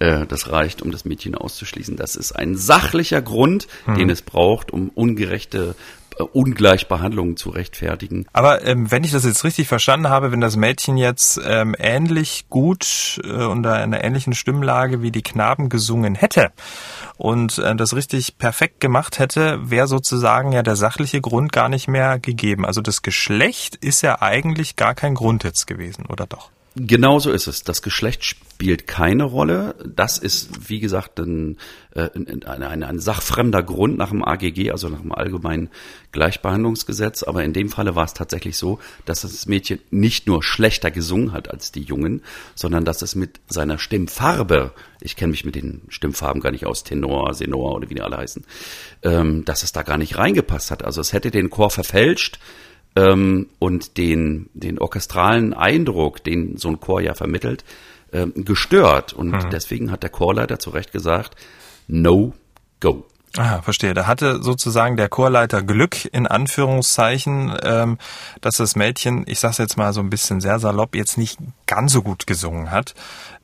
äh, 0.00 0.26
das 0.26 0.50
reicht, 0.50 0.82
um 0.82 0.90
das 0.90 1.04
Mädchen 1.04 1.34
auszuschließen. 1.34 1.96
Das 1.96 2.16
ist 2.16 2.32
ein 2.32 2.56
sachlicher 2.56 3.22
Grund, 3.22 3.68
hm. 3.84 3.94
den 3.94 4.10
es 4.10 4.22
braucht, 4.22 4.72
um 4.72 4.88
ungerechte 4.88 5.76
äh, 6.18 6.22
Ungleichbehandlungen 6.22 7.36
zu 7.36 7.50
rechtfertigen. 7.50 8.26
Aber 8.32 8.64
ähm, 8.64 8.90
wenn 8.90 9.04
ich 9.04 9.12
das 9.12 9.24
jetzt 9.24 9.44
richtig 9.44 9.68
verstanden 9.68 10.08
habe, 10.08 10.32
wenn 10.32 10.40
das 10.40 10.56
Mädchen 10.56 10.96
jetzt 10.96 11.38
ähm, 11.44 11.76
ähnlich 11.78 12.46
gut 12.48 13.20
äh, 13.24 13.44
unter 13.44 13.74
einer 13.74 14.02
ähnlichen 14.02 14.34
Stimmlage 14.34 15.02
wie 15.02 15.10
die 15.10 15.22
Knaben 15.22 15.68
gesungen 15.68 16.14
hätte 16.14 16.50
und 17.18 17.58
äh, 17.58 17.76
das 17.76 17.94
richtig 17.94 18.38
perfekt 18.38 18.80
gemacht 18.80 19.18
hätte, 19.18 19.70
wäre 19.70 19.86
sozusagen 19.86 20.52
ja 20.52 20.62
der 20.62 20.76
sachliche 20.76 21.20
Grund 21.20 21.52
gar 21.52 21.68
nicht 21.68 21.88
mehr 21.88 22.18
gegeben. 22.18 22.64
Also 22.64 22.80
das 22.80 23.02
Geschlecht 23.02 23.76
ist 23.76 24.00
ja 24.00 24.22
eigentlich 24.22 24.76
gar 24.76 24.94
kein 24.94 25.14
Grund 25.14 25.44
jetzt 25.44 25.66
gewesen, 25.66 26.06
oder 26.06 26.26
doch? 26.26 26.50
Genau 26.76 27.18
so 27.18 27.30
ist 27.30 27.46
es. 27.46 27.64
Das 27.64 27.82
Geschlecht 27.82 28.24
spielt 28.60 28.86
keine 28.86 29.24
Rolle. 29.24 29.74
Das 29.86 30.18
ist, 30.18 30.68
wie 30.68 30.80
gesagt, 30.80 31.18
ein, 31.18 31.56
äh, 31.94 32.10
ein, 32.14 32.44
ein, 32.44 32.82
ein 32.82 32.98
sachfremder 32.98 33.62
Grund 33.62 33.96
nach 33.96 34.10
dem 34.10 34.22
AGG, 34.22 34.70
also 34.70 34.90
nach 34.90 35.00
dem 35.00 35.12
Allgemeinen 35.12 35.70
Gleichbehandlungsgesetz. 36.12 37.22
Aber 37.22 37.42
in 37.42 37.54
dem 37.54 37.70
Falle 37.70 37.96
war 37.96 38.04
es 38.04 38.12
tatsächlich 38.12 38.58
so, 38.58 38.78
dass 39.06 39.22
das 39.22 39.46
Mädchen 39.46 39.78
nicht 39.90 40.26
nur 40.26 40.42
schlechter 40.42 40.90
gesungen 40.90 41.32
hat 41.32 41.50
als 41.50 41.72
die 41.72 41.80
Jungen, 41.80 42.20
sondern 42.54 42.84
dass 42.84 43.00
es 43.00 43.14
mit 43.14 43.40
seiner 43.48 43.78
Stimmfarbe, 43.78 44.72
ich 45.00 45.16
kenne 45.16 45.30
mich 45.30 45.46
mit 45.46 45.54
den 45.54 45.80
Stimmfarben 45.88 46.42
gar 46.42 46.50
nicht 46.50 46.66
aus, 46.66 46.84
Tenor, 46.84 47.32
Senor 47.32 47.76
oder 47.76 47.88
wie 47.88 47.94
die 47.94 48.02
alle 48.02 48.18
heißen, 48.18 48.44
ähm, 49.04 49.46
dass 49.46 49.62
es 49.62 49.72
da 49.72 49.84
gar 49.84 49.96
nicht 49.96 50.18
reingepasst 50.18 50.70
hat. 50.70 50.84
Also 50.84 51.00
es 51.00 51.14
hätte 51.14 51.30
den 51.30 51.48
Chor 51.48 51.70
verfälscht 51.70 52.38
ähm, 52.94 53.48
und 53.58 53.96
den, 53.96 54.50
den 54.52 54.78
orchestralen 54.78 55.54
Eindruck, 55.54 56.22
den 56.22 56.58
so 56.58 56.68
ein 56.68 56.78
Chor 56.78 57.00
ja 57.00 57.14
vermittelt, 57.14 57.64
ähm, 58.12 58.32
gestört. 58.36 59.12
Und 59.12 59.30
mhm. 59.30 59.50
deswegen 59.50 59.90
hat 59.90 60.02
der 60.02 60.10
Chorleiter 60.10 60.58
zu 60.58 60.70
Recht 60.70 60.92
gesagt, 60.92 61.36
no 61.88 62.32
go. 62.80 63.06
Ah, 63.36 63.62
verstehe. 63.62 63.94
Da 63.94 64.08
hatte 64.08 64.42
sozusagen 64.42 64.96
der 64.96 65.08
Chorleiter 65.08 65.62
Glück 65.62 66.04
in 66.12 66.26
Anführungszeichen, 66.26 67.56
ähm, 67.62 67.98
dass 68.40 68.56
das 68.56 68.74
Mädchen, 68.74 69.22
ich 69.28 69.38
sag's 69.38 69.58
jetzt 69.58 69.76
mal 69.76 69.92
so 69.92 70.00
ein 70.00 70.10
bisschen 70.10 70.40
sehr 70.40 70.58
salopp, 70.58 70.96
jetzt 70.96 71.16
nicht 71.16 71.38
ganz 71.66 71.92
so 71.92 72.02
gut 72.02 72.26
gesungen 72.26 72.72
hat. 72.72 72.94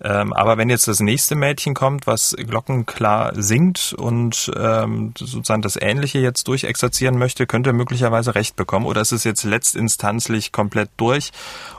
Ähm, 0.02 0.32
aber 0.32 0.58
wenn 0.58 0.70
jetzt 0.70 0.88
das 0.88 0.98
nächste 0.98 1.36
Mädchen 1.36 1.74
kommt, 1.74 2.08
was 2.08 2.34
glockenklar 2.36 3.40
singt 3.40 3.94
und 3.96 4.50
ähm, 4.56 5.14
sozusagen 5.16 5.62
das 5.62 5.76
Ähnliche 5.80 6.18
jetzt 6.18 6.48
durchexerzieren 6.48 7.16
möchte, 7.16 7.46
könnte 7.46 7.70
er 7.70 7.74
möglicherweise 7.74 8.34
Recht 8.34 8.56
bekommen. 8.56 8.86
Oder 8.86 9.02
ist 9.02 9.12
es 9.12 9.22
jetzt 9.22 9.44
letztinstanzlich 9.44 10.50
komplett 10.50 10.90
durch 10.96 11.30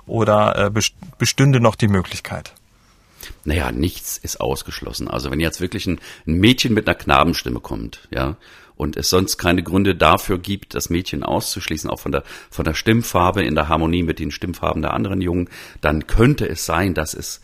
oder 0.06 0.68
äh, 0.68 0.82
bestünde 1.18 1.60
noch 1.60 1.76
die 1.76 1.90
Möglichkeit? 1.90 2.54
Naja, 3.44 3.72
nichts 3.72 4.18
ist 4.18 4.40
ausgeschlossen. 4.42 5.08
Also 5.08 5.32
wenn 5.32 5.40
jetzt 5.40 5.62
wirklich 5.62 5.88
ein, 5.88 6.00
Mädchen 6.26 6.74
mit 6.74 6.88
einer 6.88 6.96
Knabenstimme 6.96 7.60
kommt, 7.60 8.08
ja, 8.12 8.38
und 8.76 8.96
es 8.96 9.10
sonst 9.10 9.38
keine 9.38 9.64
Gründe 9.64 9.96
dafür 9.96 10.38
gibt, 10.38 10.76
das 10.76 10.90
Mädchen 10.90 11.24
auszuschließen, 11.24 11.90
auch 11.90 12.00
von 12.00 12.12
der, 12.12 12.24
von 12.52 12.64
der 12.64 12.76
Stimmfarbe 12.76 13.44
in 13.44 13.56
der 13.56 13.70
Harmonie 13.70 14.04
mit 14.04 14.20
den 14.20 14.30
Stimmfarben 14.30 14.84
der 14.84 14.94
anderen 14.94 15.20
Jungen, 15.20 15.50
dann 15.82 16.06
könnte 16.06 16.48
es 16.48 16.66
sein, 16.66 16.94
dass 16.94 17.16
es 17.16 17.42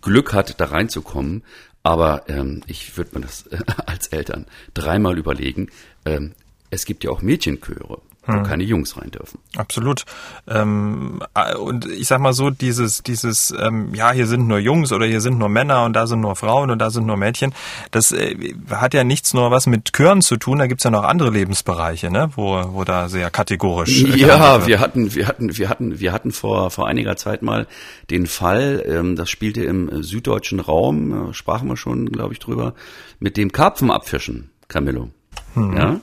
Glück 0.00 0.32
hat, 0.32 0.60
da 0.60 0.66
reinzukommen. 0.66 1.42
Aber 1.82 2.28
ähm, 2.28 2.62
ich 2.66 2.96
würde 2.96 3.10
mir 3.14 3.20
das 3.22 3.46
äh, 3.48 3.58
als 3.86 4.08
Eltern 4.08 4.46
dreimal 4.74 5.18
überlegen. 5.18 5.70
Ähm, 6.04 6.34
es 6.70 6.84
gibt 6.84 7.04
ja 7.04 7.10
auch 7.10 7.22
Mädchenchöre 7.22 8.00
hm. 8.26 8.42
keine 8.42 8.64
Jungs 8.64 8.96
rein 8.96 9.10
dürfen. 9.10 9.38
Absolut. 9.56 10.04
Ähm, 10.48 11.22
äh, 11.34 11.54
und 11.54 11.86
ich 11.86 12.08
sag 12.08 12.20
mal 12.20 12.32
so, 12.32 12.50
dieses, 12.50 13.02
dieses, 13.02 13.54
ähm, 13.58 13.94
ja, 13.94 14.12
hier 14.12 14.26
sind 14.26 14.46
nur 14.46 14.58
Jungs 14.58 14.92
oder 14.92 15.06
hier 15.06 15.20
sind 15.20 15.38
nur 15.38 15.48
Männer 15.48 15.84
und 15.84 15.94
da 15.94 16.06
sind 16.06 16.20
nur 16.20 16.36
Frauen 16.36 16.70
und 16.70 16.78
da 16.78 16.90
sind 16.90 17.06
nur 17.06 17.16
Mädchen, 17.16 17.54
das 17.90 18.12
äh, 18.12 18.54
hat 18.70 18.94
ja 18.94 19.04
nichts 19.04 19.32
nur 19.34 19.50
was 19.50 19.66
mit 19.66 19.92
Chören 19.92 20.22
zu 20.22 20.36
tun, 20.36 20.58
da 20.58 20.66
gibt's 20.66 20.84
ja 20.84 20.90
noch 20.90 21.04
andere 21.04 21.30
Lebensbereiche, 21.30 22.10
ne, 22.10 22.30
wo, 22.34 22.62
wo 22.72 22.84
da 22.84 23.08
sehr 23.08 23.30
kategorisch. 23.30 24.02
Ja, 24.16 24.66
wir 24.66 24.80
hatten, 24.80 25.14
wir 25.14 25.28
hatten, 25.28 25.56
wir 25.56 25.68
hatten, 25.68 26.00
wir 26.00 26.12
hatten 26.12 26.32
vor, 26.32 26.70
vor 26.70 26.88
einiger 26.88 27.16
Zeit 27.16 27.42
mal 27.42 27.66
den 28.10 28.26
Fall, 28.26 28.84
ähm, 28.86 29.16
das 29.16 29.30
spielte 29.30 29.62
im 29.62 30.02
süddeutschen 30.02 30.60
Raum, 30.60 31.30
äh, 31.30 31.34
sprachen 31.34 31.68
wir 31.68 31.76
schon, 31.76 32.06
glaube 32.06 32.32
ich, 32.32 32.38
drüber, 32.38 32.74
mit 33.20 33.36
dem 33.36 33.52
Karpfenabfischen, 33.52 34.50
Camillo. 34.68 35.10
Hm. 35.54 35.76
Ja? 35.76 36.00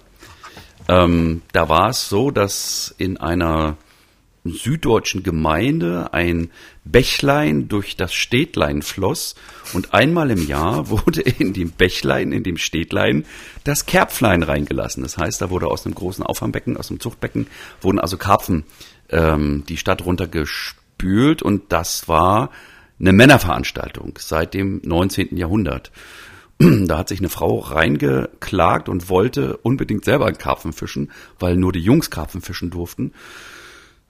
Ähm, 0.88 1.42
da 1.52 1.70
war 1.70 1.90
es 1.90 2.10
so, 2.10 2.32
dass 2.32 2.94
in 2.98 3.18
einer 3.18 3.78
süddeutschen 4.46 5.24
Gemeinde 5.24 6.14
ein 6.14 6.50
Bächlein 6.84 7.70
durch 7.70 7.96
das 7.96 8.14
Städtlein 8.14 8.82
floss 8.82 9.36
und 9.74 9.94
einmal 9.94 10.32
im 10.32 10.46
Jahr 10.48 10.90
wurde 10.90 11.22
in 11.22 11.54
dem 11.54 11.72
Bächlein, 11.72 12.32
in 12.32 12.44
dem 12.44 12.58
Städtlein, 12.58 13.26
das 13.64 13.86
Kerpflein 13.86 14.44
reingelassen. 14.44 15.04
Das 15.04 15.18
heißt, 15.18 15.42
da 15.42 15.50
wurde 15.50 15.68
aus 15.68 15.86
einem 15.86 15.96
großen 15.96 16.26
Auffangbecken, 16.26 16.78
aus 16.78 16.90
einem 16.90 17.00
Zuchtbecken, 17.00 17.48
wurden 17.82 18.00
also 18.00 18.18
Karpfen 18.18 18.66
ähm, 19.10 19.64
die 19.70 19.78
Stadt 19.78 20.06
runtergespült 20.06 21.42
und 21.42 21.72
das 21.72 22.08
war 22.10 22.50
eine 23.00 23.14
Männerveranstaltung 23.14 24.18
seit 24.20 24.54
dem 24.54 24.82
19. 24.84 25.38
Jahrhundert. 25.38 25.92
Da 26.88 26.98
hat 26.98 27.10
sich 27.10 27.20
eine 27.20 27.30
Frau 27.30 27.60
reingeklagt 27.60 28.90
und 28.90 29.10
wollte 29.10 29.58
unbedingt 29.58 30.06
selber 30.06 30.28
einen 30.28 30.38
Karpfen 30.38 30.74
fischen, 30.74 31.12
weil 31.40 31.56
nur 31.56 31.72
die 31.72 31.82
Jungs 31.82 32.10
Karpfen 32.10 32.42
fischen 32.42 32.70
durften. 32.70 33.14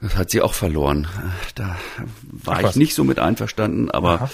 Das 0.02 0.18
hat 0.18 0.32
sie 0.32 0.41
auch 0.41 0.54
verloren. 0.54 1.08
Da 1.56 1.78
war 2.24 2.60
Ach, 2.62 2.70
ich 2.70 2.76
nicht 2.76 2.94
so 2.94 3.06
mit 3.06 3.20
einverstanden, 3.20 3.89
aber 3.89 4.30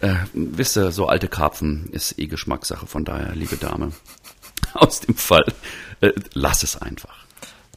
äh, 0.00 0.14
wisst 0.32 0.78
ihr, 0.78 0.92
so 0.92 1.06
alte 1.06 1.28
Karpfen 1.28 1.88
ist 1.92 2.18
eh 2.18 2.26
Geschmackssache. 2.26 2.86
Von 2.86 3.04
daher, 3.04 3.34
liebe 3.34 3.56
Dame, 3.56 3.92
aus 4.74 5.00
dem 5.00 5.14
Fall, 5.14 5.44
äh, 6.00 6.12
lass 6.32 6.62
es 6.62 6.80
einfach. 6.80 7.19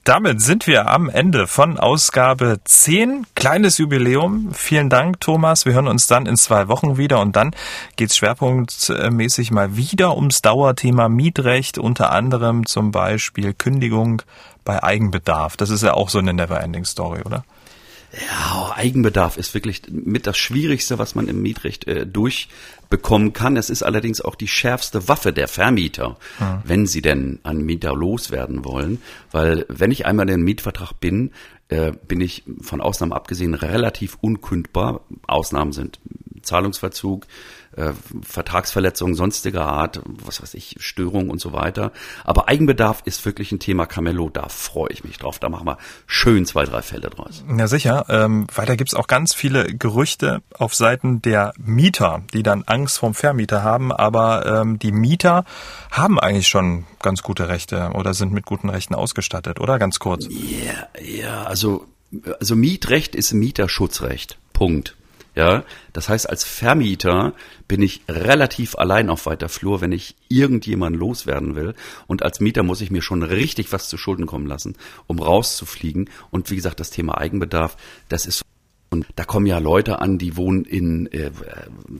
Damit 0.03 0.41
sind 0.41 0.67
wir 0.67 0.89
am 0.89 1.07
Ende 1.07 1.47
von 1.47 1.79
Ausgabe 1.79 2.59
10. 2.61 3.25
Kleines 3.35 3.77
Jubiläum. 3.77 4.49
Vielen 4.53 4.89
Dank, 4.89 5.21
Thomas. 5.21 5.65
Wir 5.65 5.71
hören 5.71 5.87
uns 5.87 6.07
dann 6.07 6.25
in 6.25 6.35
zwei 6.35 6.67
Wochen 6.67 6.97
wieder 6.97 7.21
und 7.21 7.37
dann 7.37 7.55
geht's 7.95 8.17
schwerpunktmäßig 8.17 9.51
mal 9.51 9.77
wieder 9.77 10.17
ums 10.17 10.41
Dauerthema 10.41 11.07
Mietrecht, 11.07 11.77
unter 11.77 12.11
anderem 12.11 12.65
zum 12.65 12.91
Beispiel 12.91 13.53
Kündigung 13.53 14.23
bei 14.65 14.83
Eigenbedarf. 14.83 15.55
Das 15.55 15.69
ist 15.69 15.83
ja 15.83 15.93
auch 15.93 16.09
so 16.09 16.19
eine 16.19 16.33
Neverending 16.33 16.83
Story, 16.83 17.21
oder? 17.23 17.45
Ja, 18.13 18.73
Eigenbedarf 18.75 19.37
ist 19.37 19.53
wirklich 19.55 19.81
mit 19.89 20.27
das 20.27 20.37
Schwierigste, 20.37 20.99
was 20.99 21.15
man 21.15 21.27
im 21.27 21.41
Mietrecht 21.41 21.87
äh, 21.87 22.05
durchbekommen 22.05 23.33
kann. 23.33 23.57
Es 23.57 23.71
ist 23.71 23.81
allerdings 23.81 24.21
auch 24.21 24.35
die 24.35 24.47
schärfste 24.47 25.07
Waffe 25.07 25.33
der 25.33 25.47
Vermieter, 25.47 26.17
hm. 26.37 26.61
wenn 26.63 26.85
sie 26.85 27.01
denn 27.01 27.39
an 27.41 27.61
Mieter 27.61 27.95
loswerden 27.95 28.65
wollen. 28.65 29.01
Weil 29.31 29.65
wenn 29.67 29.89
ich 29.89 30.05
einmal 30.05 30.29
in 30.29 30.37
den 30.37 30.45
Mietvertrag 30.45 30.99
bin, 30.99 31.31
äh, 31.69 31.91
bin 32.07 32.21
ich 32.21 32.43
von 32.61 32.81
Ausnahmen 32.81 33.13
abgesehen 33.13 33.55
relativ 33.55 34.17
unkündbar. 34.21 35.01
Ausnahmen 35.25 35.71
sind 35.71 35.99
Zahlungsverzug, 36.43 37.25
äh, 37.75 37.93
Vertragsverletzungen 38.21 39.15
sonstiger 39.15 39.65
Art, 39.65 40.01
was 40.05 40.41
weiß 40.41 40.53
ich, 40.53 40.75
Störungen 40.79 41.29
und 41.29 41.39
so 41.39 41.53
weiter. 41.53 41.91
Aber 42.23 42.49
Eigenbedarf 42.49 43.01
ist 43.05 43.25
wirklich 43.25 43.51
ein 43.51 43.59
Thema 43.59 43.85
Camello, 43.85 44.29
da 44.29 44.49
freue 44.49 44.89
ich 44.91 45.03
mich 45.03 45.17
drauf. 45.17 45.39
Da 45.39 45.49
machen 45.49 45.67
wir 45.67 45.77
schön 46.05 46.45
zwei, 46.45 46.65
drei 46.65 46.81
Fälle 46.81 47.09
draus. 47.09 47.43
Ja, 47.57 47.67
sicher, 47.67 48.05
ähm, 48.09 48.47
weil 48.53 48.65
da 48.65 48.75
gibt's 48.75 48.93
auch 48.93 49.07
ganz 49.07 49.33
viele 49.33 49.65
Gerüchte 49.65 50.41
auf 50.57 50.75
Seiten 50.75 51.21
der 51.21 51.53
Mieter, 51.57 52.23
die 52.33 52.43
dann 52.43 52.63
Angst 52.63 52.99
vom 52.99 53.13
Vermieter 53.13 53.63
haben, 53.63 53.91
aber 53.91 54.45
ähm, 54.61 54.79
die 54.79 54.91
Mieter 54.91 55.45
haben 55.91 56.19
eigentlich 56.19 56.47
schon 56.47 56.85
ganz 57.01 57.23
gute 57.23 57.49
Rechte 57.49 57.91
oder 57.93 58.13
sind 58.13 58.31
mit 58.33 58.45
guten 58.45 58.69
Rechten 58.69 58.95
ausgestattet, 58.95 59.59
oder? 59.59 59.79
Ganz 59.79 59.99
kurz. 59.99 60.27
Ja, 60.29 60.29
yeah, 60.31 60.87
ja, 61.01 61.43
also, 61.43 61.85
also 62.39 62.55
Mietrecht 62.55 63.15
ist 63.15 63.33
Mieterschutzrecht. 63.33 64.37
Punkt. 64.53 64.95
Ja, 65.35 65.63
das 65.93 66.09
heißt, 66.09 66.29
als 66.29 66.43
Vermieter 66.43 67.33
bin 67.67 67.81
ich 67.81 68.01
relativ 68.07 68.75
allein 68.75 69.09
auf 69.09 69.25
weiter 69.25 69.49
Flur, 69.49 69.81
wenn 69.81 69.91
ich 69.91 70.15
irgendjemanden 70.29 70.99
loswerden 70.99 71.55
will. 71.55 71.73
Und 72.05 72.21
als 72.21 72.39
Mieter 72.39 72.61
muss 72.61 72.81
ich 72.81 72.91
mir 72.91 73.01
schon 73.01 73.23
richtig 73.23 73.71
was 73.71 73.89
zu 73.89 73.97
Schulden 73.97 74.27
kommen 74.27 74.45
lassen, 74.45 74.75
um 75.07 75.17
rauszufliegen. 75.17 76.09
Und 76.29 76.51
wie 76.51 76.55
gesagt, 76.55 76.79
das 76.79 76.91
Thema 76.91 77.17
Eigenbedarf, 77.17 77.77
das 78.09 78.27
ist 78.27 78.43
und 78.91 79.07
da 79.15 79.23
kommen 79.23 79.47
ja 79.47 79.57
Leute 79.57 80.01
an, 80.01 80.19
die 80.19 80.37
wohnen 80.37 80.65
in 80.65 81.07
äh, 81.07 81.31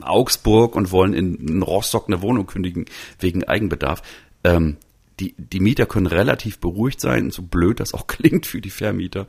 Augsburg 0.02 0.76
und 0.76 0.92
wollen 0.92 1.12
in, 1.12 1.34
in 1.34 1.62
Rostock 1.62 2.06
eine 2.06 2.22
Wohnung 2.22 2.46
kündigen 2.46 2.84
wegen 3.18 3.42
Eigenbedarf. 3.42 4.00
Ähm, 4.44 4.76
die, 5.20 5.34
die 5.38 5.60
Mieter 5.60 5.86
können 5.86 6.06
relativ 6.06 6.58
beruhigt 6.58 7.00
sein, 7.00 7.30
so 7.30 7.42
blöd 7.42 7.80
das 7.80 7.94
auch 7.94 8.06
klingt 8.06 8.46
für 8.46 8.60
die 8.60 8.70
Vermieter. 8.70 9.26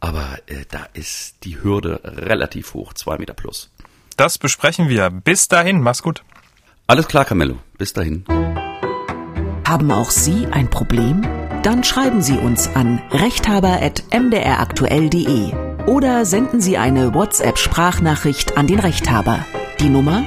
Aber 0.00 0.38
äh, 0.46 0.64
da 0.70 0.86
ist 0.92 1.44
die 1.44 1.62
Hürde 1.62 2.00
relativ 2.04 2.74
hoch, 2.74 2.92
zwei 2.94 3.18
Meter 3.18 3.34
plus. 3.34 3.70
Das 4.16 4.38
besprechen 4.38 4.88
wir. 4.88 5.10
Bis 5.10 5.48
dahin, 5.48 5.80
mach's 5.80 6.02
gut. 6.02 6.22
Alles 6.86 7.08
klar, 7.08 7.24
Camillo. 7.24 7.58
Bis 7.78 7.92
dahin. 7.92 8.24
Haben 9.66 9.90
auch 9.90 10.10
Sie 10.10 10.46
ein 10.46 10.70
Problem? 10.70 11.26
Dann 11.62 11.82
schreiben 11.82 12.20
Sie 12.20 12.36
uns 12.36 12.68
an 12.76 13.00
rechthaber.mdraktuell.de 13.10 15.54
oder 15.86 16.26
senden 16.26 16.60
Sie 16.60 16.76
eine 16.76 17.14
WhatsApp-Sprachnachricht 17.14 18.58
an 18.58 18.66
den 18.66 18.78
Rechthaber. 18.78 19.46
Die 19.80 19.88
Nummer 19.88 20.22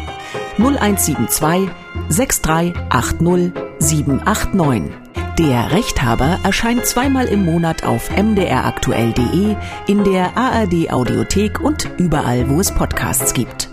0172 0.57 1.69
6380 2.09 3.51
789. 3.79 4.91
Der 5.37 5.71
Rechthaber 5.71 6.39
erscheint 6.43 6.85
zweimal 6.85 7.27
im 7.27 7.45
Monat 7.45 7.83
auf 7.83 8.09
mdraktuell.de, 8.09 9.55
in 9.85 10.03
der 10.03 10.35
ARD 10.35 10.91
Audiothek 10.91 11.61
und 11.61 11.87
überall, 11.97 12.49
wo 12.49 12.59
es 12.59 12.71
Podcasts 12.71 13.33
gibt. 13.33 13.69